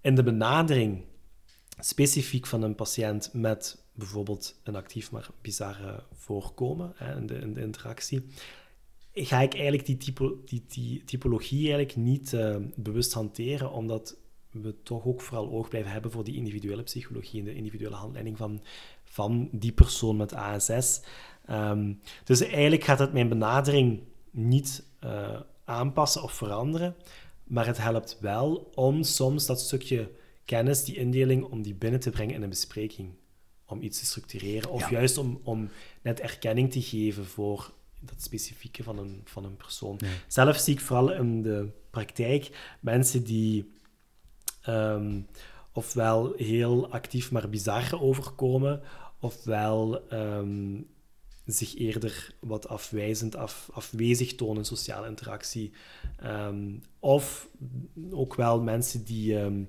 In 0.00 0.14
de 0.14 0.22
benadering 0.22 1.04
specifiek 1.78 2.46
van 2.46 2.62
een 2.62 2.74
patiënt 2.74 3.30
met 3.32 3.82
bijvoorbeeld 3.92 4.60
een 4.62 4.76
actief 4.76 5.10
maar 5.10 5.28
bizarre 5.40 6.02
voorkomen 6.12 6.92
hè, 6.94 7.16
in, 7.16 7.26
de, 7.26 7.34
in 7.34 7.56
interactie, 7.56 8.26
ga 9.12 9.40
ik 9.40 9.54
eigenlijk 9.54 9.86
die, 9.86 10.14
die, 10.44 10.64
die 10.68 11.04
typologie 11.04 11.72
eigenlijk 11.72 11.96
niet 11.96 12.32
uh, 12.32 12.56
bewust 12.74 13.12
hanteren, 13.12 13.72
omdat 13.72 14.16
we 14.50 14.74
toch 14.82 15.04
ook 15.06 15.20
vooral 15.20 15.50
oog 15.50 15.68
blijven 15.68 15.92
hebben 15.92 16.10
voor 16.10 16.24
die 16.24 16.36
individuele 16.36 16.82
psychologie 16.82 17.38
en 17.38 17.44
de 17.44 17.54
individuele 17.54 17.94
handleiding 17.94 18.36
van, 18.36 18.62
van 19.04 19.48
die 19.52 19.72
persoon 19.72 20.16
met 20.16 20.34
ASS. 20.34 21.00
Ehm, 21.46 21.92
dus 22.24 22.40
eigenlijk 22.40 22.84
gaat 22.84 22.98
het 22.98 23.12
mijn 23.12 23.28
benadering 23.28 24.02
niet 24.30 24.84
uh, 25.04 25.40
aanpassen 25.64 26.22
of 26.22 26.32
veranderen, 26.32 26.94
maar 27.44 27.66
het 27.66 27.78
helpt 27.78 28.18
wel 28.20 28.70
om 28.74 29.02
soms 29.02 29.46
dat 29.46 29.60
stukje 29.60 30.10
kennis, 30.44 30.84
die 30.84 30.96
indeling, 30.96 31.44
om 31.44 31.62
die 31.62 31.74
binnen 31.74 32.00
te 32.00 32.10
brengen 32.10 32.34
in 32.34 32.42
een 32.42 32.48
bespreking. 32.48 33.14
Om 33.66 33.82
iets 33.82 33.98
te 33.98 34.04
structureren, 34.04 34.70
of 34.70 34.80
ja. 34.80 34.90
juist 34.90 35.18
om, 35.18 35.40
om 35.42 35.68
net 36.02 36.20
erkenning 36.20 36.72
te 36.72 36.82
geven 36.82 37.26
voor 37.26 37.72
dat 38.00 38.22
specifieke 38.22 38.82
van 38.82 38.98
een, 38.98 39.20
van 39.24 39.44
een 39.44 39.56
persoon. 39.56 39.98
Ja. 39.98 40.08
Zelf 40.26 40.56
zie 40.56 40.74
ik 40.74 40.80
vooral 40.80 41.12
in 41.12 41.42
de 41.42 41.68
praktijk 41.90 42.76
mensen 42.80 43.24
die 43.24 43.72
um, 44.68 45.26
ofwel 45.72 46.32
heel 46.36 46.90
actief 46.90 47.30
maar 47.30 47.48
bizar 47.48 48.02
overkomen, 48.02 48.82
ofwel 49.20 50.12
um, 50.12 50.86
zich 51.46 51.76
eerder 51.76 52.34
wat 52.40 52.68
afwijzend, 52.68 53.36
af, 53.36 53.68
afwezig 53.72 54.34
tonen 54.34 54.56
in 54.56 54.64
sociale 54.64 55.08
interactie. 55.08 55.72
Um, 56.24 56.82
of 56.98 57.48
ook 58.10 58.34
wel 58.34 58.60
mensen 58.60 59.04
die. 59.04 59.38
Um, 59.38 59.68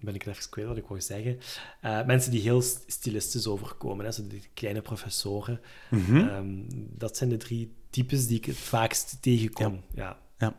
ben 0.00 0.14
ik 0.14 0.26
even 0.26 0.50
kwijt 0.50 0.68
wat 0.68 0.76
ik 0.76 0.86
wou 0.86 1.00
zeggen. 1.00 1.38
Uh, 1.84 2.04
mensen 2.04 2.30
die 2.30 2.40
heel 2.40 2.62
stilistisch 2.86 3.46
overkomen, 3.46 4.04
hè, 4.04 4.12
zo 4.12 4.26
die 4.26 4.48
kleine 4.54 4.82
professoren. 4.82 5.60
Mm 5.90 6.04
-hmm. 6.04 6.66
dat 6.98 7.16
zijn 7.16 7.30
de 7.30 7.36
drie 7.36 7.74
types 7.90 8.26
die 8.26 8.36
ik 8.36 8.44
het 8.44 8.56
vaakst 8.56 9.22
tegenkom. 9.22 9.82
Ja. 9.94 10.02
ja. 10.02 10.18
ja. 10.38 10.56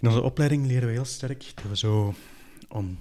In 0.00 0.08
onze 0.08 0.22
opleiding 0.22 0.66
leren 0.66 0.86
we 0.86 0.92
heel 0.94 1.04
sterk 1.04 1.52
dat 1.54 1.64
we 1.64 1.76
zo, 1.76 2.14
om, 2.68 2.98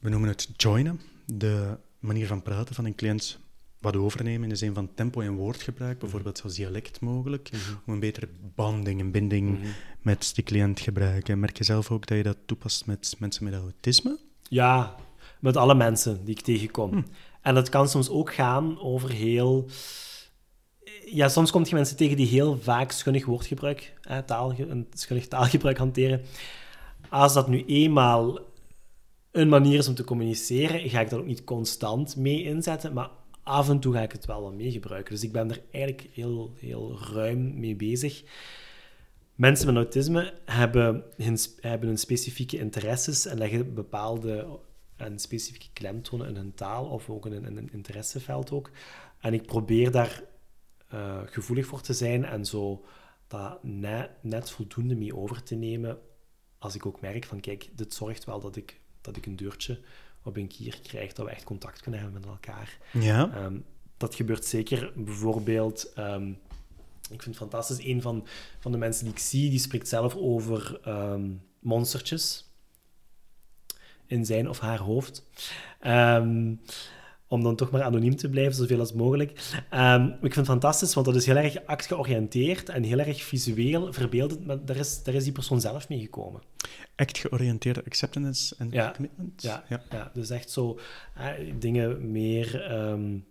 we 0.00 0.08
noemen 0.08 0.28
het 0.28 0.48
joinen, 0.56 1.00
de 1.26 1.78
manier 1.98 2.26
van 2.26 2.42
praten 2.42 2.74
van 2.74 2.84
een 2.84 2.94
cliënt 2.94 3.38
wat 3.80 3.96
overnemen 3.96 4.42
in 4.42 4.48
de 4.48 4.56
zin 4.56 4.74
van 4.74 4.94
tempo 4.94 5.20
en 5.20 5.34
woordgebruik, 5.34 5.92
mhm. 5.92 6.00
bijvoorbeeld 6.00 6.38
zoals 6.38 6.54
dialect 6.54 7.00
mogelijk, 7.00 7.50
mm 7.52 7.58
-hmm. 7.58 7.80
om 7.86 7.92
een 7.92 8.00
betere 8.00 8.28
banding 8.54 9.00
en 9.00 9.10
binding 9.10 9.48
mm 9.48 9.62
-hmm. 9.62 9.72
met 10.02 10.30
die 10.34 10.44
cliënt 10.44 10.80
gebruiken. 10.80 11.40
Merk 11.40 11.58
je 11.58 11.64
zelf 11.64 11.90
ook 11.90 12.06
dat 12.06 12.16
je 12.16 12.22
dat 12.22 12.36
toepast 12.46 12.86
met 12.86 13.16
mensen 13.18 13.44
met 13.44 13.54
autisme? 13.54 14.18
Ja, 14.42 14.94
met 15.40 15.56
alle 15.56 15.74
mensen 15.74 16.24
die 16.24 16.34
ik 16.34 16.42
tegenkom. 16.42 16.90
Hm. 16.90 17.02
En 17.42 17.54
dat 17.54 17.68
kan 17.68 17.88
soms 17.88 18.10
ook 18.10 18.34
gaan 18.34 18.80
over 18.80 19.10
heel 19.10 19.68
ja, 21.04 21.28
soms 21.28 21.50
kom 21.50 21.64
je 21.64 21.74
mensen 21.74 21.96
tegen 21.96 22.16
die 22.16 22.26
heel 22.26 22.58
vaak 22.58 22.90
schunnig 22.90 23.24
woordgebruik, 23.24 23.92
taal, 24.26 24.54
een 24.58 24.86
schunnig 24.92 25.28
taalgebruik 25.28 25.78
hanteren. 25.78 26.22
Als 27.08 27.32
dat 27.32 27.48
nu 27.48 27.64
eenmaal 27.64 28.38
een 29.30 29.48
manier 29.48 29.78
is 29.78 29.88
om 29.88 29.94
te 29.94 30.04
communiceren, 30.04 30.90
ga 30.90 31.00
ik 31.00 31.10
daar 31.10 31.18
ook 31.18 31.26
niet 31.26 31.44
constant 31.44 32.16
mee 32.16 32.42
inzetten, 32.42 32.92
maar 32.92 33.08
af 33.50 33.68
en 33.68 33.80
toe 33.80 33.94
ga 33.94 34.02
ik 34.02 34.12
het 34.12 34.26
wel 34.26 34.42
wat 34.42 34.54
mee 34.54 34.70
gebruiken. 34.70 35.14
Dus 35.14 35.22
ik 35.22 35.32
ben 35.32 35.50
er 35.50 35.62
eigenlijk 35.70 36.08
heel, 36.12 36.52
heel 36.58 36.98
ruim 37.12 37.58
mee 37.60 37.76
bezig. 37.76 38.22
Mensen 39.34 39.66
met 39.66 39.76
autisme 39.76 40.34
hebben 40.44 41.04
hun, 41.16 41.38
hebben 41.60 41.88
hun 41.88 41.98
specifieke 41.98 42.58
interesses 42.58 43.26
en 43.26 43.38
leggen 43.38 43.74
bepaalde 43.74 44.58
en 44.96 45.18
specifieke 45.18 45.66
klemtonen 45.72 46.28
in 46.28 46.36
hun 46.36 46.54
taal 46.54 46.84
of 46.84 47.10
ook 47.10 47.26
in 47.26 47.32
een, 47.32 47.44
in 47.44 47.56
een 47.56 47.72
interesseveld 47.72 48.50
ook. 48.50 48.70
En 49.20 49.34
ik 49.34 49.46
probeer 49.46 49.90
daar 49.90 50.22
uh, 50.94 51.20
gevoelig 51.24 51.66
voor 51.66 51.80
te 51.80 51.92
zijn 51.92 52.24
en 52.24 52.44
zo 52.44 52.84
dat 53.26 53.62
net, 53.62 54.10
net 54.20 54.50
voldoende 54.50 54.94
mee 54.94 55.16
over 55.16 55.42
te 55.42 55.54
nemen 55.54 55.98
als 56.58 56.74
ik 56.74 56.86
ook 56.86 57.00
merk 57.00 57.24
van 57.24 57.40
kijk, 57.40 57.68
dit 57.74 57.94
zorgt 57.94 58.24
wel 58.24 58.40
dat 58.40 58.56
ik, 58.56 58.80
dat 59.00 59.16
ik 59.16 59.26
een 59.26 59.36
deurtje 59.36 59.80
op 60.22 60.36
een 60.36 60.48
kier 60.48 60.80
krijg, 60.82 61.12
dat 61.12 61.26
we 61.26 61.32
echt 61.32 61.44
contact 61.44 61.80
kunnen 61.80 62.00
hebben 62.00 62.20
met 62.20 62.30
elkaar. 62.30 62.78
Ja. 62.92 63.44
Um, 63.44 63.64
dat 63.96 64.14
gebeurt 64.14 64.44
zeker 64.44 64.92
bijvoorbeeld... 64.96 65.92
Um, 65.98 66.38
ik 67.10 67.22
vind 67.22 67.38
het 67.38 67.50
fantastisch. 67.50 67.84
Een 67.86 68.02
van, 68.02 68.26
van 68.58 68.72
de 68.72 68.78
mensen 68.78 69.04
die 69.04 69.12
ik 69.12 69.18
zie, 69.18 69.50
die 69.50 69.58
spreekt 69.58 69.88
zelf 69.88 70.16
over 70.16 70.80
um, 70.88 71.42
monstertjes 71.58 72.50
in 74.06 74.24
zijn 74.26 74.48
of 74.48 74.58
haar 74.58 74.78
hoofd. 74.78 75.26
Um, 75.86 76.60
om 77.30 77.42
dan 77.42 77.56
toch 77.56 77.70
maar 77.70 77.82
anoniem 77.82 78.16
te 78.16 78.28
blijven, 78.28 78.54
zoveel 78.54 78.78
als 78.78 78.92
mogelijk. 78.92 79.30
Um, 79.74 80.06
ik 80.06 80.18
vind 80.20 80.34
het 80.34 80.46
fantastisch, 80.46 80.94
want 80.94 81.06
dat 81.06 81.16
is 81.16 81.26
heel 81.26 81.36
erg 81.36 81.66
act-georiënteerd 81.66 82.68
en 82.68 82.82
heel 82.82 82.98
erg 82.98 83.22
visueel 83.22 83.92
verbeeldend, 83.92 84.46
maar 84.46 84.64
daar 84.64 84.76
is, 84.76 85.02
daar 85.02 85.14
is 85.14 85.24
die 85.24 85.32
persoon 85.32 85.60
zelf 85.60 85.88
mee 85.88 86.00
gekomen. 86.00 86.42
Act-georiënteerde 86.96 87.84
acceptance 87.84 88.54
en 88.58 88.70
ja, 88.70 88.92
commitment? 88.96 89.42
Ja, 89.42 89.64
ja. 89.68 89.82
ja, 89.90 90.10
dus 90.14 90.30
echt 90.30 90.50
zo 90.50 90.78
uh, 91.18 91.26
dingen 91.58 92.10
meer 92.10 92.72
um, 92.72 93.26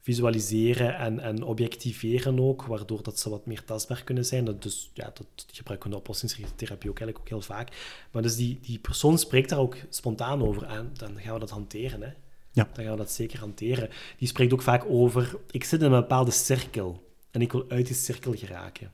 visualiseren 0.00 0.96
en, 0.96 1.20
en 1.20 1.42
objectiveren 1.42 2.40
ook, 2.40 2.64
waardoor 2.64 3.02
dat 3.02 3.18
ze 3.18 3.30
wat 3.30 3.46
meer 3.46 3.64
tastbaar 3.64 4.04
kunnen 4.04 4.24
zijn. 4.24 4.44
Dat, 4.44 4.62
dus 4.62 4.90
ja, 4.94 5.04
dat 5.14 5.26
gebruiken 5.52 5.78
we 5.78 5.84
in 5.84 5.90
de 5.90 5.96
oplossingsgerichte 5.96 6.56
therapie 6.56 6.90
ook 6.90 6.98
eigenlijk 6.98 7.18
ook 7.18 7.38
heel 7.38 7.54
vaak. 7.56 7.96
Maar 8.10 8.22
dus 8.22 8.36
die, 8.36 8.58
die 8.62 8.78
persoon 8.78 9.18
spreekt 9.18 9.48
daar 9.48 9.58
ook 9.58 9.76
spontaan 9.88 10.42
over 10.42 10.62
en 10.62 10.90
dan 10.92 11.20
gaan 11.20 11.34
we 11.34 11.40
dat 11.40 11.50
hanteren, 11.50 12.02
hè. 12.02 12.12
Ja. 12.52 12.68
Dan 12.72 12.84
gaan 12.84 12.92
we 12.92 12.98
dat 12.98 13.10
zeker 13.10 13.38
hanteren. 13.38 13.88
Die 14.18 14.28
spreekt 14.28 14.52
ook 14.52 14.62
vaak 14.62 14.84
over, 14.88 15.36
ik 15.50 15.64
zit 15.64 15.80
in 15.82 15.92
een 15.92 16.00
bepaalde 16.00 16.30
cirkel 16.30 17.14
en 17.30 17.40
ik 17.40 17.52
wil 17.52 17.64
uit 17.68 17.86
die 17.86 17.96
cirkel 17.96 18.32
geraken. 18.34 18.92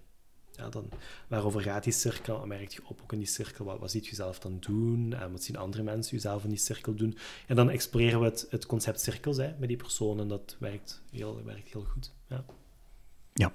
Ja, 0.52 0.68
dan, 0.68 0.88
waarover 1.28 1.60
gaat 1.60 1.84
die 1.84 1.92
cirkel? 1.92 2.42
En 2.42 2.48
merk 2.48 2.72
je 2.72 2.80
op 2.84 3.00
ook 3.02 3.12
in 3.12 3.18
die 3.18 3.26
cirkel, 3.26 3.64
wat, 3.64 3.78
wat 3.78 3.90
ziet 3.90 4.06
je 4.06 4.14
zelf 4.14 4.38
dan 4.38 4.56
doen? 4.60 5.12
En 5.12 5.32
wat 5.32 5.42
zien 5.42 5.56
andere 5.56 5.82
mensen 5.82 6.16
jezelf 6.16 6.42
in 6.42 6.48
die 6.48 6.58
cirkel 6.58 6.94
doen? 6.94 7.16
En 7.46 7.56
dan 7.56 7.70
exploreren 7.70 8.20
we 8.20 8.24
het, 8.24 8.46
het 8.50 8.66
concept 8.66 9.00
cirkels 9.00 9.36
hè, 9.36 9.54
met 9.58 9.68
die 9.68 9.76
persoon 9.76 10.20
en 10.20 10.28
dat 10.28 10.56
werkt 10.58 11.02
heel, 11.10 11.44
werkt 11.44 11.72
heel 11.72 11.84
goed. 11.84 12.12
Ja. 12.28 12.44
ja. 13.34 13.52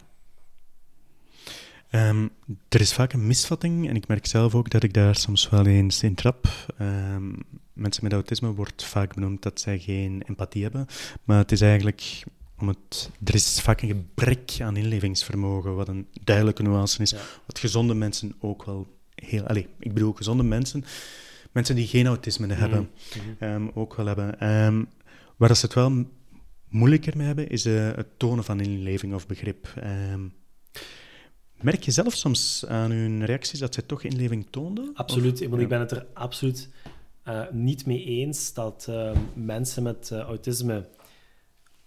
Um, 1.96 2.30
er 2.70 2.82
is 2.82 2.94
vaak 2.94 3.14
een 3.14 3.28
misvatting, 3.28 3.89
en 3.89 3.96
ik 3.96 4.08
merk 4.08 4.26
zelf 4.26 4.56
ook 4.56 4.70
dat 4.70 4.84
ik 4.84 4.94
daar 4.94 5.16
soms 5.16 5.50
wel 5.50 5.66
eens 5.66 6.04
in 6.04 6.16
trap. 6.16 6.48
Um, 6.82 7.38
mensen 7.74 8.04
met 8.04 8.14
autisme 8.14 8.54
wordt 8.54 8.84
vaak 8.84 9.14
benoemd 9.14 9.41
dat 9.41 9.60
zij 9.60 9.80
geen 9.80 10.24
empathie 10.26 10.64
hebben, 10.64 10.86
maar 11.24 11.38
het 11.38 11.52
is 11.52 11.62
eigenlijk 11.62 12.24
om 12.60 12.68
het, 12.68 13.10
er 13.24 13.34
is 13.34 13.62
vaak 13.62 13.82
een 13.82 13.88
gebrek 13.88 14.58
aan 14.60 14.78
inlevingsvermogen, 14.78 15.76
wat 15.76 15.88
een 15.88 16.08
duidelijke 16.24 16.64
nuance 16.64 17.02
is, 17.02 17.16
wat 17.46 17.60
gezonde 17.60 17.94
mensen 17.94 18.36
ook 18.39 18.66
wel 18.66 18.88
heel... 19.16 19.48
Allez, 19.48 19.66
ik 19.80 19.94
bedoel 19.94 20.14
gezonde 20.14 20.44
mensen, 20.44 20.86
mensen 21.52 21.76
die 21.76 21.88
geen 21.88 22.08
autisme 22.08 22.48
mhm, 22.48 22.60
hebben, 22.60 22.89
-hmm. 23.39 23.50
um, 23.50 23.72
ook 23.74 23.96
wel 23.96 24.06
hebben. 24.06 24.54
Um, 24.54 24.88
waar 25.38 25.56
ze 25.56 25.66
het 25.66 25.76
wel 25.76 26.06
moeilijker 26.70 27.18
mee 27.18 27.28
hebben, 27.28 27.50
is 27.50 27.66
uh, 27.66 27.91
het 27.96 28.08
tonen 28.18 28.44
van 28.44 28.60
inleving 28.60 29.14
of 29.14 29.28
begrip. 29.28 29.74
Um, 30.14 30.34
merk 31.64 31.84
je 31.84 31.91
zelf 31.91 32.14
soms 32.14 32.66
aan 32.68 32.91
hun 32.91 33.26
reacties 33.26 33.59
dat 33.59 33.74
zij 33.74 33.84
toch 33.84 34.03
inleving 34.03 34.47
toonden? 34.49 34.91
Absoluut, 34.93 35.41
ik 35.41 35.68
ben 35.68 35.80
het 35.80 35.91
er 35.91 36.05
absoluut 36.14 36.70
uh, 37.28 37.41
niet 37.51 37.86
mee 37.86 38.03
eens 38.03 38.53
dat 38.53 38.88
uh, 38.89 39.11
mensen 39.34 39.84
met 39.84 40.09
uh, 40.14 40.20
autisme 40.20 40.88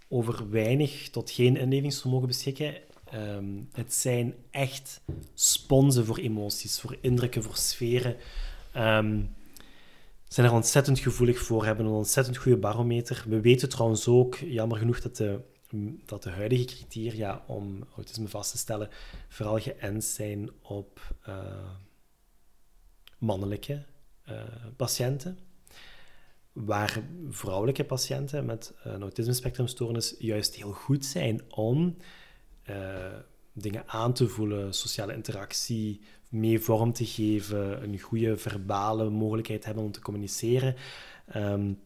over 0.08 0.50
weinig 0.50 1.10
tot 1.10 1.30
geen 1.30 1.56
inlevingsvermogen 1.56 2.26
beschikken. 2.26 2.74
Ehm, 3.04 3.44
het 3.72 3.94
zijn 3.94 4.34
echt 4.50 5.00
sponsen 5.34 6.04
voor 6.06 6.18
emoties, 6.18 6.80
voor 6.80 6.96
indrukken, 7.00 7.42
voor 7.42 7.56
sferen. 7.56 8.16
Um, 8.76 9.34
zijn 10.28 10.46
er 10.46 10.52
ontzettend 10.52 10.98
gevoelig 10.98 11.38
voor, 11.38 11.64
hebben 11.64 11.86
een 11.86 11.92
ontzettend 11.92 12.36
goede 12.36 12.58
barometer. 12.58 13.24
We 13.28 13.40
weten 13.40 13.68
trouwens 13.68 14.08
ook, 14.08 14.34
jammer 14.34 14.78
genoeg, 14.78 15.00
dat 15.00 15.16
de, 15.16 15.40
dat 16.04 16.22
de 16.22 16.30
huidige 16.30 16.64
criteria 16.64 17.44
om 17.46 17.84
autisme 17.96 18.28
vast 18.28 18.50
te 18.50 18.58
stellen 18.58 18.88
vooral 19.28 19.58
geënt 19.58 20.04
zijn 20.04 20.50
op 20.62 21.14
uh, 21.28 21.70
mannelijke 23.18 23.84
uh, 24.28 24.42
patiënten 24.76 25.38
waar 26.52 27.02
vrouwelijke 27.30 27.84
patiënten 27.84 28.44
met 28.44 28.74
een 28.82 29.02
autisme-spectrumstoornis 29.02 30.14
juist 30.18 30.54
heel 30.54 30.72
goed 30.72 31.04
zijn 31.04 31.40
om 31.48 31.96
uh, 32.70 33.12
dingen 33.52 33.88
aan 33.88 34.12
te 34.12 34.28
voelen, 34.28 34.74
sociale 34.74 35.14
interactie 35.14 36.00
mee 36.28 36.60
vorm 36.60 36.92
te 36.92 37.04
geven, 37.04 37.82
een 37.82 38.00
goede 38.00 38.36
verbale 38.36 39.10
mogelijkheid 39.10 39.64
hebben 39.64 39.84
om 39.84 39.92
te 39.92 40.00
communiceren. 40.00 40.74
Um, 41.36 41.78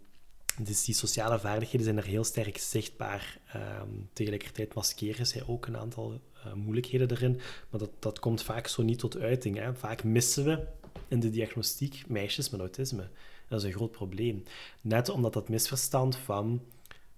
dus 0.58 0.84
die 0.84 0.94
sociale 0.94 1.38
vaardigheden 1.38 1.84
zijn 1.84 1.96
er 1.96 2.04
heel 2.04 2.24
sterk 2.24 2.58
zichtbaar. 2.58 3.38
Um, 3.56 4.08
tegelijkertijd 4.12 4.74
maskeren 4.74 5.26
zij 5.26 5.42
ook 5.46 5.66
een 5.66 5.76
aantal 5.76 6.20
uh, 6.46 6.52
moeilijkheden 6.52 7.10
erin, 7.10 7.40
maar 7.70 7.80
dat, 7.80 7.90
dat 7.98 8.18
komt 8.18 8.42
vaak 8.42 8.66
zo 8.66 8.82
niet 8.82 8.98
tot 8.98 9.18
uiting. 9.18 9.56
Hè. 9.56 9.74
Vaak 9.74 10.04
missen 10.04 10.44
we 10.44 10.66
in 11.08 11.20
de 11.20 11.30
diagnostiek 11.30 12.04
meisjes 12.08 12.50
met 12.50 12.60
autisme. 12.60 13.08
Dat 13.48 13.58
is 13.58 13.64
een 13.64 13.72
groot 13.72 13.90
probleem. 13.90 14.42
Net 14.80 15.08
omdat 15.08 15.32
dat 15.32 15.48
misverstand 15.48 16.16
van 16.16 16.62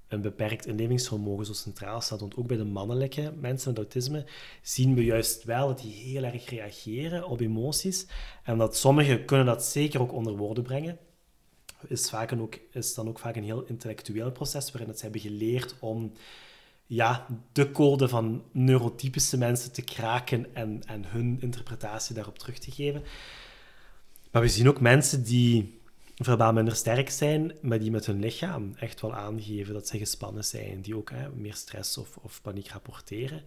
een 0.09 0.21
beperkt 0.21 0.67
inlevingsvermogen 0.67 1.47
zo 1.47 1.53
centraal 1.53 2.01
staat. 2.01 2.21
Want 2.21 2.37
ook 2.37 2.47
bij 2.47 2.57
de 2.57 2.65
mannelijke 2.65 3.33
mensen 3.41 3.69
met 3.69 3.79
autisme 3.79 4.25
zien 4.63 4.95
we 4.95 5.05
juist 5.05 5.45
wel 5.45 5.67
dat 5.67 5.81
die 5.81 5.93
heel 5.93 6.23
erg 6.23 6.49
reageren 6.49 7.29
op 7.29 7.41
emoties. 7.41 8.07
En 8.43 8.59
dat 8.59 8.77
sommigen 8.77 9.25
kunnen 9.25 9.47
dat 9.47 9.65
zeker 9.65 10.01
ook 10.01 10.13
onder 10.13 10.37
woorden 10.37 10.65
brengen. 10.65 10.99
Is, 11.89 12.11
vaak 12.11 12.33
ook, 12.33 12.59
is 12.71 12.95
dan 12.95 13.09
ook 13.09 13.19
vaak 13.19 13.37
een 13.37 13.45
heel 13.45 13.65
intellectueel 13.65 14.33
proces 14.33 14.71
waarin 14.71 14.89
het 14.89 14.99
ze 14.99 15.05
hebben 15.05 15.21
geleerd 15.21 15.75
om 15.79 16.13
ja, 16.87 17.27
de 17.53 17.71
code 17.71 18.09
van 18.09 18.43
neurotypische 18.51 19.39
mensen 19.39 19.73
te 19.73 19.83
kraken 19.83 20.55
en, 20.55 20.83
en 20.87 21.05
hun 21.07 21.39
interpretatie 21.41 22.15
daarop 22.15 22.39
terug 22.39 22.59
te 22.59 22.71
geven. 22.71 23.03
Maar 24.31 24.43
we 24.43 24.49
zien 24.49 24.69
ook 24.69 24.81
mensen 24.81 25.25
die 25.25 25.81
verbaal 26.17 26.53
minder 26.53 26.77
sterk 26.77 27.11
zijn, 27.11 27.53
maar 27.61 27.79
die 27.79 27.91
met 27.91 28.07
hun 28.07 28.21
lichaam 28.21 28.75
echt 28.77 29.01
wel 29.01 29.15
aangeven 29.15 29.75
dat 29.75 29.89
ze 29.89 29.99
gespannen 29.99 30.45
zijn, 30.45 30.81
die 30.81 30.97
ook 30.97 31.11
hè, 31.11 31.29
meer 31.31 31.55
stress 31.55 31.99
of, 31.99 32.17
of 32.17 32.41
paniek 32.43 32.69
rapporteren. 32.69 33.43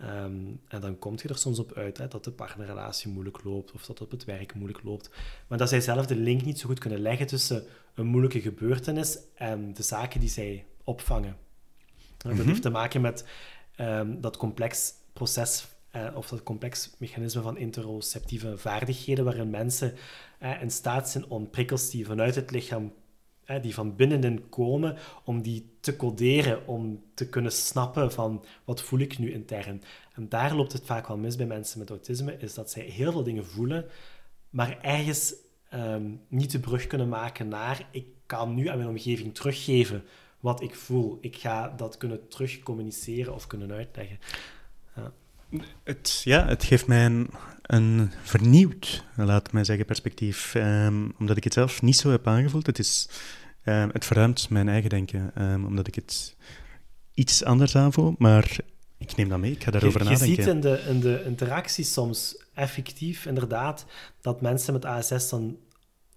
Ehm, 0.00 0.34
en 0.68 0.80
dan 0.80 0.98
komt 0.98 1.22
je 1.22 1.28
er 1.28 1.38
soms 1.38 1.58
op 1.58 1.72
uit 1.72 1.98
hè, 1.98 2.08
dat 2.08 2.24
de 2.24 2.30
partnerrelatie 2.30 3.10
moeilijk 3.10 3.44
loopt 3.44 3.72
of 3.72 3.80
dat 3.80 3.98
het 3.98 4.00
op 4.00 4.10
het 4.10 4.24
werk 4.24 4.54
moeilijk 4.54 4.82
loopt. 4.82 5.10
Maar 5.46 5.58
dat 5.58 5.68
zij 5.68 5.80
zelf 5.80 6.06
de 6.06 6.16
link 6.16 6.44
niet 6.44 6.58
zo 6.58 6.66
goed 6.66 6.78
kunnen 6.78 7.00
leggen 7.00 7.26
tussen 7.26 7.64
een 7.94 8.06
moeilijke 8.06 8.40
gebeurtenis 8.40 9.18
en 9.34 9.74
de 9.74 9.82
zaken 9.82 10.20
die 10.20 10.28
zij 10.28 10.64
opvangen. 10.84 11.36
Dat 12.16 12.32
mhm. 12.32 12.46
heeft 12.46 12.62
te 12.62 12.70
maken 12.70 13.00
met 13.00 13.24
um, 13.80 14.20
dat 14.20 14.36
complex 14.36 14.92
proces 15.12 15.68
uh, 15.96 16.08
of 16.14 16.28
dat 16.28 16.42
complex 16.42 16.90
mechanisme 16.98 17.42
van 17.42 17.56
interoceptieve 17.56 18.58
vaardigheden, 18.58 19.24
waarin 19.24 19.50
mensen 19.50 19.94
uh, 20.42 20.62
in 20.62 20.70
staat 20.70 21.10
zijn 21.10 21.26
om 21.26 21.50
prikkels 21.50 21.90
die 21.90 22.06
vanuit 22.06 22.34
het 22.34 22.50
lichaam, 22.50 22.92
die 23.58 23.74
van 23.74 23.96
binnenin 23.96 24.48
komen, 24.48 24.96
om 25.24 25.42
die 25.42 25.70
te 25.80 25.96
coderen, 25.96 26.66
om 26.66 27.02
te 27.14 27.28
kunnen 27.28 27.52
snappen 27.52 28.12
van 28.12 28.44
wat 28.64 28.82
voel 28.82 28.98
ik 28.98 29.18
nu 29.18 29.32
intern. 29.32 29.82
En 30.14 30.28
daar 30.28 30.54
loopt 30.54 30.72
het 30.72 30.86
vaak 30.86 31.06
wel 31.06 31.16
mis 31.16 31.36
bij 31.36 31.46
mensen 31.46 31.78
met 31.78 31.90
autisme, 31.90 32.36
is 32.38 32.54
dat 32.54 32.70
zij 32.70 32.82
heel 32.82 33.12
veel 33.12 33.22
dingen 33.22 33.46
voelen, 33.46 33.86
maar 34.50 34.78
ergens 34.80 35.34
um, 35.74 36.20
niet 36.28 36.50
de 36.50 36.60
brug 36.60 36.86
kunnen 36.86 37.08
maken 37.08 37.48
naar 37.48 37.88
ik 37.90 38.06
kan 38.26 38.54
nu 38.54 38.68
aan 38.68 38.76
mijn 38.76 38.88
omgeving 38.88 39.34
teruggeven 39.34 40.04
wat 40.40 40.62
ik 40.62 40.74
voel. 40.74 41.18
Ik 41.20 41.36
ga 41.36 41.68
dat 41.76 41.96
kunnen 41.96 42.28
terugcommuniceren 42.28 43.34
of 43.34 43.46
kunnen 43.46 43.72
uitleggen. 43.72 44.18
Ja. 44.96 45.12
Het, 45.82 46.20
ja, 46.24 46.46
het 46.46 46.64
geeft 46.64 46.86
mij 46.86 47.26
een, 47.62 48.10
vernieuwd, 48.22 49.04
laat 49.16 49.52
mij 49.52 49.64
zeggen, 49.64 49.86
perspectief. 49.86 50.54
Um, 50.54 51.14
omdat 51.18 51.36
ik 51.36 51.44
het 51.44 51.52
zelf 51.52 51.82
niet 51.82 51.96
zo 51.96 52.10
heb 52.10 52.26
aangevoeld. 52.26 52.66
Het, 52.66 52.78
is, 52.78 53.08
um, 53.64 53.90
het 53.92 54.04
verruimt 54.04 54.50
mijn 54.50 54.68
eigen 54.68 54.90
denken, 54.90 55.32
um, 55.42 55.66
omdat 55.66 55.86
ik 55.86 55.94
het 55.94 56.36
iets 57.14 57.44
anders 57.44 57.76
aanvoel. 57.76 58.14
Maar 58.18 58.58
ik 58.98 59.16
neem 59.16 59.28
dat 59.28 59.38
mee, 59.38 59.52
ik 59.52 59.62
ga 59.62 59.70
daarover 59.70 60.02
je, 60.02 60.08
nadenken. 60.08 60.28
Je 60.28 60.42
ziet 60.42 60.46
in 60.46 60.60
de, 60.60 60.84
in 60.88 61.00
de 61.00 61.22
interacties 61.24 61.92
soms 61.92 62.44
effectief, 62.54 63.26
inderdaad, 63.26 63.86
dat 64.20 64.40
mensen 64.40 64.72
met 64.72 64.84
ASS 64.84 65.28
dan 65.28 65.58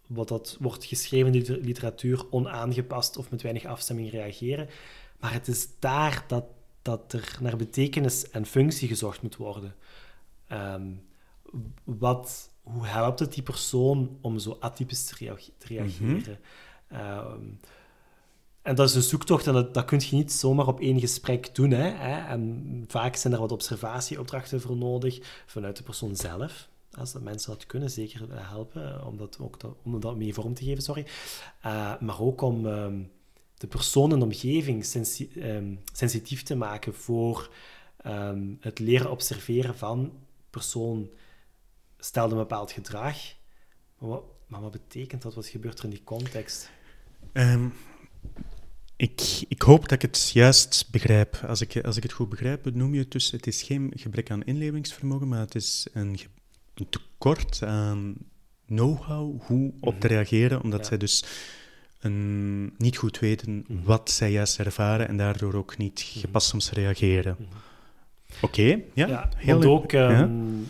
wat 0.07 0.27
dat 0.27 0.57
wordt 0.59 0.85
geschreven 0.85 1.33
in 1.33 1.43
de 1.43 1.59
literatuur 1.61 2.25
onaangepast 2.29 3.17
of 3.17 3.29
met 3.29 3.41
weinig 3.41 3.65
afstemming 3.65 4.11
reageren. 4.11 4.69
Maar 5.19 5.33
het 5.33 5.47
is 5.47 5.67
daar 5.79 6.23
dat 6.27 6.45
dat 6.83 7.13
er 7.13 7.37
naar 7.41 7.55
betekenis 7.55 8.29
en 8.29 8.45
functie 8.45 8.87
gezocht 8.87 9.21
moet 9.21 9.35
worden. 9.35 9.75
Ehm, 10.47 10.91
wat, 11.83 12.51
hoe 12.61 12.85
helpt 12.85 13.19
het 13.19 13.33
die 13.33 13.43
persoon 13.43 14.17
om 14.21 14.39
zo 14.39 14.57
atypisch 14.59 15.05
te, 15.05 15.15
reageren? 15.59 16.39
Ehm, 16.93 17.41
en 18.61 18.75
dat 18.75 18.89
is 18.89 18.95
een 18.95 19.01
zoektocht 19.01 19.47
en 19.47 19.53
dat, 19.53 19.73
dat 19.73 19.85
kun 19.85 19.99
je 19.99 20.15
niet 20.15 20.31
zomaar 20.31 20.67
op 20.67 20.79
één 20.79 20.99
gesprek 20.99 21.55
doen. 21.55 21.71
Hè? 21.71 21.89
En 22.27 22.85
vaak 22.87 23.15
zijn 23.15 23.33
er 23.33 23.39
wat 23.39 23.51
observatieopdrachten 23.51 24.61
voor 24.61 24.77
nodig 24.77 25.43
vanuit 25.45 25.77
de 25.77 25.83
persoon 25.83 26.15
zelf. 26.15 26.67
Als 26.91 27.11
dat 27.11 27.21
mensen 27.21 27.51
dat 27.51 27.65
kunnen, 27.65 27.91
zeker 27.91 28.47
helpen 28.47 29.05
om 29.05 29.17
dat, 29.17 29.37
ook 29.39 29.57
om 29.83 29.99
dat 29.99 30.15
mee 30.15 30.33
vorm 30.33 30.53
te 30.53 30.63
geven. 30.63 30.83
Sorry. 30.83 31.05
Uh, 31.65 31.99
maar 31.99 32.21
ook 32.21 32.41
om... 32.41 32.67
Ehm, 32.67 33.01
de 33.63 33.69
persoon 33.69 34.11
en 34.11 34.21
omgeving 34.21 34.85
ehm, 35.35 35.75
sensitief 35.93 36.43
te 36.43 36.55
maken 36.55 36.93
voor 36.93 37.49
het 38.59 38.79
leren 38.79 39.11
observeren 39.11 39.77
van 39.77 40.11
persoon 40.49 41.09
stelde 41.97 42.33
een 42.33 42.39
bepaald 42.39 42.71
gedrag. 42.71 43.17
Maar 43.97 44.09
wat, 44.09 44.23
maar 44.47 44.61
wat, 44.61 44.71
betekent 44.71 45.21
dat? 45.21 45.33
Wat 45.33 45.47
gebeurt 45.47 45.79
er 45.79 45.83
in 45.83 45.89
die 45.89 46.03
context? 46.03 46.69
Ehm, 47.33 47.67
ik, 48.95 49.43
ik 49.47 49.61
hoop 49.61 49.81
dat 49.81 49.91
ik 49.91 50.01
het 50.01 50.29
juist 50.33 50.87
begrijp. 50.91 51.35
Als 51.47 51.61
ik, 51.61 51.85
als 51.85 51.97
ik 51.97 52.03
het 52.03 52.11
goed 52.11 52.29
begrijp, 52.29 52.73
noem 52.73 52.93
je 52.93 52.99
het 52.99 53.11
dus... 53.11 53.31
Het 53.31 53.47
is 53.47 53.63
geen 53.63 53.91
gebrek 53.95 54.31
aan 54.31 54.43
inlevingsvermogen, 54.43 55.27
maar 55.27 55.39
het 55.39 55.55
is 55.55 55.87
een, 55.93 56.19
een 56.73 56.89
tekort 56.89 57.63
aan 57.63 58.15
know-how 58.65 59.41
hoe 59.41 59.73
op 59.79 59.99
te 59.99 60.07
mhm. 60.07 60.15
reageren, 60.15 60.61
omdat 60.61 60.85
zij 60.85 60.97
dus 60.97 61.23
een, 61.99 62.73
niet 62.77 62.97
goed 62.97 63.19
weten 63.19 63.65
mhm. 63.67 63.83
wat 63.83 64.11
zij 64.11 64.31
juist 64.31 64.59
ervaren 64.59 65.07
en 65.07 65.17
daardoor 65.17 65.53
ook 65.53 65.77
niet 65.77 66.09
mhm. 66.09 66.19
gepast 66.19 66.47
soms 66.47 66.71
reageren. 66.71 67.37
Oké, 68.41 68.81
ja, 68.93 69.07
ja. 69.07 69.29
Heel 69.35 69.53
want 69.53 69.65
ook 69.65 69.91
um, 69.91 70.67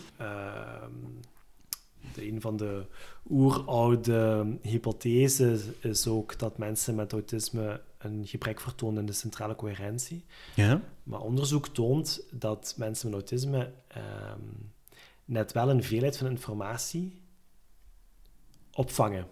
een 2.16 2.40
van 2.40 2.56
de 2.56 2.86
oeroude 3.30 4.46
hypothesen 4.62 5.74
is 5.80 6.06
ook 6.06 6.38
dat 6.38 6.58
mensen 6.58 6.94
met 6.94 7.12
autisme 7.12 7.80
een 7.98 8.26
gebrek 8.26 8.60
vertonen 8.60 9.00
in 9.00 9.06
de 9.06 9.12
centrale 9.12 9.54
coherentie. 9.54 10.24
Ja. 10.54 10.80
Maar 11.02 11.20
onderzoek 11.20 11.68
toont 11.68 12.26
dat 12.30 12.74
mensen 12.76 13.10
met 13.10 13.18
autisme 13.18 13.72
um, 13.96 14.72
net 15.24 15.52
wel 15.52 15.70
een 15.70 15.82
veelheid 15.82 16.16
van 16.16 16.26
informatie 16.26 17.22
opvangen. 18.72 19.26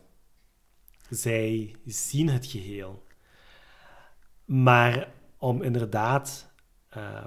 Zij 1.10 1.74
zien 1.86 2.28
het 2.28 2.46
geheel. 2.46 3.04
Maar 4.44 5.12
om 5.38 5.62
inderdaad 5.62 6.50
uh, 6.96 7.26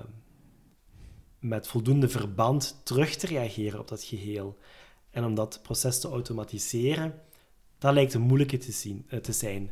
met 1.39 1.68
voldoende 1.68 2.09
verband 2.09 2.82
terug 2.84 3.16
te 3.16 3.28
reageren 3.28 3.80
op 3.80 3.88
dat 3.88 4.03
geheel 4.03 4.57
en 5.16 5.24
om 5.24 5.36
dat 5.36 5.59
proces 5.61 5.99
te 5.99 6.07
automatiseren, 6.07 7.13
dat 7.78 7.93
lijkt 7.93 8.13
een 8.13 8.22
moeilijke 8.22 8.57
te, 8.57 8.72
zien, 8.72 9.05
uh, 9.09 9.20
te 9.20 9.32
zijn. 9.32 9.72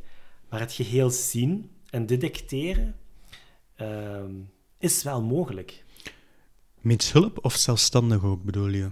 Maar 0.50 0.60
het 0.60 0.74
geheel 0.74 1.10
zien 1.10 1.72
en 1.90 2.06
detecteren 2.06 2.96
uh, 3.82 4.24
is 4.78 5.04
wel 5.04 5.22
mogelijk. 5.22 5.84
Met 6.80 7.12
hulp 7.12 7.46
of 7.46 7.56
zelfstandig 7.56 8.24
ook, 8.24 8.44
bedoel 8.44 8.68
je? 8.68 8.90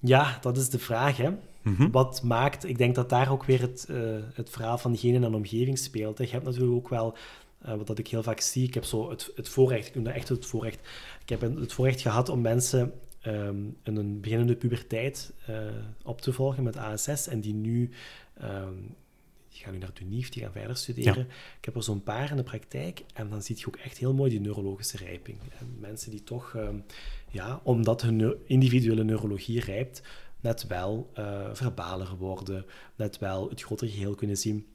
Ja, 0.00 0.38
dat 0.40 0.56
is 0.56 0.68
de 0.68 0.78
vraag. 0.78 1.16
Hè? 1.16 1.30
Mhm. 1.62 1.90
Wat 1.90 2.22
maakt, 2.22 2.64
ik 2.64 2.78
denk 2.78 2.94
dat 2.94 3.08
daar 3.08 3.30
ook 3.30 3.44
weer 3.44 3.60
het, 3.60 3.86
uh, 3.90 4.16
het 4.34 4.50
verhaal 4.50 4.78
van 4.78 4.92
diegene 4.92 5.26
en 5.26 5.34
omgeving 5.34 5.78
speelt. 5.78 6.18
Je 6.18 6.26
hebt 6.26 6.44
natuurlijk 6.44 6.72
ook 6.72 6.88
wel, 6.88 7.16
uh, 7.66 7.74
wat 7.74 7.86
dat 7.86 7.98
ik 7.98 8.08
heel 8.08 8.22
vaak 8.22 8.40
zie, 8.40 8.66
ik 8.66 8.74
heb 8.74 8.84
zo 8.84 9.10
het, 9.10 9.32
het 9.34 9.48
voorrecht, 9.48 9.86
ik 9.86 9.94
noem 9.94 10.04
dat 10.04 10.14
echt 10.14 10.28
het 10.28 10.46
voorrecht. 10.46 10.78
Ik 11.22 11.28
heb 11.28 11.40
het 11.40 11.72
voorrecht 11.72 12.00
gehad 12.00 12.28
om 12.28 12.40
mensen 12.40 12.92
um, 13.26 13.76
in 13.82 13.96
een 13.96 14.20
beginnende 14.20 14.56
puberteit 14.56 15.32
uh, 15.50 15.56
op 16.02 16.20
te 16.20 16.32
volgen 16.32 16.62
met 16.62 16.76
ASS 16.76 17.28
en 17.28 17.40
die 17.40 17.54
nu 17.54 17.90
um, 18.42 18.96
die 19.56 19.64
gaan 19.64 19.72
nu 19.72 19.78
naar 19.78 19.94
Dunief, 19.94 20.28
die 20.28 20.42
gaan 20.42 20.52
verder 20.52 20.76
studeren. 20.76 21.26
Ik 21.58 21.64
heb 21.64 21.76
er 21.76 21.82
zo'n 21.82 22.02
paar 22.02 22.30
in 22.30 22.36
de 22.36 22.42
praktijk 22.42 23.04
en 23.14 23.28
dan 23.30 23.42
zie 23.42 23.56
je 23.58 23.66
ook 23.66 23.76
echt 23.76 23.98
heel 23.98 24.14
mooi 24.14 24.30
die 24.30 24.40
neurologische 24.40 24.96
rijping. 24.96 25.38
En 25.58 25.76
mensen 25.78 26.10
die 26.10 26.24
toch, 26.24 26.54
ehm, 26.54 26.78
ja, 27.30 27.60
omdat 27.62 28.02
hun 28.02 28.34
individuele 28.44 29.04
neurologie 29.04 29.60
rijpt, 29.60 30.02
net 30.40 30.66
wel 30.66 31.10
uh, 31.18 31.48
verbaler 31.52 32.16
worden, 32.16 32.64
net 32.96 33.18
wel 33.18 33.48
het 33.48 33.62
grotere 33.62 33.90
geheel 33.90 34.14
kunnen 34.14 34.36
zien. 34.36 34.66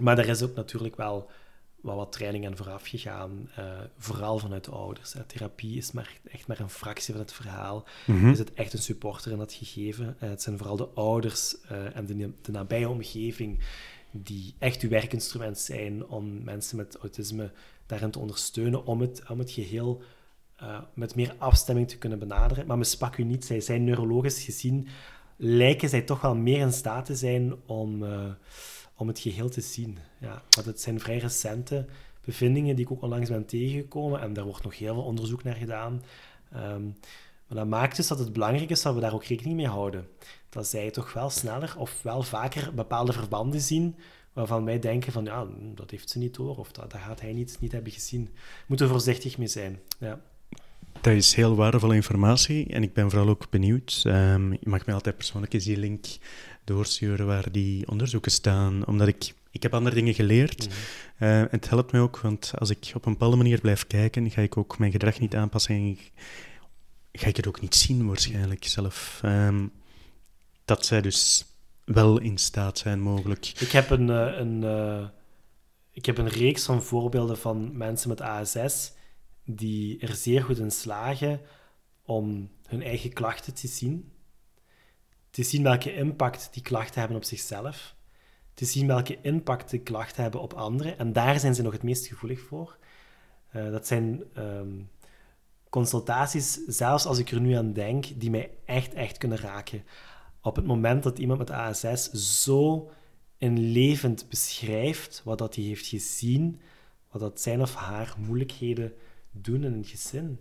Maar 0.00 0.18
er 0.18 0.28
is 0.28 0.42
ook 0.42 0.54
natuurlijk 0.54 0.96
wel 0.96 1.30
wat, 1.84 1.96
wat 1.96 2.12
training 2.12 2.46
aan 2.46 2.56
vooraf 2.56 2.86
gegaan, 2.86 3.50
uh, 3.58 3.64
vooral 3.98 4.38
vanuit 4.38 4.64
de 4.64 4.70
ouders. 4.70 5.14
Therapie 5.26 5.76
is 5.76 5.92
maar, 5.92 6.18
echt 6.30 6.46
maar 6.46 6.60
een 6.60 6.70
fractie 6.70 7.14
van 7.14 7.22
het 7.22 7.32
verhaal. 7.32 7.84
Mm 8.06 8.30
Is 8.30 8.38
het 8.38 8.54
echt 8.54 8.72
een 8.72 8.78
supporter 8.78 9.32
in 9.32 9.38
dat 9.38 9.52
gegeven? 9.52 10.16
Uh, 10.22 10.28
het 10.28 10.42
zijn 10.42 10.58
vooral 10.58 10.76
de 10.76 10.88
ouders 10.94 11.56
en 11.94 12.06
de, 12.06 12.32
de 12.42 12.52
nabije 12.52 12.88
omgeving 12.88 13.58
die 14.10 14.54
echt 14.58 14.82
uw 14.82 14.88
werkinstrument 14.88 15.58
zijn 15.58 16.06
om 16.06 16.42
mensen 16.42 16.76
met 16.76 16.96
autisme 16.96 17.52
daarin 17.86 18.10
te 18.10 18.18
ondersteunen, 18.18 18.86
om 18.86 19.00
het, 19.00 19.22
om 19.28 19.38
het 19.38 19.50
geheel 19.50 20.02
met 20.94 21.14
meer 21.14 21.34
afstemming 21.38 21.88
te 21.88 21.98
kunnen 21.98 22.18
benaderen. 22.18 22.66
Maar 22.66 22.78
mispak 22.78 23.16
u 23.16 23.24
niet, 23.24 23.44
zij 23.44 23.60
zijn 23.60 23.84
neurologisch 23.84 24.44
gezien, 24.44 24.88
lijken 25.36 25.88
zij 25.88 26.02
toch 26.02 26.20
wel 26.20 26.34
meer 26.34 26.60
in 26.60 26.72
staat 26.72 27.04
te 27.04 27.14
zijn 27.14 27.54
om, 27.66 28.04
om 28.96 29.08
het 29.08 29.18
geheel 29.18 29.48
te 29.48 29.60
zien. 29.60 29.98
Ja, 30.20 30.42
want 30.50 30.66
het 30.66 30.80
zijn 30.80 31.00
vrij 31.00 31.18
recente 31.18 31.86
bevindingen 32.24 32.76
die 32.76 32.84
ik 32.84 32.90
ook 32.90 33.02
onlangs 33.02 33.30
ben 33.30 33.46
tegengekomen 33.46 34.20
en 34.20 34.32
daar 34.32 34.44
wordt 34.44 34.62
nog 34.62 34.78
heel 34.78 34.94
veel 34.94 35.04
onderzoek 35.04 35.42
naar 35.42 35.54
gedaan. 35.54 36.02
Maar 37.46 37.58
dat 37.58 37.66
maakt 37.66 37.96
dus 37.96 38.08
dat 38.08 38.18
het 38.18 38.32
belangrijk 38.32 38.70
is 38.70 38.82
dat 38.82 38.94
we 38.94 39.00
daar 39.00 39.14
ook 39.14 39.24
rekening 39.24 39.56
mee 39.56 39.66
houden. 39.66 40.08
Dat 40.48 40.66
zij 40.66 40.90
toch 40.90 41.12
wel 41.12 41.30
sneller 41.30 41.74
of 41.78 42.02
wel 42.02 42.22
vaker 42.22 42.74
bepaalde 42.74 43.12
verbanden 43.12 43.60
zien 43.60 43.96
waarvan 44.32 44.64
wij 44.64 44.78
denken 44.78 45.12
van 45.12 45.24
ja, 45.24 45.46
dat 45.74 45.90
heeft 45.90 46.10
ze 46.10 46.18
niet 46.18 46.34
door 46.34 46.58
of 46.58 46.72
dat, 46.72 46.90
dat 46.90 47.00
gaat 47.00 47.20
hij 47.20 47.32
niet, 47.32 47.56
niet 47.60 47.72
hebben 47.72 47.92
gezien. 47.92 48.28
Moeten 48.66 48.86
we 48.86 48.92
voorzichtig 48.92 49.38
mee 49.38 49.46
zijn. 49.46 49.80
Ja. 49.98 50.20
Dat 51.00 51.12
is 51.12 51.34
heel 51.34 51.56
waardevolle 51.56 51.94
informatie 51.94 52.66
en 52.66 52.82
ik 52.82 52.92
ben 52.92 53.10
vooral 53.10 53.28
ook 53.28 53.50
benieuwd. 53.50 54.02
Um, 54.06 54.52
je 54.52 54.58
mag 54.68 54.86
mij 54.86 54.94
altijd 54.94 55.16
persoonlijk 55.16 55.52
eens 55.52 55.64
die 55.64 55.76
link 55.76 56.06
doorsturen 56.64 57.26
waar 57.26 57.52
die 57.52 57.88
onderzoeken 57.88 58.30
staan, 58.30 58.86
omdat 58.86 59.08
ik, 59.08 59.34
ik 59.50 59.62
heb 59.62 59.74
andere 59.74 59.94
dingen 59.94 60.14
geleerd. 60.14 60.68
Mm 60.68 60.74
uh, 61.18 61.42
het 61.50 61.68
helpt 61.68 61.92
mij 61.92 62.00
ook, 62.00 62.20
want 62.20 62.52
als 62.58 62.70
ik 62.70 62.92
op 62.94 63.06
een 63.06 63.12
bepaalde 63.12 63.36
manier 63.36 63.60
blijf 63.60 63.86
kijken, 63.86 64.30
ga 64.30 64.40
ik 64.40 64.56
ook 64.56 64.78
mijn 64.78 64.92
gedrag 64.92 65.20
niet 65.20 65.34
aanpassen 65.34 65.74
en 65.74 65.98
ga 67.12 67.26
ik 67.26 67.36
het 67.36 67.46
ook 67.46 67.60
niet 67.60 67.74
zien 67.74 68.06
waarschijnlijk 68.06 68.64
zelf. 68.64 69.20
Um, 69.24 69.72
dat 70.64 70.86
zij 70.86 71.00
dus 71.00 71.44
wel 71.84 72.20
in 72.20 72.38
staat 72.38 72.78
zijn 72.78 73.00
mogelijk. 73.00 73.46
Ik 73.60 73.70
heb 73.70 73.90
een, 73.90 74.08
uh, 74.08 74.38
een, 74.38 74.62
uh, 74.62 75.06
ik 75.90 76.06
heb 76.06 76.18
een 76.18 76.28
reeks 76.28 76.64
van 76.64 76.82
voorbeelden 76.82 77.38
van 77.38 77.76
mensen 77.76 78.08
met 78.08 78.20
ASS 78.20 78.92
die 79.44 79.98
er 79.98 80.14
zeer 80.14 80.42
goed 80.42 80.58
in 80.58 80.70
slagen 80.70 81.40
om 82.02 82.50
hun 82.66 82.82
eigen 82.82 83.12
klachten 83.12 83.54
te 83.54 83.66
zien. 83.66 84.12
Te 85.34 85.42
zien 85.42 85.62
welke 85.62 85.94
impact 85.94 86.48
die 86.52 86.62
klachten 86.62 86.98
hebben 86.98 87.16
op 87.16 87.24
zichzelf. 87.24 87.94
Te 88.54 88.64
zien 88.64 88.86
welke 88.86 89.18
impact 89.20 89.70
de 89.70 89.78
klachten 89.78 90.22
hebben 90.22 90.40
op 90.40 90.52
anderen. 90.52 90.98
En 90.98 91.12
daar 91.12 91.40
zijn 91.40 91.54
ze 91.54 91.62
nog 91.62 91.72
het 91.72 91.82
meest 91.82 92.06
gevoelig 92.06 92.40
voor. 92.40 92.76
Uh, 93.56 93.70
dat 93.70 93.86
zijn 93.86 94.22
um, 94.38 94.90
consultaties, 95.70 96.52
zelfs 96.66 97.06
als 97.06 97.18
ik 97.18 97.30
er 97.30 97.40
nu 97.40 97.52
aan 97.52 97.72
denk, 97.72 98.06
die 98.20 98.30
mij 98.30 98.50
echt, 98.64 98.94
echt 98.94 99.18
kunnen 99.18 99.38
raken. 99.38 99.84
Op 100.40 100.56
het 100.56 100.66
moment 100.66 101.02
dat 101.02 101.18
iemand 101.18 101.38
met 101.38 101.50
ASS 101.50 102.10
zo 102.42 102.90
inlevend 103.38 104.28
beschrijft 104.28 105.22
wat 105.24 105.38
dat 105.38 105.54
hij 105.54 105.64
heeft 105.64 105.86
gezien, 105.86 106.60
wat 107.10 107.20
dat 107.20 107.40
zijn 107.40 107.60
of 107.60 107.74
haar 107.74 108.14
moeilijkheden 108.18 108.92
doen 109.30 109.64
in 109.64 109.72
een 109.72 109.84
gezin. 109.84 110.38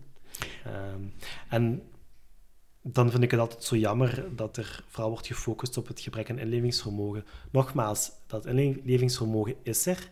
Um, 0.67 1.13
en 1.49 1.81
dan 2.84 3.11
vind 3.11 3.23
ik 3.23 3.31
het 3.31 3.39
altijd 3.39 3.63
zo 3.63 3.75
jammer 3.75 4.36
dat 4.36 4.57
er 4.57 4.84
vooral 4.88 5.09
wordt 5.09 5.27
gefocust 5.27 5.77
op 5.77 5.88
het 5.88 5.99
gebrek 5.99 6.29
aan 6.29 6.39
inlevingsvermogen. 6.39 7.25
Nogmaals, 7.51 8.11
dat 8.27 8.45
inlevingsvermogen 8.45 9.55
is 9.63 9.86
er. 9.86 10.09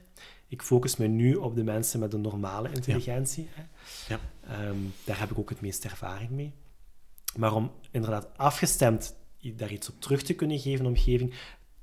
Ik 0.48 0.62
focus 0.62 0.98
me 0.98 1.08
nu 1.08 1.36
op 1.36 1.56
de 1.56 1.64
mensen 1.64 2.00
met 2.00 2.14
een 2.14 2.22
normale 2.22 2.70
intelligentie. 2.72 3.50
Ja. 4.08 4.20
Ja. 4.48 4.68
Um, 4.68 4.94
daar 5.04 5.20
heb 5.20 5.32
ik 5.32 5.38
ook 5.38 5.50
het 5.50 5.62
meeste 5.62 5.90
ervaring 5.90 6.30
mee. 6.30 6.54
Maar 7.36 7.54
om 7.54 7.72
inderdaad 7.92 8.38
afgestemd 8.38 9.16
daar 9.56 9.72
iets 9.72 9.90
op 9.90 10.02
terug 10.02 10.22
te 10.22 10.34
kunnen 10.34 10.60
geven 10.60 10.84
de 10.84 10.90
omgeving, 10.90 11.34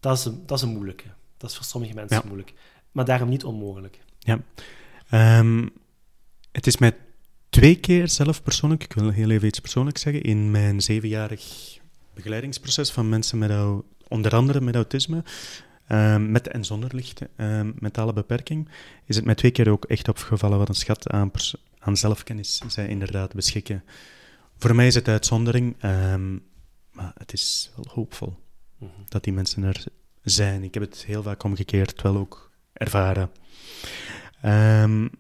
dat 0.01 0.19
is 0.19 0.25
een, 0.25 0.47
dat 0.47 0.57
is 0.59 0.65
een 0.65 0.73
moeilijke. 0.73 1.09
Dat 1.37 1.51
is 1.51 1.57
voor 1.57 1.65
sommige 1.65 1.95
mensen 1.95 2.23
moeilijk. 2.25 2.55
Maar 2.93 3.05
daarom 3.05 3.29
niet 3.29 3.45
onmogelijk. 3.45 4.01
Ja. 4.19 4.41
Um, 5.39 5.71
het 6.53 6.67
is 6.67 6.77
mij 6.77 6.97
twee 7.59 7.77
keer 7.77 8.09
zelf 8.09 8.43
persoonlijk, 8.43 8.85
ik 8.85 8.93
wil 8.93 9.11
heel 9.11 9.31
even 9.31 9.49
iets 9.49 9.61
persoonlijks 9.61 10.01
zeggen, 10.01 10.23
in 10.23 10.51
mijn 10.51 10.81
zevenjarig 10.81 11.43
begeleidingsproces 12.15 12.91
van 12.91 13.09
mensen 13.09 13.39
met, 13.39 13.51
onder 14.09 14.35
andere 14.35 14.61
met 14.61 14.75
autisme, 14.75 15.25
um, 15.89 16.31
met 16.31 16.49
en 16.49 16.65
zonder 16.65 16.95
lichte 16.95 17.31
um, 17.37 17.75
mentale 17.79 18.13
beperking, 18.13 18.69
is 19.05 19.17
het 19.17 19.25
mij 19.25 19.35
twee 19.35 19.51
keer 19.51 19.71
ook 19.71 19.85
echt 19.85 20.09
opgevallen 20.09 20.59
wat 20.59 20.69
een 20.69 20.75
schat 20.75 21.11
aan, 21.11 21.31
aan 21.79 21.97
zelfkennis 21.97 22.63
zij 22.67 22.89
inderdaad 22.89 23.35
beschikken. 23.35 23.85
Voor 24.59 24.75
mij 24.75 24.87
is 24.87 24.95
het 24.95 25.09
uitzondering, 25.09 25.83
um, 25.85 26.43
maar 26.93 27.13
het 27.19 27.33
is 27.33 27.73
wel 27.77 27.87
hoopvol 27.95 28.37
mm 28.79 28.91
-hmm. 28.95 29.05
dat 29.09 29.25
die 29.25 29.33
mensen 29.33 29.63
er 29.63 29.85
zijn. 30.23 30.63
Ik 30.63 30.75
heb 30.75 30.83
het 30.83 31.05
heel 31.05 31.23
vaak 31.23 31.43
omgekeerd 31.43 32.03
wel 32.03 32.17
ook 32.17 32.51
ervaren. 32.73 33.31
Um, 34.45 35.11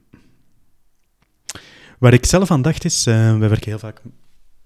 waar 1.98 2.12
ik 2.12 2.26
zelf 2.26 2.50
aan 2.50 2.62
dacht 2.62 2.84
is, 2.84 3.06
uh, 3.06 3.38
we 3.38 3.48
werken 3.48 3.68
heel 3.68 3.78
vaak 3.78 4.02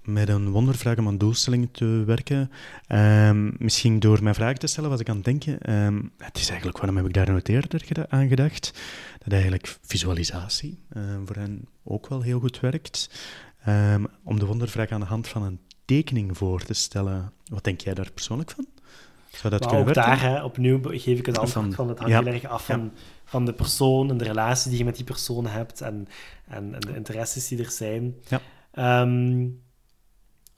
met 0.02 0.28
een 0.28 0.50
wondervraag 0.50 0.98
om 0.98 1.06
aan 1.06 1.18
doelstellingen 1.18 1.70
te 1.70 2.02
werken. 2.06 2.50
Um, 2.88 3.54
misschien 3.58 3.98
door 3.98 4.22
mijn 4.22 4.34
vragen 4.34 4.58
te 4.58 4.66
stellen 4.66 4.90
was 4.90 5.00
ik 5.00 5.08
aan 5.08 5.16
het 5.16 5.24
denken. 5.24 5.72
Um, 5.72 6.12
het 6.18 6.38
is 6.38 6.48
eigenlijk, 6.48 6.78
waarom 6.78 6.96
heb 6.96 7.06
ik 7.06 7.12
daar 7.12 7.30
nooit 7.30 7.48
eerder 7.48 8.06
aan 8.08 8.28
gedacht? 8.28 8.80
Dat 9.18 9.32
eigenlijk 9.32 9.78
visualisatie 9.82 10.78
uh, 10.96 11.02
voor 11.24 11.36
hen 11.36 11.68
ook 11.84 12.08
wel 12.08 12.22
heel 12.22 12.40
goed 12.40 12.60
werkt. 12.60 13.10
Um, 13.68 14.06
om 14.22 14.38
de 14.38 14.46
wondervraag 14.46 14.90
aan 14.90 15.00
de 15.00 15.06
hand 15.06 15.28
van 15.28 15.42
een 15.42 15.60
tekening 15.84 16.36
voor 16.36 16.62
te 16.62 16.74
stellen. 16.74 17.32
Wat 17.44 17.64
denk 17.64 17.80
jij 17.80 17.94
daar 17.94 18.10
persoonlijk 18.14 18.50
van? 18.50 18.66
Zou 19.30 19.50
dat 19.50 19.60
maar 19.60 19.68
kunnen 19.68 19.88
ook 19.88 19.94
werken? 19.94 20.18
daar, 20.18 20.30
hè, 20.30 20.44
opnieuw 20.44 20.80
geef 20.82 21.18
ik 21.18 21.26
het 21.26 21.38
antwoord 21.38 21.64
van, 21.64 21.72
van 21.72 21.88
het 21.88 21.98
hangt 21.98 22.12
ja. 22.12 22.22
heel 22.22 22.32
erg 22.32 22.44
af 22.44 22.64
van, 22.64 22.80
ja. 22.94 23.00
Van 23.32 23.44
de 23.44 23.52
persoon 23.52 24.10
en 24.10 24.16
de 24.16 24.24
relatie 24.24 24.70
die 24.70 24.78
je 24.78 24.84
met 24.84 24.96
die 24.96 25.04
persoon 25.04 25.46
hebt 25.46 25.80
en, 25.80 26.08
en, 26.46 26.74
en 26.74 26.80
de 26.80 26.94
interesses 26.94 27.48
die 27.48 27.58
er 27.58 27.70
zijn. 27.70 28.16
Ja. 28.28 29.02
Um, 29.02 29.62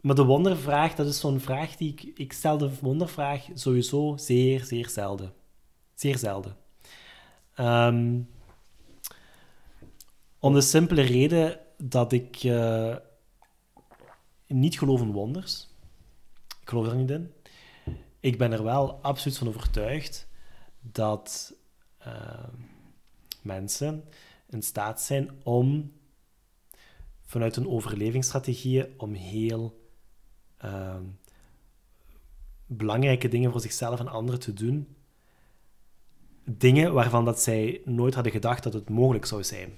maar 0.01 0.15
de 0.15 0.25
wondervraag, 0.25 0.95
dat 0.95 1.07
is 1.07 1.21
zo'n 1.21 1.41
vraag 1.41 1.77
die 1.77 1.93
ik... 1.93 2.03
Ik 2.19 2.33
stel 2.33 2.59
de 2.59 2.71
wondervraag 2.81 3.47
sowieso 3.55 4.17
zeer, 4.17 4.65
zeer 4.65 4.89
zelden. 4.89 5.33
Zeer 5.95 6.19
zelden. 6.19 6.57
Um, 7.61 8.29
om 10.39 10.55
de 10.55 10.61
simpele 10.61 11.03
reden 11.03 11.59
dat 11.79 12.13
ik 12.13 12.43
uh, 12.43 12.97
niet 14.47 14.79
geloof 14.79 15.01
in 15.01 15.13
wonders. 15.13 15.69
Ik 16.61 16.69
geloof 16.69 16.87
er 16.87 16.97
niet 16.97 17.11
in. 17.11 17.33
Ik 18.21 18.39
ben 18.39 18.53
er 18.53 18.63
wel 18.63 18.99
absoluut 19.03 19.39
van 19.39 19.49
overtuigd 19.49 20.29
dat 20.81 21.54
mensen 23.43 24.05
in 24.51 24.63
staat 24.63 25.03
zijn 25.03 25.31
om 25.43 25.93
vanuit 27.23 27.55
hun 27.55 27.69
overlevingsstrategieën 27.69 28.95
om 28.97 29.13
heel 29.13 29.89
uh, 30.65 30.97
belangrijke 32.67 33.29
dingen 33.29 33.51
voor 33.53 33.61
zichzelf 33.61 34.01
en 34.01 34.09
anderen 34.09 34.41
te 34.41 34.53
doen. 34.53 34.97
Dingen 36.45 36.93
waarvan 36.93 37.25
dat 37.25 37.41
zij 37.41 37.83
nooit 37.85 38.15
hadden 38.15 38.33
gedacht 38.33 38.63
dat 38.63 38.73
het 38.73 38.91
mogelijk 38.91 39.27
zou 39.27 39.45
zijn. 39.45 39.73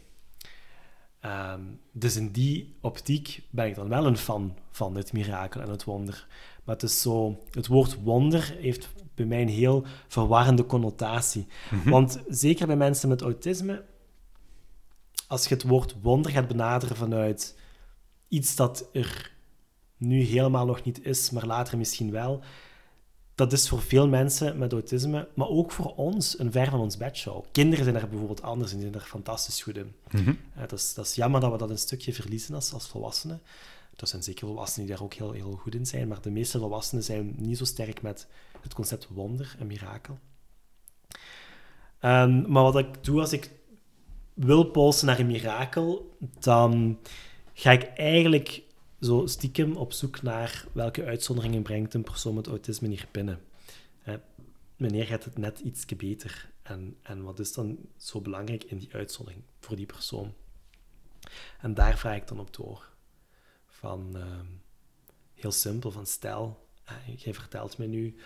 Um, 1.21 1.81
dus 1.93 2.17
in 2.17 2.33
die 2.33 2.77
optiek 2.81 3.43
ben 3.51 3.67
ik 3.67 3.75
dan 3.75 3.89
wel 3.89 4.07
een 4.07 4.17
fan 4.17 4.59
van 4.71 4.97
het 4.97 5.13
mirakel 5.13 5.61
en 5.61 5.71
het 5.71 5.85
wonder. 5.85 6.27
Maar 6.65 6.75
het 6.75 6.85
is 6.85 7.01
zo, 7.01 7.43
het 7.51 7.67
woord 7.67 8.03
wonder 8.03 8.57
heeft 8.61 8.89
bij 9.17 9.27
mij 9.27 9.43
een 9.43 9.49
heel 9.49 9.85
verwarrende 10.09 10.67
connotatie. 10.67 11.47
Mm 11.71 11.81
-hmm. 11.81 11.91
Want 11.91 12.23
zeker 12.29 12.67
bij 12.67 12.77
mensen 12.77 13.09
met 13.09 13.23
autisme, 13.23 13.85
als 15.27 15.47
je 15.47 15.55
het 15.55 15.63
woord 15.63 15.95
wonder 16.03 16.31
gaat 16.31 16.49
benaderen 16.49 16.97
vanuit 16.97 17.59
iets 18.29 18.57
dat 18.57 18.89
er 18.93 19.35
nu 19.97 20.23
helemaal 20.23 20.67
nog 20.67 20.85
niet 20.85 21.05
is, 21.05 21.31
maar 21.31 21.47
later 21.47 21.79
misschien 21.79 22.11
wel. 22.11 22.43
Dat 23.35 23.53
is 23.53 23.69
voor 23.69 23.83
veel 23.83 24.09
mensen 24.09 24.59
met 24.59 24.73
autisme, 24.73 25.29
maar 25.35 25.49
ook 25.49 25.73
voor 25.73 25.95
ons, 25.95 26.39
een 26.39 26.53
ver 26.53 26.71
van 26.71 26.81
ons 26.81 26.97
bedshow. 26.97 27.45
Kinderen 27.53 27.85
zijn 27.85 27.97
er 27.97 28.09
bijvoorbeeld 28.09 28.43
anders 28.43 28.73
en 28.73 28.81
zijn 28.81 28.95
er 28.95 29.01
fantastisch 29.01 29.63
goed 29.63 29.77
in. 29.77 29.95
Mm 30.11 30.25
-hmm. 30.25 30.39
uh, 30.55 30.61
dat, 30.61 30.73
is, 30.73 30.95
dat, 30.95 31.07
is, 31.07 31.15
jammer 31.15 31.41
dat 31.41 31.53
we 31.53 31.59
dat 31.59 31.71
een 31.71 31.79
stukje 31.79 32.13
verliezen 32.13 32.55
als, 32.55 32.73
als 32.73 32.89
volwassenen. 32.89 33.41
Er 33.97 34.07
zijn 34.07 34.23
zeker 34.23 34.47
volwassenen 34.47 34.87
die 34.87 34.97
daar 34.97 35.05
ook 35.05 35.15
heel, 35.15 35.33
heel 35.33 35.59
goed 35.63 35.75
in 35.75 35.87
zijn, 35.87 36.09
maar 36.09 36.21
de 36.21 36.31
meeste 36.31 36.59
volwassenen 36.59 37.05
zijn 37.05 37.35
niet 37.37 37.59
zo 37.59 37.65
sterk 37.65 38.03
met 38.03 38.27
het 38.67 38.75
concept 38.75 39.09
wonder 39.09 39.57
en 39.59 39.67
mirakel. 39.67 40.19
Ehm, 41.99 42.51
maar 42.51 42.63
wat 42.63 42.79
ik 42.79 43.05
doe 43.05 43.21
als 43.21 43.33
ik 43.33 43.51
wil 44.35 44.65
polsen 44.65 45.07
naar 45.07 45.19
een 45.19 45.27
mirakel, 45.27 46.17
dan 46.41 46.99
ga 47.53 47.73
ik 47.73 47.83
eigenlijk 47.83 48.63
zo 49.01 49.27
stiekem 49.27 49.77
op 49.77 49.93
zoek 49.93 50.23
naar 50.23 50.65
welke 50.73 51.05
uitzonderingen 51.05 51.63
brengt 51.63 51.95
een 51.95 52.03
persoon 52.03 52.35
met 52.35 52.47
autisme 52.47 52.89
hier 52.89 53.09
binnen. 53.11 53.41
Uh, 54.09 54.15
wanneer 54.77 55.07
gaat 55.07 55.25
het 55.25 55.39
net 55.39 55.59
iets 55.59 55.85
beter? 55.85 56.51
En, 56.63 56.97
en 57.03 57.23
wat 57.23 57.39
is 57.39 57.53
dan 57.53 57.79
zo 57.97 58.21
belangrijk 58.21 58.65
in 58.65 58.79
die 58.79 58.93
uitzondering 58.93 59.43
voor 59.59 59.77
die 59.77 59.87
persoon? 59.87 60.35
En 61.61 61.75
daar 61.75 61.99
vraag 61.99 62.17
ik 62.17 62.29
dan 62.29 62.41
op 62.41 62.55
door. 62.55 62.89
Van, 63.67 64.17
ehm, 64.17 64.47
heel 65.35 65.53
simpel, 65.53 65.91
van 65.91 66.07
stel, 66.07 66.69
uh, 66.89 67.17
jij 67.17 67.35
vertelt 67.35 67.79
me 67.79 67.87
nu 67.87 68.17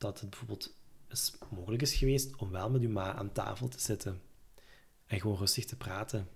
dat 0.00 0.20
het 0.20 0.30
bijvoorbeeld 0.30 0.74
is 1.08 1.32
mogelijk 1.50 1.82
is 1.82 1.94
geweest 1.94 2.36
om 2.36 2.50
wel 2.50 2.70
met 2.70 2.80
uw 2.80 2.90
ma 2.90 3.14
aan 3.14 3.32
tafel 3.32 3.68
te 3.68 3.80
zitten 3.80 4.20
en 5.06 5.20
gewoon 5.20 5.36
rustig 5.36 5.64
te 5.64 5.76
praten. 5.76 6.28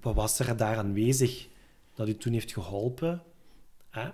wat 0.00 0.14
was 0.14 0.38
er 0.38 0.56
daar 0.56 0.76
aanwezig 0.76 1.48
dat 1.94 2.08
u 2.08 2.16
toen 2.16 2.32
heeft 2.32 2.52
geholpen 2.52 3.22
hè, 3.90 4.08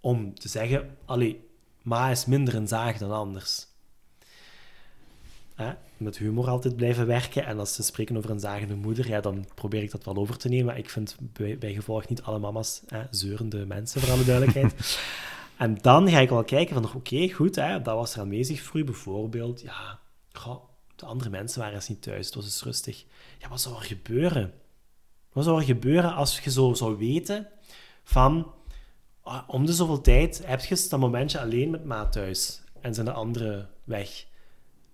om 0.00 0.34
te 0.34 0.48
zeggen, 0.48 0.96
allee, 1.04 1.48
ma 1.82 2.10
is 2.10 2.26
minder 2.26 2.54
een 2.54 2.68
zaag 2.68 2.98
dan 2.98 3.10
anders. 3.10 3.66
Hè, 5.54 5.72
met 5.96 6.18
humor 6.18 6.48
altijd 6.48 6.76
blijven 6.76 7.06
werken. 7.06 7.46
En 7.46 7.58
als 7.58 7.74
ze 7.74 7.82
spreken 7.82 8.16
over 8.16 8.30
een 8.30 8.40
zagende 8.40 8.74
moeder, 8.74 9.08
ja, 9.08 9.20
dan 9.20 9.46
probeer 9.54 9.82
ik 9.82 9.90
dat 9.90 10.04
wel 10.04 10.16
over 10.16 10.38
te 10.38 10.48
nemen. 10.48 10.76
Ik 10.76 10.90
vind 10.90 11.16
bij, 11.20 11.58
bij 11.58 11.72
gevolg 11.72 12.08
niet 12.08 12.22
alle 12.22 12.38
mama's 12.38 12.82
hè, 12.86 13.02
zeurende 13.10 13.66
mensen, 13.66 14.00
voor 14.00 14.10
alle 14.10 14.24
duidelijkheid. 14.24 14.74
en 15.60 15.78
dan 15.80 16.08
ga 16.08 16.18
ik 16.18 16.28
wel 16.28 16.44
kijken 16.44 16.74
van, 16.74 16.94
oké, 16.94 17.28
goed, 17.32 17.56
hè, 17.56 17.82
dat 17.82 17.94
was 17.94 18.14
er 18.14 18.20
aanwezig 18.20 18.62
voor 18.62 18.80
u. 18.80 18.84
Bijvoorbeeld, 18.84 19.60
ja, 19.60 20.00
de 20.96 21.06
andere 21.06 21.30
mensen 21.30 21.60
waren 21.60 21.74
eens 21.74 21.88
niet 21.88 22.02
thuis, 22.02 22.26
het 22.26 22.34
was 22.34 22.44
eens 22.44 22.62
rustig. 22.62 23.04
Ja, 23.38 23.48
wat 23.48 23.60
zou 23.60 23.74
er 23.74 23.82
gebeuren? 23.82 24.52
Wat 25.32 25.44
zou 25.44 25.58
er 25.58 25.64
gebeuren 25.64 26.14
als 26.14 26.40
je 26.40 26.50
zo 26.50 26.74
zou 26.74 26.96
weten 26.96 27.48
van 28.02 28.52
ah, 29.22 29.42
om 29.46 29.66
de 29.66 29.72
zoveel 29.72 30.00
tijd 30.00 30.46
heb 30.46 30.60
je 30.60 30.86
dat 30.88 31.00
momentje 31.00 31.40
alleen 31.40 31.70
met 31.70 31.84
maat 31.84 32.12
thuis 32.12 32.62
en 32.80 32.94
zijn 32.94 33.06
de 33.06 33.12
anderen 33.12 33.68
weg? 33.84 34.26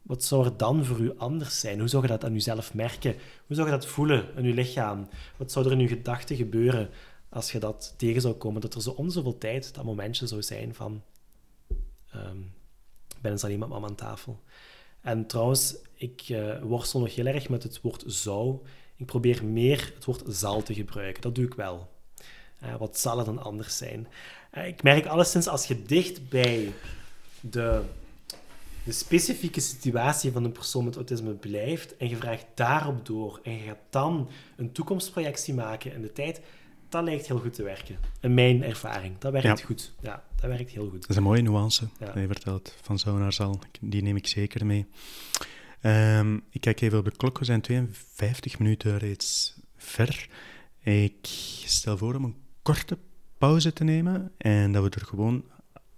Wat 0.03 0.25
zou 0.25 0.45
er 0.45 0.57
dan 0.57 0.85
voor 0.85 0.99
u 0.99 1.19
anders 1.19 1.61
zijn? 1.61 1.79
Hoe 1.79 1.89
zou 1.89 2.03
je 2.03 2.09
dat 2.09 2.25
aan 2.25 2.33
jezelf 2.33 2.75
merken? 2.75 3.17
Hoe 3.47 3.57
zou 3.57 3.69
je 3.69 3.75
dat 3.75 3.87
voelen 3.87 4.37
in 4.37 4.45
je 4.45 4.55
lichaam? 4.55 5.09
Wat 5.37 5.53
zou 5.53 5.67
er 5.67 5.73
in 5.73 5.79
je 5.79 5.89
gedachten 5.89 6.37
gebeuren 6.37 6.91
als 7.37 7.53
je 7.53 7.59
dat 7.59 7.95
tegen 7.97 8.20
zou 8.20 8.34
komen? 8.34 8.61
Dat 8.61 8.74
er 8.74 8.82
zo 8.82 8.91
om 8.91 9.11
zoveel 9.11 9.39
tijd 9.39 9.74
dat 9.74 9.84
momentje 9.84 10.26
zou 10.26 10.43
zijn 10.43 10.74
van 10.74 11.03
um, 12.14 12.53
ben 13.20 13.32
eens 13.32 13.45
alleen 13.45 13.59
met 13.59 13.68
mama 13.68 13.87
aan 13.87 13.95
tafel. 13.95 14.41
En 15.01 15.26
trouwens, 15.26 15.76
ik 15.95 16.28
uh, 16.28 16.62
worstel 16.62 17.01
nog 17.01 17.14
heel 17.14 17.26
erg 17.26 17.49
met 17.49 17.62
het 17.62 17.80
woord 17.80 18.05
zou. 18.07 18.59
Ik 18.97 19.07
probeer 19.07 19.45
meer 19.45 19.93
het 19.95 20.05
woord 20.05 20.22
zal 20.28 20.62
te 20.62 20.74
gebruiken. 20.74 21.22
Dat 21.22 21.34
doe 21.34 21.45
ik 21.45 21.55
wel. 21.55 21.89
Uh, 22.62 22.76
wat 22.76 22.99
zal 22.99 23.18
er 23.18 23.24
dan 23.24 23.43
anders 23.43 23.76
zijn? 23.76 24.07
Uh, 24.55 24.66
ik 24.66 24.82
merk 24.82 25.07
alleszins 25.07 25.49
als 25.49 25.66
je 25.66 25.82
dicht 25.82 26.28
bij 26.28 26.72
de, 27.41 27.82
de 28.84 28.93
specifieke 28.93 29.61
situatie 29.61 30.32
van 30.32 30.45
een 30.45 30.53
persoon 30.53 30.84
met 30.84 30.97
autisme 30.97 31.32
blijft 31.32 31.97
en 31.97 32.09
je 32.09 32.16
vraagt 32.16 32.47
daarop 32.55 33.07
door 33.07 33.41
en 33.43 33.53
je 33.53 33.64
gaat 33.64 33.82
dan 33.91 34.28
een 34.57 34.72
toekomstprojectie 34.72 35.55
maken 35.55 35.93
in 35.93 36.03
de 36.03 36.12
tijd, 36.12 36.41
dat 36.89 37.05
lijkt 37.05 37.26
heel 37.26 37.39
goed 37.39 37.55
te 37.55 37.62
werken. 37.62 37.97
In 38.20 38.34
mijn 38.34 38.62
ervaring. 38.62 39.18
Dat 39.18 39.32
werkt 39.32 39.62
goed. 39.62 39.93
Ja, 40.01 40.24
dat 40.41 40.51
werkt 40.51 40.70
heel 40.70 40.89
goed. 40.89 41.01
Dat 41.01 41.11
is 41.11 41.16
een 41.16 41.22
mooie 41.22 41.43
nuance 41.43 41.89
ja. 41.99 42.07
dat 42.07 42.14
je 42.14 42.26
vertelt. 42.26 42.76
Van 42.82 42.99
zo 42.99 43.18
naar 43.18 43.32
zal. 43.32 43.61
Die 43.80 44.03
neem 44.03 44.16
ik 44.16 44.26
zeker 44.26 44.66
mee. 44.66 44.87
Um, 45.82 46.43
ik 46.51 46.61
kijk 46.61 46.80
even 46.80 46.99
op 46.99 47.05
de 47.05 47.16
klok. 47.16 47.39
We 47.39 47.45
zijn 47.45 47.61
52 47.61 48.59
minuten 48.59 48.99
reeds 48.99 49.57
ver. 49.76 50.28
Ik 50.80 51.26
stel 51.64 51.99
voor 51.99 52.14
om 52.14 52.24
een 52.24 52.37
korte 52.62 52.99
pauze 53.39 53.72
te 53.72 53.84
nemen. 53.84 54.32
En 54.39 54.72
dat 54.72 54.82
we 54.82 54.91
er 54.91 55.07
gewoon, 55.07 55.45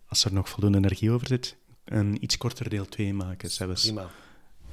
als 0.06 0.24
er 0.24 0.32
nog 0.32 0.48
voldoende 0.48 0.78
energie 0.78 1.10
over 1.10 1.26
zit, 1.26 1.56
een 1.84 2.22
iets 2.22 2.36
korter 2.36 2.68
deel 2.68 2.86
2 2.86 3.14
maken. 3.14 3.50
Zelfs. 3.50 3.82
Prima. 3.82 4.10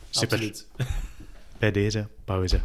Super. 0.10 0.38
Absoluut. 0.38 0.68
Bij 1.60 1.72
deze 1.72 2.08
pauze. 2.26 2.62